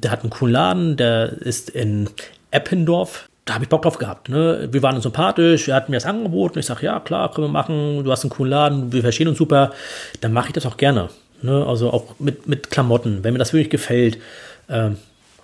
der 0.00 0.12
hat 0.12 0.20
einen 0.20 0.30
coolen 0.30 0.52
Laden, 0.52 0.96
der 0.96 1.32
ist 1.32 1.70
in 1.70 2.08
Eppendorf. 2.52 3.28
Da 3.44 3.54
habe 3.54 3.64
ich 3.64 3.68
Bock 3.68 3.82
drauf 3.82 3.98
gehabt. 3.98 4.28
Ne? 4.28 4.68
Wir 4.70 4.82
waren 4.82 4.94
uns 4.94 5.02
sympathisch, 5.02 5.68
er 5.68 5.74
hat 5.74 5.88
mir 5.88 5.96
das 5.96 6.06
angeboten. 6.06 6.60
Ich 6.60 6.66
sage, 6.66 6.86
ja, 6.86 7.00
klar, 7.00 7.30
können 7.32 7.48
wir 7.48 7.52
machen. 7.52 8.04
Du 8.04 8.10
hast 8.12 8.22
einen 8.22 8.30
coolen 8.30 8.50
Laden, 8.50 8.92
wir 8.92 9.02
verstehen 9.02 9.28
uns 9.28 9.36
super. 9.36 9.72
Dann 10.20 10.32
mache 10.32 10.48
ich 10.48 10.52
das 10.54 10.64
auch 10.64 10.76
gerne. 10.76 11.08
Ne? 11.42 11.66
Also 11.66 11.90
auch 11.90 12.14
mit, 12.20 12.46
mit 12.46 12.70
Klamotten, 12.70 13.24
wenn 13.24 13.32
mir 13.32 13.38
das 13.40 13.52
wirklich 13.52 13.70
gefällt. 13.70 14.18
Ähm, 14.70 14.96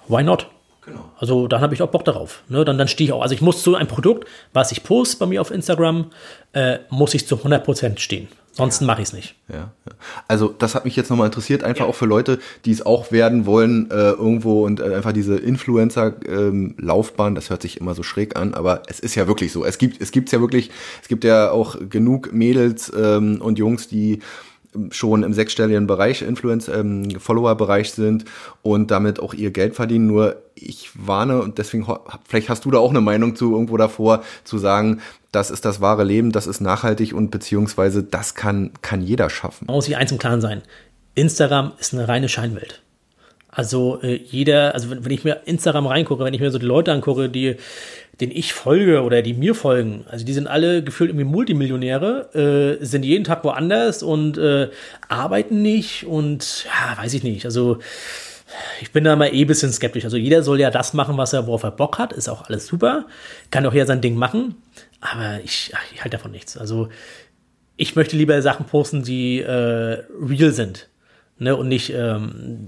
why 0.09 0.23
not? 0.23 0.47
Genau. 0.91 1.11
Also 1.19 1.47
dann 1.47 1.61
habe 1.61 1.75
ich 1.75 1.83
auch 1.83 1.91
Bock 1.91 2.05
darauf. 2.05 2.43
Ne? 2.49 2.65
Dann, 2.65 2.79
dann 2.79 2.89
stehe 2.89 3.09
ich 3.09 3.13
auch. 3.13 3.23
Also 3.23 3.35
ich 3.35 3.41
muss 3.41 3.63
zu 3.63 3.75
einem 3.75 3.89
Produkt, 3.89 4.27
was 4.53 4.73
ich 4.73 4.83
poste 4.83 5.19
bei 5.19 5.27
mir 5.27 5.41
auf 5.41 5.51
Instagram, 5.51 6.07
äh, 6.53 6.79
muss 6.91 7.15
ich 7.15 7.27
zu 7.27 7.37
100% 7.37 7.99
stehen. 7.99 8.29
Sonst 8.53 8.81
ja. 8.81 8.87
mache 8.89 9.01
ich 9.01 9.09
es 9.09 9.13
nicht. 9.13 9.37
Ja, 9.49 9.71
Also 10.27 10.49
das 10.49 10.75
hat 10.75 10.85
mich 10.85 10.97
jetzt 10.97 11.09
nochmal 11.09 11.27
interessiert, 11.27 11.63
einfach 11.63 11.85
ja. 11.85 11.91
auch 11.91 11.95
für 11.95 12.07
Leute, 12.07 12.41
die 12.65 12.73
es 12.73 12.85
auch 12.85 13.13
werden 13.13 13.47
wollen 13.47 13.91
äh, 13.91 14.11
irgendwo 14.11 14.67
und 14.67 14.81
äh, 14.81 14.95
einfach 14.97 15.13
diese 15.13 15.37
Influencer-Laufbahn, 15.37 17.29
ähm, 17.29 17.35
das 17.37 17.49
hört 17.49 17.63
sich 17.63 17.81
immer 17.81 17.95
so 17.95 18.03
schräg 18.03 18.37
an, 18.37 18.55
aber 18.55 18.83
es 18.89 18.99
ist 18.99 19.15
ja 19.15 19.29
wirklich 19.29 19.53
so. 19.53 19.65
Es 19.65 19.79
gibt 19.79 20.03
es 20.03 20.11
gibt's 20.11 20.33
ja 20.33 20.41
wirklich, 20.41 20.71
es 21.01 21.07
gibt 21.07 21.23
ja 21.23 21.53
auch 21.53 21.77
genug 21.89 22.33
Mädels 22.33 22.93
ähm, 22.95 23.41
und 23.41 23.59
Jungs, 23.59 23.87
die 23.87 24.19
schon 24.91 25.23
im 25.23 25.33
sechsstelligen 25.33 25.87
Bereich, 25.87 26.23
Influencer, 26.23 26.79
ähm, 26.79 27.09
sind 27.85 28.25
und 28.63 28.91
damit 28.91 29.21
auch 29.21 29.35
ihr 29.35 29.51
Geld 29.51 29.75
verdienen. 29.75 30.07
Nur 30.07 30.37
ich 30.55 30.91
warne 30.95 31.41
und 31.41 31.59
deswegen, 31.59 31.87
vielleicht 32.29 32.49
hast 32.49 32.65
du 32.65 32.71
da 32.71 32.79
auch 32.79 32.91
eine 32.91 33.01
Meinung 33.01 33.35
zu 33.35 33.53
irgendwo 33.53 33.77
davor, 33.77 34.23
zu 34.45 34.59
sagen, 34.59 35.01
das 35.33 35.51
ist 35.51 35.65
das 35.65 35.81
wahre 35.81 36.05
Leben, 36.05 36.33
das 36.33 36.47
ist 36.47 36.61
nachhaltig 36.61 37.15
und 37.15 37.31
beziehungsweise 37.31 38.03
das 38.03 38.35
kann, 38.35 38.73
kann 38.83 39.03
jeder 39.03 39.31
schaffen. 39.31 39.67
Man 39.67 39.77
muss 39.77 39.87
sich 39.87 39.97
eins 39.97 40.13
im 40.13 40.19
Klaren 40.19 40.41
sein. 40.41 40.63
Instagram 41.15 41.73
ist 41.79 41.95
eine 41.95 42.09
reine 42.09 42.29
Scheinwelt. 42.29 42.83
Also 43.53 44.01
äh, 44.03 44.15
jeder, 44.15 44.75
also 44.75 44.91
wenn, 44.91 45.05
wenn 45.05 45.13
ich 45.13 45.25
mir 45.25 45.43
Instagram 45.45 45.87
reingucke, 45.87 46.25
wenn 46.25 46.35
ich 46.35 46.41
mir 46.41 46.53
so 46.53 46.59
die 46.59 46.67
Leute 46.67 46.93
angucke, 46.93 47.29
die 47.29 47.57
denen 48.21 48.33
ich 48.33 48.53
folge 48.53 49.03
oder 49.03 49.23
die 49.23 49.35
mir 49.35 49.55
folgen, 49.55 50.05
also 50.09 50.25
die 50.25 50.33
sind 50.33 50.47
alle 50.47 50.85
gefühlt 50.85 51.11
irgendwie 51.11 51.25
Multimillionäre, 51.25 52.79
äh, 52.81 52.85
sind 52.85 53.05
jeden 53.05 53.25
Tag 53.25 53.45
woanders 53.45 54.03
und 54.03 54.39
äh, 54.39 54.69
arbeiten 55.09 55.63
nicht 55.63 56.05
und 56.07 56.65
ja, 56.65 57.03
weiß 57.03 57.15
ich 57.15 57.23
nicht. 57.23 57.45
Also 57.45 57.79
ich 58.81 58.91
bin 58.93 59.05
da 59.05 59.17
mal 59.17 59.33
eh 59.35 59.43
ein 59.43 59.47
bisschen 59.47 59.73
skeptisch. 59.73 60.05
Also 60.05 60.17
jeder 60.17 60.43
soll 60.43 60.61
ja 60.61 60.71
das 60.71 60.93
machen, 60.93 61.17
was 61.17 61.33
er, 61.33 61.47
worauf 61.47 61.63
er 61.63 61.71
Bock 61.71 61.99
hat. 61.99 62.13
Ist 62.13 62.29
auch 62.29 62.49
alles 62.49 62.67
super. 62.67 63.07
Kann 63.51 63.65
auch 63.67 63.73
jeder 63.73 63.87
sein 63.87 64.01
Ding 64.01 64.17
machen. 64.17 64.57
Aber 65.01 65.41
ich, 65.45 65.73
ich 65.95 66.03
halte 66.03 66.17
davon 66.17 66.33
nichts. 66.33 66.57
Also 66.57 66.89
ich 67.77 67.97
möchte 67.97 68.17
lieber 68.17 68.43
Sachen 68.43 68.67
posten, 68.67 69.03
die 69.03 69.41
äh, 69.41 70.05
real 70.21 70.53
sind. 70.53 70.89
Ne? 71.39 71.57
Und 71.57 71.69
nicht, 71.69 71.91
ähm, 71.95 72.67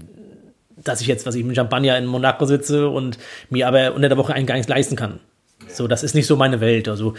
dass 0.77 1.01
ich 1.01 1.07
jetzt, 1.07 1.25
was 1.25 1.35
ich 1.35 1.43
mit 1.43 1.55
Champagner 1.55 1.97
in 1.97 2.05
Monaco 2.05 2.45
sitze 2.45 2.89
und 2.89 3.17
mir 3.49 3.67
aber 3.67 3.93
unter 3.93 4.09
der 4.09 4.17
Woche 4.17 4.33
einen 4.33 4.47
gar 4.47 4.55
nichts 4.55 4.69
leisten 4.69 4.95
kann. 4.95 5.19
So, 5.67 5.87
das 5.87 6.03
ist 6.03 6.15
nicht 6.15 6.27
so 6.27 6.35
meine 6.35 6.59
Welt. 6.59 6.87
Also 6.87 7.13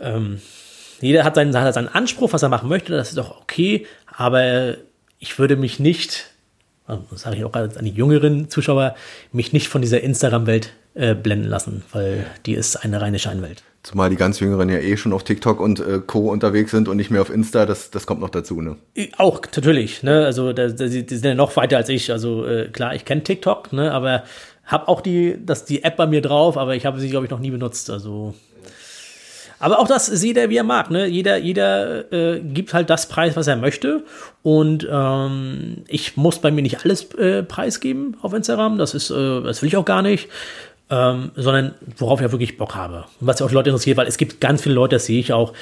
ähm, 0.00 0.40
jeder 1.00 1.24
hat 1.24 1.34
seinen, 1.34 1.56
hat 1.56 1.74
seinen 1.74 1.88
Anspruch, 1.88 2.32
was 2.32 2.42
er 2.42 2.48
machen 2.48 2.68
möchte, 2.68 2.92
das 2.92 3.10
ist 3.10 3.18
auch 3.18 3.40
okay, 3.40 3.86
aber 4.06 4.76
ich 5.18 5.38
würde 5.38 5.56
mich 5.56 5.78
nicht 5.78 6.32
das 7.10 7.22
sage 7.22 7.36
ich 7.36 7.44
auch 7.44 7.54
an 7.54 7.70
die 7.80 7.90
jüngeren 7.90 8.48
Zuschauer, 8.48 8.94
mich 9.32 9.52
nicht 9.52 9.68
von 9.68 9.82
dieser 9.82 10.00
Instagram-Welt 10.00 10.72
äh, 10.94 11.14
blenden 11.14 11.48
lassen, 11.48 11.82
weil 11.92 12.26
die 12.44 12.54
ist 12.54 12.76
eine 12.76 13.00
reine 13.00 13.18
Scheinwelt. 13.18 13.62
Zumal 13.82 14.10
die 14.10 14.16
ganz 14.16 14.38
Jüngeren 14.38 14.68
ja 14.68 14.78
eh 14.78 14.96
schon 14.96 15.12
auf 15.12 15.24
TikTok 15.24 15.58
und 15.58 15.80
äh, 15.80 16.00
Co. 16.06 16.30
unterwegs 16.30 16.70
sind 16.70 16.86
und 16.86 16.96
nicht 16.96 17.10
mehr 17.10 17.20
auf 17.20 17.30
Insta, 17.30 17.66
das, 17.66 17.90
das 17.90 18.06
kommt 18.06 18.20
noch 18.20 18.30
dazu, 18.30 18.60
ne? 18.60 18.76
Auch, 19.16 19.40
natürlich, 19.56 20.02
ne? 20.04 20.24
Also 20.24 20.52
da, 20.52 20.68
da, 20.68 20.86
die 20.86 21.04
sind 21.08 21.24
ja 21.24 21.34
noch 21.34 21.56
weiter 21.56 21.78
als 21.78 21.88
ich. 21.88 22.12
Also 22.12 22.46
äh, 22.46 22.68
klar, 22.68 22.94
ich 22.94 23.04
kenne 23.04 23.24
TikTok, 23.24 23.72
ne? 23.72 23.90
Aber 23.92 24.22
habe 24.72 24.88
auch 24.88 25.00
die, 25.00 25.36
das, 25.44 25.64
die 25.64 25.84
App 25.84 25.96
bei 25.96 26.06
mir 26.06 26.22
drauf, 26.22 26.56
aber 26.56 26.74
ich 26.74 26.86
habe 26.86 26.98
sie, 27.00 27.10
glaube 27.10 27.26
ich, 27.26 27.30
noch 27.30 27.38
nie 27.38 27.50
benutzt. 27.50 27.90
Also 27.90 28.34
aber 29.62 29.78
auch 29.78 29.86
das 29.86 30.08
ist 30.08 30.24
jeder, 30.24 30.50
wie 30.50 30.56
er 30.56 30.64
mag. 30.64 30.90
Ne? 30.90 31.06
Jeder, 31.06 31.36
jeder 31.36 32.12
äh, 32.12 32.40
gibt 32.40 32.74
halt 32.74 32.90
das 32.90 33.08
Preis, 33.08 33.36
was 33.36 33.46
er 33.46 33.54
möchte. 33.54 34.02
Und 34.42 34.88
ähm, 34.90 35.84
ich 35.86 36.16
muss 36.16 36.40
bei 36.40 36.50
mir 36.50 36.62
nicht 36.62 36.84
alles 36.84 37.14
äh, 37.14 37.44
preisgeben 37.44 38.16
auf 38.22 38.32
Instagram. 38.32 38.76
Das 38.76 38.92
ist, 38.92 39.10
äh, 39.10 39.40
das 39.40 39.62
will 39.62 39.68
ich 39.68 39.76
auch 39.76 39.84
gar 39.84 40.02
nicht. 40.02 40.28
Ähm, 40.90 41.30
sondern 41.36 41.76
worauf 41.96 42.20
ich 42.20 42.32
wirklich 42.32 42.58
Bock 42.58 42.74
habe. 42.74 43.04
Und 43.20 43.28
was 43.28 43.38
ja 43.38 43.46
auch 43.46 43.50
die 43.50 43.54
Leute 43.54 43.70
interessiert, 43.70 43.96
weil 43.96 44.08
es 44.08 44.16
gibt 44.16 44.40
ganz 44.40 44.62
viele 44.62 44.74
Leute, 44.74 44.96
das 44.96 45.06
sehe 45.06 45.20
ich 45.20 45.32
auch, 45.32 45.52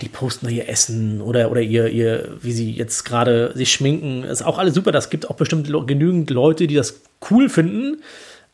die 0.00 0.08
posten 0.08 0.46
da 0.46 0.50
ihr 0.52 0.66
Essen 0.66 1.20
oder, 1.20 1.50
oder 1.50 1.60
ihr, 1.60 1.88
ihr, 1.88 2.30
wie 2.40 2.52
sie 2.52 2.72
jetzt 2.72 3.04
gerade 3.04 3.52
sich 3.54 3.70
schminken. 3.70 4.24
ist 4.24 4.42
auch 4.42 4.56
alles 4.56 4.72
super. 4.72 4.90
Das 4.90 5.10
gibt 5.10 5.28
auch 5.28 5.36
bestimmt 5.36 5.70
genügend 5.86 6.30
Leute, 6.30 6.66
die 6.66 6.76
das 6.76 7.02
cool 7.30 7.50
finden. 7.50 7.98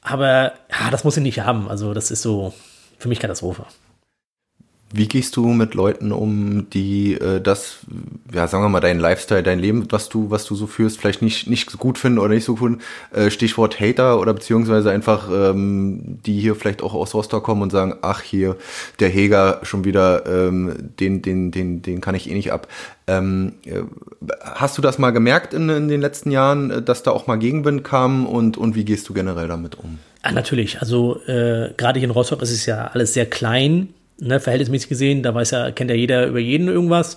Aber 0.05 0.53
ja, 0.71 0.91
das 0.91 1.03
muss 1.03 1.17
ich 1.17 1.23
nicht 1.23 1.41
haben. 1.41 1.69
Also, 1.69 1.95
das 1.95 2.13
ist 2.13 2.23
so 2.23 2.55
für 2.99 3.09
mich 3.09 3.19
Katastrophe. 3.19 3.65
Wie 4.97 5.09
gehst 5.09 5.35
du 5.35 5.49
mit 5.49 5.75
Leuten 5.75 6.13
um, 6.13 6.71
die 6.71 7.15
äh, 7.15 7.41
das, 7.41 7.79
ja, 8.33 8.47
sagen 8.47 8.63
wir 8.63 8.69
mal, 8.69 8.79
dein 8.79 9.01
Lifestyle, 9.01 9.43
dein 9.43 9.59
Leben, 9.59 9.91
was 9.91 10.09
du, 10.09 10.31
was 10.31 10.45
du 10.45 10.55
so 10.55 10.69
führst, 10.69 11.01
vielleicht 11.01 11.21
nicht, 11.21 11.51
nicht 11.51 11.69
so 11.69 11.79
gut 11.79 11.99
finden 11.99 12.21
oder 12.21 12.33
nicht 12.33 12.45
so 12.45 12.55
gut, 12.55 12.81
äh, 13.13 13.29
Stichwort 13.29 13.81
Hater 13.81 14.21
oder 14.21 14.33
beziehungsweise 14.33 14.93
einfach, 14.93 15.29
ähm, 15.33 16.21
die 16.25 16.39
hier 16.39 16.55
vielleicht 16.55 16.81
auch 16.81 16.95
aus 16.95 17.13
Rostock 17.13 17.43
kommen 17.43 17.63
und 17.63 17.71
sagen, 17.71 17.97
ach 18.03 18.23
hier, 18.23 18.55
der 19.01 19.09
Heger 19.09 19.59
schon 19.65 19.85
wieder, 19.85 20.27
ähm, 20.27 20.91
den, 21.01 21.23
den, 21.23 21.51
den, 21.51 21.83
den 21.83 22.01
kann 22.01 22.15
ich 22.15 22.31
eh 22.31 22.35
nicht 22.35 22.53
ab. 22.53 22.69
Ähm, 23.09 23.55
äh, 23.65 23.83
hast 24.41 24.79
du 24.79 24.83
das 24.83 24.99
mal 25.01 25.11
gemerkt 25.11 25.55
in, 25.55 25.69
in 25.71 25.89
den 25.89 26.03
letzten 26.03 26.31
Jahren, 26.31 26.71
äh, 26.71 26.83
dass 26.83 27.03
da 27.03 27.11
auch 27.11 27.27
mal 27.27 27.37
Gegenwind 27.37 27.83
kam 27.83 28.27
und, 28.27 28.57
und 28.57 28.77
wie 28.77 28.85
gehst 28.85 29.09
du 29.09 29.13
generell 29.13 29.49
damit 29.49 29.75
um? 29.75 29.99
Ah, 30.23 30.31
natürlich. 30.31 30.81
Also 30.81 31.21
äh, 31.27 31.75
gerade 31.77 31.99
hier 31.99 32.09
in 32.09 32.13
Rostock 32.13 32.43
ist 32.43 32.53
es 32.53 32.65
ja 32.65 32.87
alles 32.93 33.13
sehr 33.13 33.27
klein 33.27 33.89
ne, 34.19 34.41
verhältnismäßig 34.41 34.89
gesehen, 34.89 35.23
da 35.23 35.35
weiß 35.35 35.51
ja, 35.51 35.71
kennt 35.71 35.91
ja 35.91 35.97
jeder 35.97 36.27
über 36.27 36.39
jeden 36.39 36.69
irgendwas. 36.69 37.17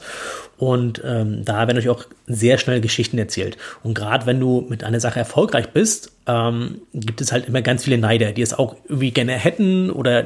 Und 0.58 1.02
ähm, 1.06 1.46
da 1.46 1.68
werden 1.68 1.78
euch 1.78 1.90
auch 1.90 2.06
sehr 2.26 2.58
schnell 2.58 2.82
Geschichten 2.82 3.20
erzählt. 3.20 3.58
Und 3.84 3.94
gerade 3.94 4.26
wenn 4.26 4.40
du 4.40 4.66
mit 4.68 4.84
einer 4.84 5.00
Sache 5.00 5.20
erfolgreich 5.20 5.70
bist, 5.70 6.12
ähm, 6.26 6.82
gibt 6.94 7.22
es 7.22 7.32
halt 7.32 7.48
immer 7.48 7.62
ganz 7.62 7.84
viele 7.84 8.00
Neider, 8.00 8.32
die 8.32 8.42
es 8.42 8.56
auch 8.56 8.76
irgendwie 8.86 9.12
gerne 9.12 9.34
hätten 9.34 9.92
oder, 9.92 10.26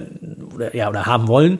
oder 0.55 0.73
ja 0.73 0.89
oder 0.89 1.05
haben 1.05 1.27
wollen, 1.27 1.59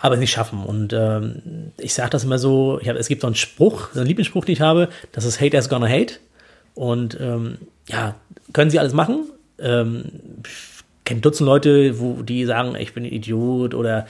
aber 0.00 0.14
es 0.14 0.20
nicht 0.20 0.32
schaffen. 0.32 0.64
Und 0.64 0.92
ähm, 0.92 1.70
ich 1.78 1.94
sage 1.94 2.10
das 2.10 2.24
immer 2.24 2.38
so, 2.38 2.80
ich 2.82 2.88
hab, 2.88 2.96
es 2.96 3.06
gibt 3.06 3.20
so 3.20 3.28
einen 3.28 3.36
Spruch, 3.36 3.90
so 3.92 4.00
einen 4.00 4.08
Lieblingsspruch, 4.08 4.44
den 4.44 4.54
ich 4.54 4.60
habe, 4.60 4.88
das 5.12 5.24
ist 5.24 5.40
Haters 5.40 5.68
gonna 5.68 5.88
hate. 5.88 6.14
Und 6.74 7.16
ähm, 7.20 7.58
ja, 7.88 8.16
können 8.52 8.70
sie 8.70 8.80
alles 8.80 8.92
machen. 8.92 9.26
Ähm, 9.60 10.04
kenne 11.10 11.20
Dutzend 11.22 11.46
Leute, 11.46 11.98
wo 11.98 12.22
die 12.22 12.44
sagen, 12.44 12.76
ich 12.76 12.94
bin 12.94 13.04
ein 13.04 13.12
Idiot 13.12 13.74
oder 13.74 14.06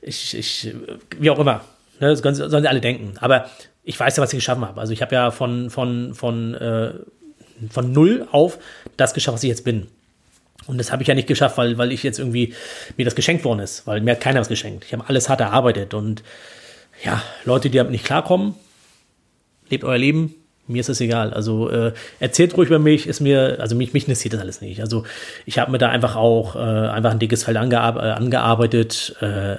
ich, 0.00 0.38
ich 0.38 0.72
wie 1.18 1.30
auch 1.30 1.38
immer. 1.40 1.64
Ne, 1.98 2.14
das 2.14 2.20
sollen 2.20 2.62
sie 2.62 2.68
alle 2.68 2.80
denken. 2.80 3.14
Aber 3.18 3.50
ich 3.82 3.98
weiß 3.98 4.16
ja, 4.16 4.22
was 4.22 4.32
ich 4.32 4.38
geschaffen 4.38 4.64
habe. 4.64 4.80
Also 4.80 4.92
ich 4.92 5.02
habe 5.02 5.12
ja 5.16 5.32
von, 5.32 5.68
von, 5.68 6.14
von, 6.14 6.54
äh, 6.54 6.92
von 7.70 7.92
null 7.92 8.28
auf 8.30 8.58
das 8.96 9.14
geschafft, 9.14 9.34
was 9.34 9.42
ich 9.42 9.48
jetzt 9.48 9.64
bin. 9.64 9.88
Und 10.68 10.78
das 10.78 10.92
habe 10.92 11.02
ich 11.02 11.08
ja 11.08 11.16
nicht 11.16 11.26
geschafft, 11.26 11.58
weil, 11.58 11.76
weil 11.76 11.90
ich 11.90 12.04
jetzt 12.04 12.20
irgendwie 12.20 12.54
mir 12.96 13.04
das 13.04 13.16
geschenkt 13.16 13.44
worden 13.44 13.58
ist, 13.58 13.84
weil 13.88 14.00
mir 14.00 14.12
hat 14.12 14.20
keiner 14.20 14.38
was 14.38 14.48
geschenkt. 14.48 14.84
Ich 14.84 14.92
habe 14.92 15.08
alles 15.08 15.28
hart 15.28 15.40
erarbeitet. 15.40 15.92
Und 15.92 16.22
ja, 17.02 17.20
Leute, 17.44 17.68
die 17.68 17.78
damit 17.78 17.90
nicht 17.90 18.04
klarkommen, 18.04 18.54
lebt 19.70 19.82
euer 19.82 19.98
Leben, 19.98 20.36
mir 20.68 20.80
ist 20.80 20.88
es 20.88 21.00
egal. 21.00 21.32
Also 21.32 21.70
äh, 21.70 21.92
erzählt 22.20 22.56
ruhig 22.56 22.68
über 22.68 22.78
mich, 22.78 23.06
ist 23.06 23.20
mir, 23.20 23.58
also 23.60 23.74
mich, 23.74 23.92
mich 23.92 24.04
interessiert 24.04 24.34
das 24.34 24.40
alles 24.40 24.60
nicht. 24.60 24.80
Also 24.80 25.04
ich 25.46 25.58
habe 25.58 25.72
mir 25.72 25.78
da 25.78 25.88
einfach 25.88 26.16
auch 26.16 26.56
äh, 26.56 26.58
einfach 26.58 27.10
ein 27.10 27.18
dickes 27.18 27.44
Feld 27.44 27.56
angear 27.56 27.96
äh, 27.96 28.10
angearbeitet, 28.10 29.16
äh, 29.20 29.56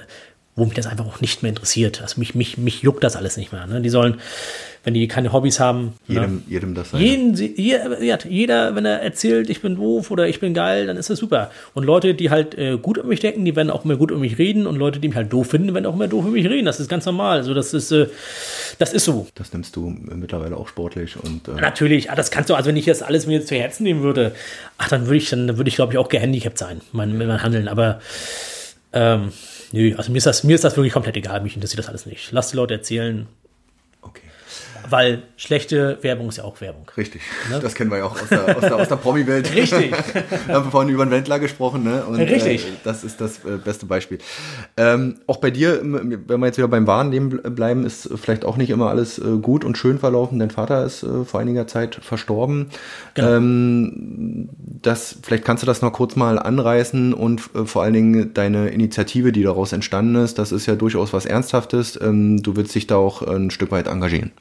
wo 0.56 0.64
mich 0.64 0.74
das 0.74 0.86
einfach 0.86 1.06
auch 1.06 1.20
nicht 1.20 1.42
mehr 1.42 1.50
interessiert. 1.50 2.02
Also 2.02 2.18
mich, 2.18 2.34
mich, 2.34 2.58
mich 2.58 2.82
juckt 2.82 3.04
das 3.04 3.16
alles 3.16 3.36
nicht 3.36 3.52
mehr. 3.52 3.66
Ne? 3.66 3.80
Die 3.80 3.90
sollen 3.90 4.20
wenn 4.84 4.94
die 4.94 5.06
keine 5.08 5.32
Hobbys 5.32 5.60
haben. 5.60 5.92
Jedem, 6.06 6.36
ne? 6.36 6.42
jedem 6.48 6.74
das 6.74 6.90
sein. 6.90 7.00
Jeden, 7.00 7.34
jeder, 7.34 8.26
jeder, 8.26 8.74
wenn 8.74 8.86
er 8.86 9.02
erzählt, 9.02 9.50
ich 9.50 9.60
bin 9.60 9.76
doof 9.76 10.10
oder 10.10 10.26
ich 10.26 10.40
bin 10.40 10.54
geil, 10.54 10.86
dann 10.86 10.96
ist 10.96 11.10
das 11.10 11.18
super. 11.18 11.50
Und 11.74 11.84
Leute, 11.84 12.14
die 12.14 12.30
halt 12.30 12.56
äh, 12.56 12.78
gut 12.78 12.98
um 12.98 13.08
mich 13.08 13.20
denken, 13.20 13.44
die 13.44 13.54
werden 13.56 13.70
auch 13.70 13.84
immer 13.84 13.96
gut 13.96 14.10
um 14.10 14.20
mich 14.20 14.38
reden. 14.38 14.66
Und 14.66 14.76
Leute, 14.76 14.98
die 14.98 15.08
mich 15.08 15.16
halt 15.16 15.32
doof 15.32 15.48
finden, 15.48 15.74
werden 15.74 15.86
auch 15.86 15.94
immer 15.94 16.08
doof 16.08 16.24
um 16.24 16.32
mich 16.32 16.48
reden. 16.48 16.64
Das 16.64 16.80
ist 16.80 16.88
ganz 16.88 17.04
normal. 17.04 17.38
Also 17.38 17.52
das 17.52 17.74
ist, 17.74 17.92
äh, 17.92 18.06
das 18.78 18.92
ist 18.92 19.04
so. 19.04 19.26
Das 19.34 19.52
nimmst 19.52 19.76
du 19.76 19.90
mittlerweile 19.90 20.56
auch 20.56 20.68
sportlich 20.68 21.16
und. 21.22 21.48
Äh 21.48 21.60
Natürlich, 21.60 22.10
ah, 22.10 22.14
das 22.14 22.30
kannst 22.30 22.48
du, 22.48 22.54
also 22.54 22.68
wenn 22.68 22.76
ich 22.76 22.86
das 22.86 23.02
alles 23.02 23.26
mir 23.26 23.44
zu 23.44 23.54
Herzen 23.54 23.82
nehmen 23.82 24.02
würde, 24.02 24.32
ach, 24.78 24.88
dann 24.88 25.06
würde 25.06 25.18
ich, 25.18 25.28
dann 25.30 25.56
würde 25.58 25.68
ich, 25.68 25.74
glaube 25.74 25.92
ich, 25.92 25.98
auch 25.98 26.08
gehandicapt 26.08 26.58
sein, 26.58 26.80
mein, 26.92 27.16
mein 27.18 27.42
Handeln. 27.42 27.68
Aber 27.68 28.00
ähm, 28.92 29.32
nö, 29.72 29.94
also 29.96 30.10
mir 30.10 30.18
ist 30.18 30.26
das, 30.26 30.44
mir 30.44 30.54
ist 30.54 30.64
das 30.64 30.76
wirklich 30.76 30.92
komplett 30.92 31.16
egal, 31.16 31.42
mich 31.42 31.54
interessiert 31.54 31.80
das 31.80 31.88
alles 31.88 32.06
nicht. 32.06 32.32
Lass 32.32 32.50
die 32.50 32.56
Leute 32.56 32.74
erzählen, 32.74 33.26
weil 34.90 35.22
schlechte 35.36 35.98
Werbung 36.02 36.28
ist 36.28 36.38
ja 36.38 36.44
auch 36.44 36.60
Werbung. 36.60 36.86
Richtig. 36.96 37.22
Ne? 37.50 37.60
Das 37.60 37.74
kennen 37.74 37.90
wir 37.90 37.98
ja 37.98 38.04
auch 38.04 38.20
aus 38.20 38.28
der, 38.28 38.56
aus 38.56 38.60
der, 38.60 38.76
aus 38.76 38.88
der 38.88 38.96
Promi-Welt. 38.96 39.54
Richtig. 39.54 39.92
wir 40.46 40.54
haben 40.54 40.70
vorhin 40.70 40.92
über 40.92 41.02
einen 41.02 41.10
Wendler 41.10 41.38
gesprochen. 41.38 41.84
Ne? 41.84 42.04
Und, 42.04 42.18
Richtig. 42.18 42.66
Äh, 42.66 42.70
das 42.84 43.04
ist 43.04 43.20
das 43.20 43.44
äh, 43.44 43.58
beste 43.62 43.86
Beispiel. 43.86 44.18
Ähm, 44.76 45.16
auch 45.26 45.38
bei 45.38 45.50
dir, 45.50 45.80
wenn 45.82 46.40
wir 46.40 46.46
jetzt 46.46 46.58
wieder 46.58 46.68
beim 46.68 46.86
wahren 46.86 47.10
Leben 47.10 47.40
bleiben, 47.54 47.84
ist 47.84 48.08
vielleicht 48.16 48.44
auch 48.44 48.56
nicht 48.56 48.70
immer 48.70 48.88
alles 48.88 49.18
äh, 49.18 49.38
gut 49.40 49.64
und 49.64 49.78
schön 49.78 49.98
verlaufen. 49.98 50.38
Dein 50.38 50.50
Vater 50.50 50.84
ist 50.84 51.02
äh, 51.02 51.24
vor 51.24 51.40
einiger 51.40 51.66
Zeit 51.66 51.96
verstorben. 52.02 52.70
Genau. 53.14 53.36
Ähm, 53.36 54.48
das, 54.82 55.18
vielleicht 55.22 55.44
kannst 55.44 55.62
du 55.62 55.66
das 55.66 55.82
noch 55.82 55.92
kurz 55.92 56.16
mal 56.16 56.38
anreißen 56.38 57.14
und 57.14 57.50
äh, 57.54 57.64
vor 57.64 57.82
allen 57.82 57.94
Dingen 57.94 58.34
deine 58.34 58.70
Initiative, 58.70 59.32
die 59.32 59.42
daraus 59.42 59.72
entstanden 59.72 60.16
ist, 60.16 60.38
das 60.38 60.52
ist 60.52 60.66
ja 60.66 60.74
durchaus 60.74 61.12
was 61.12 61.26
Ernsthaftes. 61.26 61.98
Ähm, 62.00 62.42
du 62.42 62.56
willst 62.56 62.74
dich 62.74 62.86
da 62.86 62.96
auch 62.96 63.22
ein 63.22 63.50
Stück 63.50 63.70
weit 63.70 63.86
engagieren. 63.86 64.32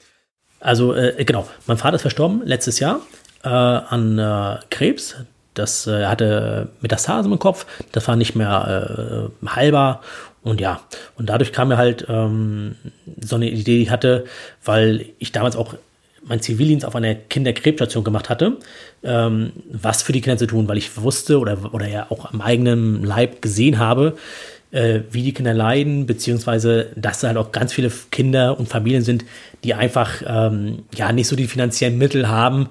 Also 0.59 0.93
äh, 0.93 1.23
genau, 1.23 1.47
mein 1.67 1.77
Vater 1.77 1.95
ist 1.95 2.01
verstorben 2.01 2.41
letztes 2.45 2.79
Jahr 2.79 3.01
äh, 3.43 3.49
an 3.49 4.17
äh, 4.17 4.57
Krebs. 4.69 5.15
Das 5.53 5.87
äh, 5.87 6.05
hatte 6.05 6.69
Metastasen 6.81 7.31
im 7.31 7.39
Kopf, 7.39 7.65
das 7.91 8.07
war 8.07 8.15
nicht 8.15 8.35
mehr 8.35 9.29
äh, 9.43 9.47
heilbar. 9.47 10.01
Und 10.41 10.61
ja, 10.61 10.79
und 11.17 11.29
dadurch 11.29 11.51
kam 11.51 11.67
mir 11.67 11.77
halt 11.77 12.05
ähm, 12.07 12.75
so 13.19 13.35
eine 13.35 13.49
Idee, 13.49 13.77
die 13.77 13.83
ich 13.83 13.89
hatte, 13.89 14.25
weil 14.63 15.07
ich 15.19 15.31
damals 15.31 15.55
auch 15.55 15.75
mein 16.23 16.41
Zivildienst 16.41 16.85
auf 16.85 16.95
einer 16.95 17.15
Kinderkrebsstation 17.15 18.03
gemacht 18.03 18.29
hatte, 18.29 18.57
ähm, 19.03 19.51
was 19.71 20.01
für 20.01 20.11
die 20.11 20.21
Kinder 20.21 20.37
zu 20.37 20.47
tun, 20.47 20.67
weil 20.67 20.77
ich 20.77 21.01
wusste 21.01 21.39
oder, 21.39 21.73
oder 21.73 21.87
ja 21.87 22.07
auch 22.09 22.31
am 22.31 22.41
eigenen 22.41 23.03
Leib 23.03 23.41
gesehen 23.41 23.79
habe, 23.79 24.17
äh, 24.71 25.01
wie 25.11 25.23
die 25.23 25.33
Kinder 25.33 25.53
leiden, 25.53 26.05
beziehungsweise 26.05 26.91
dass 26.95 27.21
da 27.21 27.29
halt 27.29 27.37
auch 27.37 27.51
ganz 27.51 27.73
viele 27.73 27.91
Kinder 28.11 28.59
und 28.59 28.67
Familien 28.67 29.03
sind, 29.03 29.25
die 29.63 29.73
einfach 29.73 30.21
ähm, 30.25 30.83
ja 30.95 31.11
nicht 31.11 31.27
so 31.27 31.35
die 31.35 31.47
finanziellen 31.47 31.97
Mittel 31.97 32.27
haben, 32.27 32.69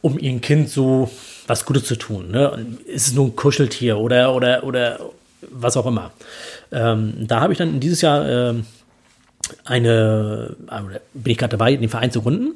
um 0.00 0.18
ihrem 0.18 0.40
Kind 0.40 0.68
so 0.68 1.10
was 1.46 1.64
Gutes 1.64 1.84
zu 1.84 1.96
tun. 1.96 2.30
Ne? 2.30 2.66
Ist 2.86 3.08
es 3.08 3.14
nur 3.14 3.26
ein 3.26 3.36
Kuscheltier 3.36 3.98
oder 3.98 4.34
oder 4.34 4.64
oder 4.64 5.00
was 5.50 5.76
auch 5.76 5.86
immer. 5.86 6.12
Ähm, 6.72 7.14
da 7.26 7.40
habe 7.40 7.52
ich 7.52 7.58
dann 7.58 7.80
dieses 7.80 8.02
Jahr 8.02 8.28
ähm, 8.28 8.66
eine, 9.64 10.56
äh, 10.70 10.98
bin 11.14 11.32
ich 11.32 11.38
gerade 11.38 11.56
dabei, 11.56 11.74
den 11.74 11.88
Verein 11.88 12.12
zu 12.12 12.22
gründen. 12.22 12.52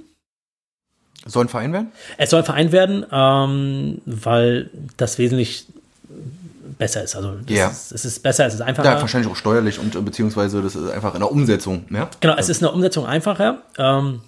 Soll 1.27 1.47
ein 1.47 1.49
Verein 1.49 1.73
werden? 1.73 1.93
Es 2.19 2.31
soll 2.31 2.41
ein 2.41 2.45
Verein 2.45 2.73
werden, 2.73 3.07
ähm, 3.11 4.03
weil 4.05 4.71
das 4.97 5.19
wesentlich 5.19 5.67
besser 6.79 7.03
ist. 7.03 7.17
Also 7.17 7.35
ja. 7.49 7.69
ist, 7.69 7.93
es 7.93 8.05
ist 8.05 8.23
besser, 8.23 8.47
es 8.47 8.55
ist 8.55 8.61
einfacher. 8.61 8.95
Ja, 8.95 9.01
wahrscheinlich 9.01 9.31
auch 9.31 9.37
steuerlich 9.37 9.79
und 9.79 10.05
beziehungsweise 10.05 10.63
das 10.63 10.75
ist 10.75 10.91
einfach 10.91 11.15
in 11.15 11.21
der 11.21 11.31
Umsetzung. 11.31 11.85
Ja? 11.91 12.11
Genau, 12.21 12.35
es 12.37 12.49
ist 12.49 12.59
in 12.59 12.67
der 12.67 12.75
Umsetzung 12.75 13.07
einfacher. 13.07 13.63
Ähm, 13.79 14.21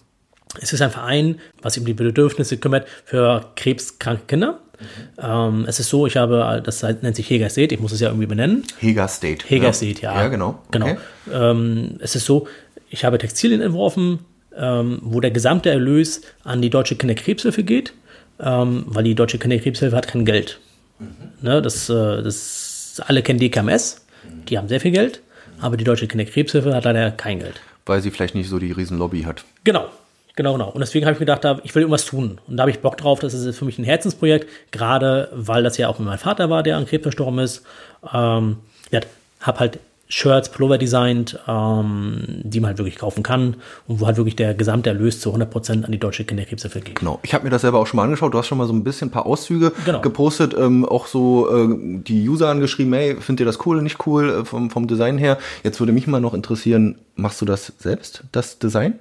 Es 0.61 0.73
ist 0.73 0.81
ein 0.81 0.91
Verein, 0.91 1.39
was 1.61 1.75
sich 1.75 1.83
um 1.83 1.87
die 1.87 1.93
Bedürfnisse 1.93 2.57
kümmert 2.57 2.87
für 3.05 3.51
krebskranke 3.57 4.23
Kinder. 4.27 4.61
Mhm. 4.79 4.85
Ähm, 5.19 5.65
es 5.69 5.81
ist 5.81 5.91
so, 5.91 6.07
ich 6.07 6.17
habe, 6.17 6.63
das 6.65 6.83
nennt 6.83 7.17
sich 7.17 7.29
Heger 7.29 7.51
State, 7.51 7.75
ich 7.75 7.81
muss 7.81 7.93
es 7.93 8.01
ja 8.01 8.09
irgendwie 8.09 8.27
benennen. 8.27 8.63
Heger 8.79 9.09
State. 9.09 9.45
Heger 9.47 9.67
ja. 9.67 9.73
State, 9.73 10.03
ja. 10.03 10.15
Ja, 10.15 10.29
genau. 10.29 10.63
Genau. 10.71 10.87
Okay. 10.87 10.99
Ähm, 11.33 11.97
es 12.01 12.15
ist 12.15 12.25
so, 12.25 12.47
ich 12.89 13.05
habe 13.05 13.19
Textilien 13.19 13.61
entworfen, 13.61 14.21
ähm, 14.57 15.01
wo 15.03 15.21
der 15.21 15.31
gesamte 15.31 15.69
Erlös 15.69 16.23
an 16.45 16.63
die 16.63 16.71
Deutsche 16.71 16.97
Kinderkrebshilfe 16.97 17.63
geht, 17.63 17.93
ähm, 18.41 18.85
weil 18.87 19.05
die 19.05 19.15
Deutsche 19.15 19.39
Kinderkrebshilfe 19.39 19.97
hat 19.97 20.09
kein 20.09 20.25
Geld. 20.25 20.61
Mhm. 20.99 21.33
Ne, 21.43 21.63
das, 21.63 21.89
äh, 21.89 22.23
das, 22.23 23.03
alle 23.07 23.23
kennen 23.23 23.39
DKMS, 23.39 24.05
die 24.49 24.59
haben 24.59 24.69
sehr 24.69 24.81
viel 24.81 24.93
Geld, 24.93 25.21
aber 25.61 25.77
die 25.77 25.85
Deutsche 25.85 26.07
Kinderkrebshilfe 26.07 26.75
hat 26.75 26.85
leider 26.85 27.11
kein 27.11 27.39
Geld. 27.39 27.61
Weil 27.85 28.03
sie 28.03 28.11
vielleicht 28.11 28.35
nicht 28.35 28.49
so 28.49 28.59
die 28.59 28.73
Riesenlobby 28.73 29.23
hat. 29.23 29.45
Genau, 29.65 29.89
Genau, 30.37 30.53
genau. 30.53 30.69
Und 30.69 30.81
deswegen 30.81 31.07
habe 31.07 31.15
ich 31.15 31.21
mir 31.21 31.25
gedacht, 31.25 31.61
ich 31.65 31.75
will 31.75 31.83
irgendwas 31.83 32.05
tun. 32.05 32.39
Und 32.47 32.59
da 32.59 32.63
habe 32.63 32.71
ich 32.71 32.81
Bock 32.81 32.99
drauf. 32.99 33.21
Das 33.21 33.33
ist 33.33 33.59
für 33.59 33.65
mich 33.65 33.79
ein 33.79 33.85
Herzensprojekt, 33.85 34.49
gerade 34.71 35.31
weil 35.33 35.63
das 35.63 35.79
ja 35.79 35.89
auch 35.89 35.99
mit 35.99 36.07
meinem 36.07 36.19
Vater 36.19 36.51
war, 36.51 36.63
der 36.63 36.77
an 36.77 36.87
Krebs 36.87 37.05
verstorben 37.05 37.39
ist. 37.39 37.65
Ähm, 38.13 38.59
ja, 38.91 39.01
habe 39.41 39.61
halt 39.61 39.79
Shirts, 40.09 40.51
Pullover 40.51 40.79
designt, 40.79 41.39
ähm, 41.49 42.23
die 42.43 42.61
man 42.61 42.69
halt 42.69 42.79
wirklich 42.79 42.97
kaufen 42.97 43.23
kann 43.23 43.57
und 43.87 44.01
wo 44.01 44.07
halt 44.07 44.17
wirklich 44.17 44.37
der 44.37 44.55
gesamte 44.55 44.91
Erlös 44.91 45.21
zu 45.21 45.35
100% 45.35 45.85
an 45.85 45.93
die 45.93 45.99
Deutsche 45.99 46.25
Kinderkrebshilfe 46.25 46.81
geht. 46.81 46.97
Genau. 46.97 47.19
Ich 47.23 47.35
habe 47.35 47.45
mir 47.45 47.51
das 47.51 47.63
selber 47.63 47.79
auch 47.79 47.87
schon 47.87 47.97
mal 47.97 48.05
angeschaut. 48.05 48.33
Du 48.33 48.39
hast 48.39 48.47
schon 48.47 48.59
mal 48.59 48.67
so 48.67 48.73
ein 48.73 48.85
bisschen 48.85 49.09
ein 49.09 49.11
paar 49.11 49.27
Auszüge 49.27 49.73
genau. 49.85 50.01
gepostet, 50.01 50.55
ähm, 50.57 50.85
auch 50.85 51.07
so 51.07 51.49
äh, 51.51 51.69
die 52.03 52.29
User 52.29 52.49
angeschrieben, 52.49 52.93
hey, 52.93 53.17
findet 53.21 53.41
ihr 53.41 53.47
das 53.47 53.65
cool, 53.67 53.83
nicht 53.83 54.07
cool 54.07 54.31
äh, 54.31 54.45
vom, 54.45 54.71
vom 54.71 54.87
Design 54.87 55.19
her? 55.19 55.39
Jetzt 55.65 55.81
würde 55.81 55.93
mich 55.93 56.07
mal 56.07 56.21
noch 56.21 56.35
interessieren, 56.35 56.99
machst 57.17 57.41
du 57.41 57.45
das 57.45 57.73
selbst, 57.79 58.25
das 58.33 58.59
Design? 58.59 58.99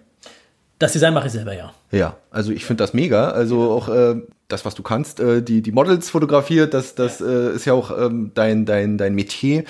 Das 0.79 0.91
Design 0.93 1.13
mache 1.13 1.27
ich 1.27 1.33
selber, 1.33 1.53
ja. 1.53 1.71
Ja, 1.91 2.17
also 2.31 2.51
ich 2.51 2.65
finde 2.65 2.83
das 2.83 2.93
mega. 2.93 3.29
Also 3.29 3.71
auch 3.71 3.87
äh, 3.87 4.15
das, 4.47 4.65
was 4.65 4.75
du 4.75 4.83
kannst, 4.83 5.19
äh, 5.19 5.41
die, 5.41 5.61
die 5.61 5.71
Models 5.71 6.09
fotografiert, 6.09 6.73
das, 6.73 6.95
das. 6.95 7.21
Äh, 7.21 7.55
ist 7.55 7.65
ja 7.65 7.73
auch 7.73 7.97
ähm, 7.97 8.31
dein, 8.33 8.65
dein, 8.65 8.97
dein 8.97 9.15
Metier. 9.15 9.63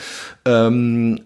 Ähm, 0.45 1.21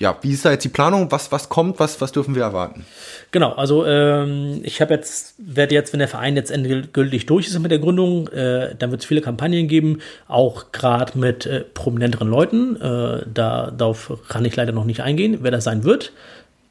ja, 0.00 0.16
wie 0.22 0.32
ist 0.32 0.44
da 0.44 0.50
jetzt 0.50 0.64
die 0.64 0.70
Planung? 0.70 1.12
Was, 1.12 1.30
was 1.30 1.48
kommt? 1.48 1.78
Was, 1.78 2.00
was 2.00 2.10
dürfen 2.10 2.34
wir 2.34 2.42
erwarten? 2.42 2.84
Genau, 3.30 3.52
also 3.52 3.86
ähm, 3.86 4.60
ich 4.64 4.80
habe 4.80 4.92
jetzt, 4.92 5.34
werde 5.38 5.74
jetzt, 5.74 5.92
wenn 5.92 6.00
der 6.00 6.08
Verein 6.08 6.34
jetzt 6.34 6.50
endgültig 6.50 7.26
durch 7.26 7.46
ist 7.46 7.58
mit 7.60 7.70
der 7.70 7.78
Gründung, 7.78 8.28
äh, 8.28 8.74
dann 8.76 8.90
wird 8.90 9.02
es 9.02 9.06
viele 9.06 9.20
Kampagnen 9.20 9.68
geben, 9.68 10.00
auch 10.26 10.72
gerade 10.72 11.16
mit 11.16 11.46
äh, 11.46 11.60
prominenteren 11.60 12.28
Leuten. 12.28 12.76
Äh, 12.76 13.24
da, 13.32 13.70
darauf 13.70 14.12
kann 14.28 14.44
ich 14.44 14.56
leider 14.56 14.72
noch 14.72 14.84
nicht 14.84 15.00
eingehen, 15.00 15.38
wer 15.42 15.52
das 15.52 15.64
sein 15.64 15.84
wird 15.84 16.12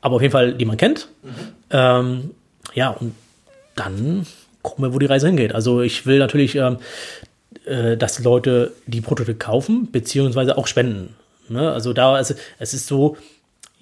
aber 0.04 0.18
auf 0.18 0.22
jeden 0.22 0.34
Fall, 0.34 0.54
die 0.54 0.66
man 0.66 0.78
kennt. 0.78 1.08
Mhm. 1.24 1.30
Ähm, 1.72 2.32
ja, 2.74 2.90
und 2.90 3.16
dann 3.76 4.28
gucken 4.62 4.84
wir, 4.84 4.94
wo 4.94 5.00
die 5.00 5.06
Reise 5.06 5.28
hingeht. 5.28 5.56
Also 5.56 5.82
ich 5.82 6.06
will 6.06 6.20
natürlich, 6.20 6.56
ähm, 6.56 6.78
äh, 7.66 7.96
dass 7.96 8.20
Leute 8.20 8.74
die 8.86 9.00
Produkte 9.00 9.34
kaufen, 9.34 9.90
beziehungsweise 9.92 10.58
auch 10.58 10.68
spenden. 10.68 11.16
Ne? 11.48 11.72
Also 11.72 11.94
da, 11.94 12.16
also, 12.16 12.36
es 12.60 12.74
ist 12.74 12.86
so, 12.86 13.16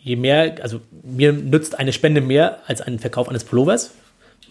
je 0.03 0.15
mehr, 0.15 0.57
also 0.61 0.79
mir 1.03 1.33
nützt 1.33 1.79
eine 1.79 1.91
Spende 1.91 2.21
mehr 2.21 2.59
als 2.67 2.81
ein 2.81 2.99
Verkauf 2.99 3.27
eines 3.27 3.43
Pullovers, 3.43 3.91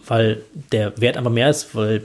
weil 0.05 0.41
der 0.73 0.99
Wert 0.99 1.15
einfach 1.15 1.31
mehr 1.31 1.49
ist, 1.49 1.73
weil 1.73 2.03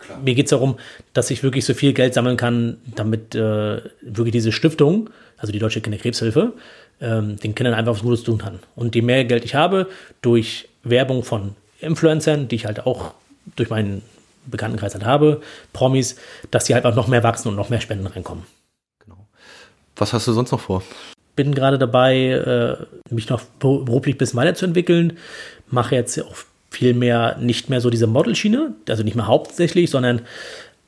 Klar. 0.00 0.18
mir 0.18 0.34
geht 0.34 0.46
es 0.46 0.50
darum, 0.50 0.78
dass 1.12 1.30
ich 1.30 1.44
wirklich 1.44 1.64
so 1.64 1.74
viel 1.74 1.92
Geld 1.92 2.14
sammeln 2.14 2.36
kann, 2.36 2.78
damit 2.96 3.36
äh, 3.36 3.82
wirklich 4.02 4.32
diese 4.32 4.50
Stiftung, 4.50 5.10
also 5.36 5.52
die 5.52 5.60
Deutsche 5.60 5.80
Kinderkrebshilfe, 5.80 6.54
ähm, 7.00 7.36
den 7.36 7.54
Kindern 7.54 7.74
einfach 7.74 7.94
was 7.94 8.02
Gutes 8.02 8.22
tun 8.22 8.38
kann. 8.38 8.60
Und 8.76 8.94
je 8.94 9.02
mehr 9.02 9.24
Geld 9.24 9.44
ich 9.44 9.54
habe, 9.54 9.88
durch 10.22 10.68
Werbung 10.82 11.24
von 11.24 11.56
Influencern, 11.80 12.48
die 12.48 12.56
ich 12.56 12.66
halt 12.66 12.86
auch 12.86 13.14
durch 13.56 13.70
meinen 13.70 14.02
Bekanntenkreis 14.46 14.94
halt 14.94 15.04
habe, 15.04 15.40
Promis, 15.72 16.16
dass 16.50 16.64
die 16.64 16.74
halt 16.74 16.84
auch 16.84 16.94
noch 16.94 17.08
mehr 17.08 17.22
wachsen 17.22 17.48
und 17.48 17.56
noch 17.56 17.70
mehr 17.70 17.80
Spenden 17.80 18.06
reinkommen. 18.06 18.44
Genau. 19.04 19.26
Was 19.96 20.12
hast 20.12 20.26
du 20.26 20.32
sonst 20.32 20.52
noch 20.52 20.60
vor? 20.60 20.82
Bin 21.36 21.54
gerade 21.54 21.78
dabei, 21.78 22.16
äh, 22.16 22.76
mich 23.12 23.28
noch 23.28 23.42
beruflich 23.58 24.18
bis 24.18 24.36
weiterzuentwickeln. 24.36 25.18
Mache 25.68 25.96
jetzt 25.96 26.18
auch 26.22 26.36
viel 26.70 26.94
mehr, 26.94 27.36
nicht 27.38 27.70
mehr 27.70 27.80
so 27.80 27.90
diese 27.90 28.06
Modelschiene, 28.06 28.74
also 28.88 29.02
nicht 29.02 29.14
mehr 29.14 29.26
hauptsächlich, 29.26 29.90
sondern 29.90 30.22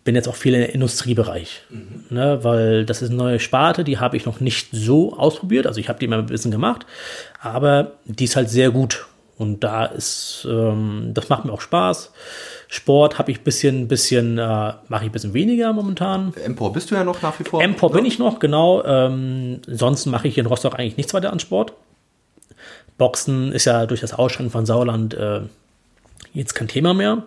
bin 0.07 0.15
jetzt 0.15 0.29
auch 0.29 0.37
viel 0.37 0.55
im 0.55 0.63
Industriebereich, 0.63 1.63
mhm. 1.69 2.05
ne, 2.09 2.39
weil 2.43 2.87
das 2.87 3.03
ist 3.03 3.11
eine 3.11 3.19
neue 3.19 3.41
Sparte, 3.41 3.85
die 3.85 3.99
habe 3.99 4.17
ich 4.17 4.25
noch 4.25 4.41
nicht 4.41 4.69
so 4.73 5.19
ausprobiert. 5.19 5.67
Also 5.67 5.81
ich 5.81 5.91
habe 5.91 5.99
die 5.99 6.07
mal 6.07 6.21
ein 6.21 6.27
bisschen 6.27 6.51
gemacht, 6.51 6.87
aber 7.43 7.93
die 8.07 8.25
ist 8.25 8.37
halt 8.37 8.49
sehr 8.49 8.71
gut 8.71 9.07
und 9.37 9.65
da 9.65 9.85
ist, 9.85 10.47
ähm, 10.49 11.11
das 11.13 11.29
macht 11.29 11.45
mir 11.45 11.53
auch 11.53 11.61
Spaß. 11.61 12.13
Sport 12.69 13.19
habe 13.19 13.31
ich 13.31 13.41
ein 13.41 13.45
bisschen, 13.45 13.89
bisschen, 13.89 14.39
äh, 14.39 14.43
mache 14.43 15.05
ich 15.05 15.11
ein 15.11 15.13
bisschen 15.13 15.35
weniger 15.35 15.73
momentan. 15.73 16.33
Empor 16.43 16.73
bist 16.73 16.91
du 16.91 16.95
ja 16.95 17.05
noch 17.05 17.21
nach 17.21 17.39
wie 17.39 17.45
vor. 17.45 17.63
Empor 17.63 17.91
bin 17.91 18.05
ich 18.05 18.19
noch, 18.19 18.39
genau. 18.39 18.83
Ähm, 18.85 19.61
sonst 19.67 20.07
mache 20.07 20.29
ich 20.29 20.39
in 20.39 20.47
Rostock 20.47 20.79
eigentlich 20.79 20.97
nichts 20.97 21.13
weiter 21.15 21.33
an 21.33 21.41
Sport. 21.41 21.75
Boxen 22.97 23.53
ist 23.53 23.67
ja 23.67 23.87
durch 23.87 24.01
das 24.01 24.15
Ausscheiden 24.15 24.51
von 24.51 24.67
Sauerland 24.67 25.15
äh, 25.15 25.41
jetzt 26.33 26.55
kein 26.55 26.69
Thema 26.69 26.95
mehr. 26.95 27.25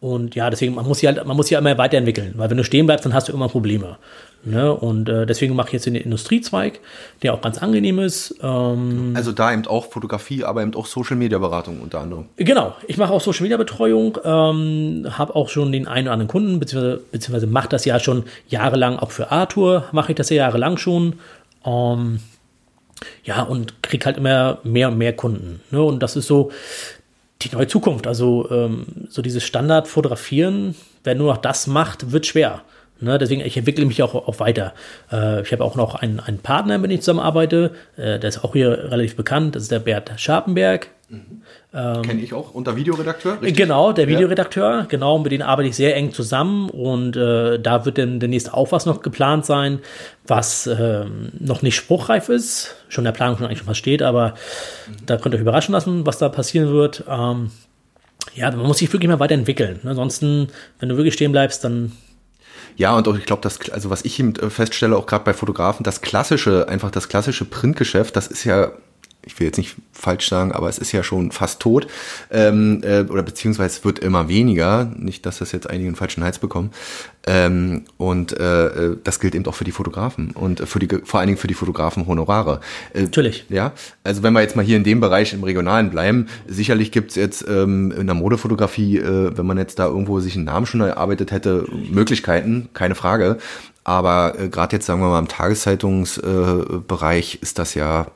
Und 0.00 0.34
ja, 0.34 0.50
deswegen, 0.50 0.74
man 0.74 0.86
muss 0.86 0.98
sich 0.98 1.06
halt, 1.06 1.24
man 1.26 1.36
muss 1.36 1.48
sich 1.48 1.56
immer 1.56 1.78
weiterentwickeln, 1.78 2.34
weil 2.36 2.50
wenn 2.50 2.58
du 2.58 2.64
stehen 2.64 2.86
bleibst, 2.86 3.06
dann 3.06 3.14
hast 3.14 3.28
du 3.28 3.32
immer 3.32 3.48
Probleme. 3.48 3.96
Ne? 4.44 4.72
Und 4.72 5.08
äh, 5.08 5.26
deswegen 5.26 5.56
mache 5.56 5.68
ich 5.68 5.72
jetzt 5.72 5.86
den 5.86 5.94
Industriezweig, 5.94 6.80
der 7.22 7.34
auch 7.34 7.40
ganz 7.40 7.58
angenehm 7.58 7.98
ist. 7.98 8.36
Ähm, 8.42 9.14
also 9.16 9.32
da 9.32 9.52
eben 9.52 9.66
auch 9.66 9.86
Fotografie, 9.86 10.44
aber 10.44 10.62
eben 10.62 10.74
auch 10.74 10.86
Social 10.86 11.16
Media 11.16 11.38
Beratung 11.38 11.80
unter 11.80 12.00
anderem. 12.00 12.26
Genau, 12.36 12.76
ich 12.86 12.98
mache 12.98 13.12
auch 13.12 13.20
Social 13.20 13.42
Media 13.42 13.56
Betreuung, 13.56 14.18
ähm, 14.22 15.06
habe 15.10 15.34
auch 15.34 15.48
schon 15.48 15.72
den 15.72 15.88
einen 15.88 16.06
oder 16.06 16.12
anderen 16.12 16.28
Kunden, 16.28 16.60
beziehungsweise, 16.60 17.00
beziehungsweise 17.10 17.46
mache 17.46 17.68
das 17.70 17.84
ja 17.86 17.98
schon 17.98 18.24
jahrelang, 18.48 18.98
auch 18.98 19.10
für 19.10 19.32
Arthur 19.32 19.84
mache 19.92 20.12
ich 20.12 20.16
das 20.16 20.28
ja 20.28 20.36
jahrelang 20.36 20.76
schon. 20.76 21.14
Ähm, 21.64 22.20
ja, 23.24 23.42
und 23.42 23.82
kriege 23.82 24.04
halt 24.06 24.16
immer 24.16 24.58
mehr 24.62 24.88
und 24.88 24.98
mehr 24.98 25.14
Kunden. 25.14 25.60
Ne? 25.70 25.82
Und 25.82 26.02
das 26.02 26.16
ist 26.16 26.26
so, 26.26 26.50
die 27.42 27.54
neue 27.54 27.66
Zukunft. 27.66 28.06
Also 28.06 28.48
ähm, 28.50 28.86
so 29.08 29.22
dieses 29.22 29.44
Standard-Fotografieren, 29.44 30.74
wer 31.04 31.14
nur 31.14 31.32
noch 31.32 31.38
das 31.38 31.66
macht, 31.66 32.12
wird 32.12 32.26
schwer. 32.26 32.62
Ne, 32.98 33.18
deswegen, 33.18 33.42
ich 33.42 33.58
entwickle 33.58 33.84
mich 33.84 34.02
auch, 34.02 34.14
auch 34.14 34.40
weiter. 34.40 34.72
Äh, 35.12 35.42
ich 35.42 35.52
habe 35.52 35.62
auch 35.62 35.76
noch 35.76 35.96
einen, 35.96 36.18
einen 36.18 36.38
Partner, 36.38 36.78
mit 36.78 36.90
dem 36.90 36.94
ich 36.94 37.02
zusammenarbeite. 37.02 37.72
Äh, 37.96 38.18
der 38.18 38.24
ist 38.24 38.42
auch 38.42 38.54
hier 38.54 38.90
relativ 38.90 39.16
bekannt. 39.16 39.54
Das 39.54 39.64
ist 39.64 39.70
der 39.70 39.80
Bert 39.80 40.12
Scharpenberg. 40.16 40.88
Mhm. 41.08 41.42
Ähm, 41.72 42.02
Kenne 42.02 42.20
ich 42.20 42.34
auch 42.34 42.52
unter 42.52 42.76
Videoredakteur. 42.76 43.40
Richtig? 43.40 43.56
Genau, 43.56 43.92
der 43.92 44.08
Videoredakteur. 44.08 44.70
Ja. 44.70 44.86
Genau, 44.88 45.18
mit 45.18 45.30
dem 45.30 45.42
arbeite 45.42 45.68
ich 45.68 45.76
sehr 45.76 45.94
eng 45.94 46.12
zusammen. 46.12 46.68
Und 46.68 47.16
äh, 47.16 47.60
da 47.60 47.84
wird 47.84 47.98
dann 47.98 48.18
demnächst 48.18 48.52
auch 48.52 48.72
was 48.72 48.86
noch 48.86 49.02
geplant 49.02 49.46
sein, 49.46 49.80
was 50.26 50.66
ähm, 50.66 51.30
noch 51.38 51.62
nicht 51.62 51.76
spruchreif 51.76 52.28
ist. 52.28 52.74
Schon 52.88 53.04
der 53.04 53.12
Planung 53.12 53.38
schon 53.38 53.46
eigentlich 53.46 53.58
schon 53.60 53.68
was 53.68 53.78
steht, 53.78 54.02
aber 54.02 54.30
mhm. 54.88 55.06
da 55.06 55.16
könnt 55.16 55.34
ihr 55.34 55.38
euch 55.38 55.42
überraschen 55.42 55.72
lassen, 55.72 56.06
was 56.06 56.18
da 56.18 56.28
passieren 56.28 56.70
wird. 56.70 57.04
Ähm, 57.08 57.50
ja, 58.34 58.50
man 58.50 58.66
muss 58.66 58.78
sich 58.78 58.92
wirklich 58.92 59.08
mal 59.08 59.20
weiterentwickeln. 59.20 59.80
Ne? 59.84 59.90
Ansonsten, 59.90 60.48
wenn 60.80 60.88
du 60.88 60.96
wirklich 60.96 61.14
stehen 61.14 61.32
bleibst, 61.32 61.62
dann 61.62 61.92
ja, 62.78 62.94
und 62.94 63.08
auch 63.08 63.16
ich 63.16 63.24
glaube, 63.24 63.40
das, 63.40 63.70
also 63.70 63.88
was 63.88 64.04
ich 64.04 64.20
eben 64.20 64.36
äh, 64.36 64.50
feststelle, 64.50 64.96
auch 64.96 65.06
gerade 65.06 65.24
bei 65.24 65.32
Fotografen, 65.32 65.82
das 65.82 66.02
klassische, 66.02 66.68
einfach 66.68 66.90
das 66.90 67.08
klassische 67.08 67.46
Printgeschäft, 67.46 68.14
das 68.16 68.26
ist 68.26 68.44
ja 68.44 68.72
ich 69.26 69.38
will 69.38 69.46
jetzt 69.46 69.56
nicht 69.56 69.74
falsch 69.92 70.28
sagen, 70.28 70.52
aber 70.52 70.68
es 70.68 70.78
ist 70.78 70.92
ja 70.92 71.02
schon 71.02 71.32
fast 71.32 71.60
tot. 71.60 71.88
Ähm, 72.30 72.80
äh, 72.84 73.00
oder 73.00 73.24
beziehungsweise 73.24 73.78
es 73.78 73.84
wird 73.84 73.98
immer 73.98 74.28
weniger. 74.28 74.88
Nicht, 74.96 75.26
dass 75.26 75.38
das 75.38 75.50
jetzt 75.50 75.68
einige 75.68 75.88
einen 75.88 75.96
falschen 75.96 76.22
Hals 76.22 76.38
bekommen. 76.38 76.70
Ähm, 77.26 77.86
und 77.98 78.38
äh, 78.38 78.66
äh 78.66 78.96
das 79.02 79.18
gilt 79.18 79.34
eben 79.34 79.44
auch 79.46 79.54
für 79.54 79.64
die 79.64 79.72
Fotografen 79.72 80.30
und 80.30 80.60
für 80.68 80.78
die, 80.78 80.86
vor 81.02 81.18
allen 81.18 81.26
Dingen 81.26 81.38
für 81.38 81.48
die 81.48 81.54
Fotografen 81.54 82.06
Honorare. 82.06 82.60
Äh, 82.94 83.02
Natürlich. 83.02 83.46
Ja, 83.48 83.72
also 84.04 84.22
wenn 84.22 84.32
wir 84.32 84.42
jetzt 84.42 84.54
mal 84.54 84.64
hier 84.64 84.76
in 84.76 84.84
dem 84.84 85.00
Bereich 85.00 85.32
im 85.32 85.42
Regionalen 85.42 85.90
bleiben, 85.90 86.28
sicherlich 86.46 86.92
gibt's 86.92 87.16
jetzt 87.16 87.44
ähm, 87.48 87.90
in 87.90 88.06
der 88.06 88.14
Modefotografie, 88.14 88.98
äh, 88.98 89.36
wenn 89.36 89.46
man 89.46 89.58
jetzt 89.58 89.80
da 89.80 89.86
irgendwo 89.86 90.20
sich 90.20 90.36
einen 90.36 90.44
Namen 90.44 90.66
schon 90.66 90.82
erarbeitet 90.82 91.32
hätte, 91.32 91.66
Möglichkeiten, 91.90 92.68
keine 92.74 92.94
Frage. 92.94 93.38
Aber 93.82 94.38
äh, 94.38 94.48
gerade 94.48 94.76
jetzt 94.76 94.86
sagen 94.86 95.00
wir 95.00 95.08
mal 95.08 95.18
im 95.18 95.28
Tageszeitungsbereich 95.28 97.34
äh, 97.34 97.38
ist 97.40 97.58
das 97.58 97.74
ja 97.74 98.06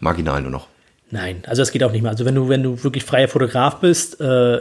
marginal 0.00 0.42
nur 0.42 0.50
noch. 0.50 0.68
Nein, 1.10 1.42
also 1.46 1.62
das 1.62 1.70
geht 1.70 1.84
auch 1.84 1.92
nicht 1.92 2.02
mehr. 2.02 2.10
Also 2.10 2.24
wenn 2.24 2.34
du, 2.34 2.48
wenn 2.48 2.62
du 2.62 2.82
wirklich 2.82 3.04
freier 3.04 3.28
Fotograf 3.28 3.76
bist, 3.76 4.20
äh, 4.20 4.60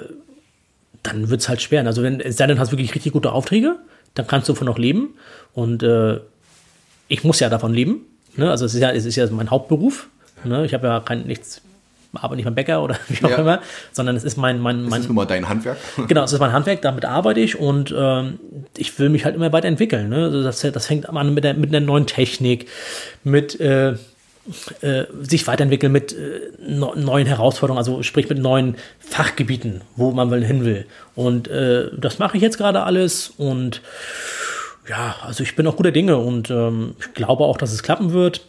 dann 1.03 1.29
wird 1.29 1.41
es 1.41 1.49
halt 1.49 1.61
schwer. 1.61 1.85
Also 1.85 2.03
wenn 2.03 2.19
es 2.19 2.37
sei 2.37 2.47
denn, 2.47 2.59
hast 2.59 2.71
wirklich 2.71 2.93
richtig 2.95 3.13
gute 3.13 3.31
Aufträge, 3.31 3.77
dann 4.13 4.27
kannst 4.27 4.47
du 4.49 4.53
davon 4.53 4.67
noch 4.67 4.77
leben. 4.77 5.15
Und 5.53 5.83
äh, 5.83 6.19
ich 7.07 7.23
muss 7.23 7.39
ja 7.39 7.49
davon 7.49 7.73
leben. 7.73 8.01
Ne? 8.35 8.49
Also 8.49 8.65
es 8.65 8.73
ist 8.73 8.81
ja, 8.81 8.91
es 8.91 9.05
ist 9.05 9.15
ja 9.15 9.27
mein 9.31 9.49
Hauptberuf. 9.49 10.07
Ne? 10.43 10.65
Ich 10.65 10.73
habe 10.73 10.87
ja 10.87 10.99
kein 10.99 11.23
nichts, 11.23 11.61
aber 12.13 12.35
nicht 12.35 12.45
mein 12.45 12.55
Bäcker 12.55 12.83
oder 12.83 12.97
wie 13.07 13.23
auch 13.25 13.31
ja. 13.31 13.37
immer, 13.37 13.61
sondern 13.91 14.15
es 14.15 14.23
ist 14.23 14.37
mein, 14.37 14.59
mein, 14.59 14.81
mein. 14.83 14.91
Das 14.91 14.99
ist 15.01 15.07
nun 15.07 15.15
mal 15.15 15.25
dein 15.25 15.49
Handwerk. 15.49 15.77
genau, 16.07 16.23
es 16.23 16.33
ist 16.33 16.39
mein 16.39 16.53
Handwerk, 16.53 16.81
damit 16.81 17.05
arbeite 17.05 17.39
ich 17.39 17.59
und 17.59 17.93
ähm, 17.97 18.39
ich 18.77 18.97
will 18.99 19.09
mich 19.09 19.25
halt 19.25 19.35
immer 19.35 19.51
weiterentwickeln. 19.51 20.09
Ne? 20.09 20.25
Also 20.25 20.43
das, 20.43 20.61
das 20.61 20.87
fängt 20.87 21.09
an 21.09 21.33
mit, 21.33 21.43
der, 21.43 21.53
mit 21.53 21.73
einer 21.73 21.85
neuen 21.85 22.05
Technik, 22.05 22.67
mit 23.23 23.59
äh, 23.59 23.95
äh, 24.81 25.05
sich 25.21 25.47
weiterentwickeln 25.47 25.91
mit 25.91 26.13
äh, 26.13 26.51
neuen 26.59 27.27
Herausforderungen, 27.27 27.77
also 27.77 28.03
sprich 28.03 28.27
mit 28.27 28.39
neuen 28.39 28.75
Fachgebieten, 28.99 29.81
wo 29.95 30.11
man 30.11 30.29
mal 30.29 30.43
hin 30.43 30.65
will. 30.65 30.85
Und 31.15 31.47
äh, 31.47 31.89
das 31.97 32.19
mache 32.19 32.37
ich 32.37 32.43
jetzt 32.43 32.57
gerade 32.57 32.83
alles 32.83 33.31
und 33.37 33.81
ja, 34.89 35.15
also 35.21 35.43
ich 35.43 35.55
bin 35.55 35.65
auch 35.65 35.77
guter 35.77 35.91
Dinge 35.91 36.17
und 36.17 36.49
ähm, 36.49 36.95
ich 36.99 37.13
glaube 37.13 37.45
auch, 37.45 37.57
dass 37.57 37.71
es 37.71 37.83
klappen 37.83 38.11
wird, 38.11 38.45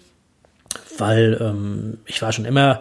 weil 0.98 1.38
ähm, 1.40 1.98
ich 2.06 2.20
war 2.22 2.32
schon 2.32 2.44
immer 2.44 2.80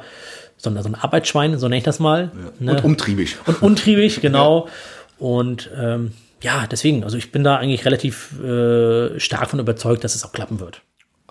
so 0.58 0.70
ein, 0.70 0.82
so 0.82 0.90
ein 0.90 0.96
Arbeitsschwein, 0.96 1.60
so 1.60 1.68
nenne 1.68 1.78
ich 1.78 1.84
das 1.84 2.00
mal. 2.00 2.32
Ja. 2.34 2.52
Ne? 2.60 2.72
Und 2.72 2.84
umtriebig. 2.84 3.38
Und 3.46 3.62
untriebig, 3.62 4.22
genau. 4.22 4.66
ja. 4.66 4.72
Und 5.20 5.70
ähm, 5.78 6.14
ja, 6.42 6.66
deswegen, 6.68 7.04
also 7.04 7.18
ich 7.18 7.32
bin 7.32 7.44
da 7.44 7.58
eigentlich 7.58 7.86
relativ 7.86 8.40
äh, 8.42 9.20
stark 9.20 9.50
von 9.50 9.60
überzeugt, 9.60 10.04
dass 10.04 10.16
es 10.16 10.26
auch 10.26 10.32
klappen 10.32 10.60
wird. 10.60 10.82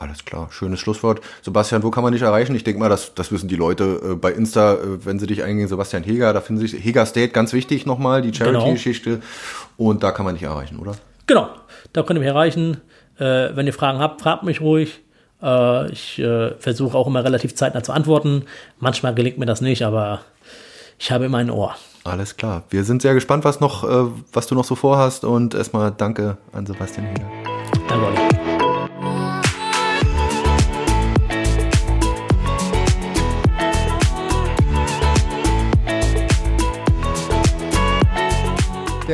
Alles 0.02 0.24
klar, 0.24 0.48
schönes 0.50 0.80
Schlusswort. 0.80 1.20
Sebastian, 1.42 1.84
wo 1.84 1.92
kann 1.92 2.02
man 2.02 2.12
dich 2.12 2.22
erreichen? 2.22 2.56
Ich 2.56 2.64
denke 2.64 2.80
mal, 2.80 2.88
das, 2.88 3.14
das 3.14 3.30
wissen 3.30 3.46
die 3.46 3.54
Leute 3.54 4.00
äh, 4.02 4.14
bei 4.16 4.32
Insta, 4.32 4.74
äh, 4.74 5.04
wenn 5.04 5.20
sie 5.20 5.28
dich 5.28 5.44
eingehen, 5.44 5.68
Sebastian 5.68 6.02
Heger, 6.02 6.32
da 6.32 6.40
finden 6.40 6.60
sich 6.60 6.72
Heger 6.84 7.06
State 7.06 7.28
ganz 7.28 7.52
wichtig 7.52 7.86
nochmal, 7.86 8.20
die 8.20 8.32
genau. 8.32 8.46
Charity-Geschichte. 8.46 9.10
Genau. 9.10 9.24
Und 9.76 10.02
da 10.02 10.10
kann 10.10 10.24
man 10.24 10.34
dich 10.34 10.42
erreichen, 10.42 10.80
oder? 10.80 10.96
Genau, 11.26 11.50
da 11.92 12.02
könnt 12.02 12.18
ihr 12.18 12.20
mich 12.20 12.28
erreichen. 12.28 12.78
Äh, 13.16 13.54
wenn 13.54 13.64
ihr 13.64 13.72
Fragen 13.72 14.00
habt, 14.00 14.22
fragt 14.22 14.42
mich 14.42 14.60
ruhig. 14.60 14.98
Äh, 15.40 15.92
ich 15.92 16.18
äh, 16.18 16.50
versuche 16.58 16.98
auch 16.98 17.06
immer 17.06 17.22
relativ 17.22 17.54
zeitnah 17.54 17.84
zu 17.84 17.92
antworten. 17.92 18.46
Manchmal 18.80 19.14
gelingt 19.14 19.38
mir 19.38 19.46
das 19.46 19.60
nicht, 19.60 19.82
aber 19.82 20.22
ich 20.98 21.12
habe 21.12 21.26
immer 21.26 21.38
ein 21.38 21.50
Ohr. 21.50 21.76
Alles 22.02 22.36
klar. 22.36 22.64
Wir 22.70 22.82
sind 22.82 23.02
sehr 23.02 23.14
gespannt, 23.14 23.44
was 23.44 23.60
noch, 23.60 23.84
äh, 23.84 24.10
was 24.32 24.48
du 24.48 24.56
noch 24.56 24.64
so 24.64 24.74
vorhast. 24.74 25.24
Und 25.24 25.54
erstmal 25.54 25.92
danke 25.96 26.38
an 26.52 26.66
Sebastian 26.66 27.06
Heger. 27.06 27.30
Danke, 27.88 28.06
Olli. 28.06 28.41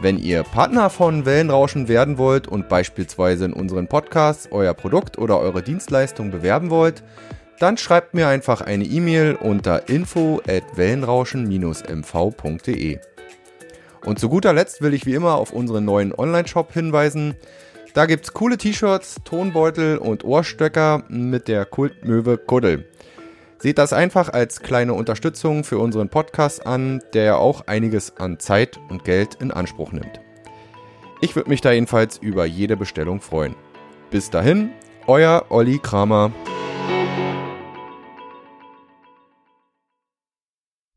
Wenn 0.00 0.18
ihr 0.18 0.42
Partner 0.42 0.90
von 0.90 1.24
Wellenrauschen 1.24 1.86
werden 1.88 2.18
wollt 2.18 2.48
und 2.48 2.68
beispielsweise 2.68 3.44
in 3.46 3.52
unseren 3.52 3.86
Podcasts 3.88 4.48
euer 4.50 4.74
Produkt 4.74 5.16
oder 5.18 5.38
eure 5.38 5.62
Dienstleistung 5.62 6.30
bewerben 6.30 6.70
wollt, 6.70 7.02
dann 7.58 7.78
schreibt 7.78 8.14
mir 8.14 8.28
einfach 8.28 8.60
eine 8.60 8.84
E-Mail 8.84 9.36
unter 9.40 9.88
info 9.88 10.42
at 10.48 10.76
wellenrauschen-mv.de. 10.76 12.98
Und 14.04 14.18
zu 14.18 14.28
guter 14.28 14.52
Letzt 14.52 14.82
will 14.82 14.92
ich 14.92 15.06
wie 15.06 15.14
immer 15.14 15.36
auf 15.36 15.52
unseren 15.52 15.86
neuen 15.86 16.12
Online-Shop 16.12 16.72
hinweisen. 16.72 17.36
Da 17.94 18.06
gibt's 18.06 18.34
coole 18.34 18.58
T-Shirts, 18.58 19.18
Tonbeutel 19.24 19.98
und 19.98 20.24
Ohrstöcker 20.24 21.04
mit 21.08 21.46
der 21.48 21.64
Kultmöwe 21.64 22.36
Kuddel. 22.36 22.86
Seht 23.64 23.78
das 23.78 23.94
einfach 23.94 24.30
als 24.30 24.60
kleine 24.60 24.92
Unterstützung 24.92 25.64
für 25.64 25.78
unseren 25.78 26.10
Podcast 26.10 26.66
an, 26.66 27.02
der 27.14 27.24
ja 27.24 27.36
auch 27.36 27.66
einiges 27.66 28.14
an 28.18 28.38
Zeit 28.38 28.78
und 28.90 29.04
Geld 29.04 29.36
in 29.36 29.50
Anspruch 29.50 29.90
nimmt. 29.90 30.20
Ich 31.22 31.34
würde 31.34 31.48
mich 31.48 31.62
da 31.62 31.72
jedenfalls 31.72 32.18
über 32.18 32.44
jede 32.44 32.76
Bestellung 32.76 33.22
freuen. 33.22 33.54
Bis 34.10 34.28
dahin, 34.28 34.68
euer 35.06 35.46
Olli 35.48 35.78
Kramer. 35.78 36.30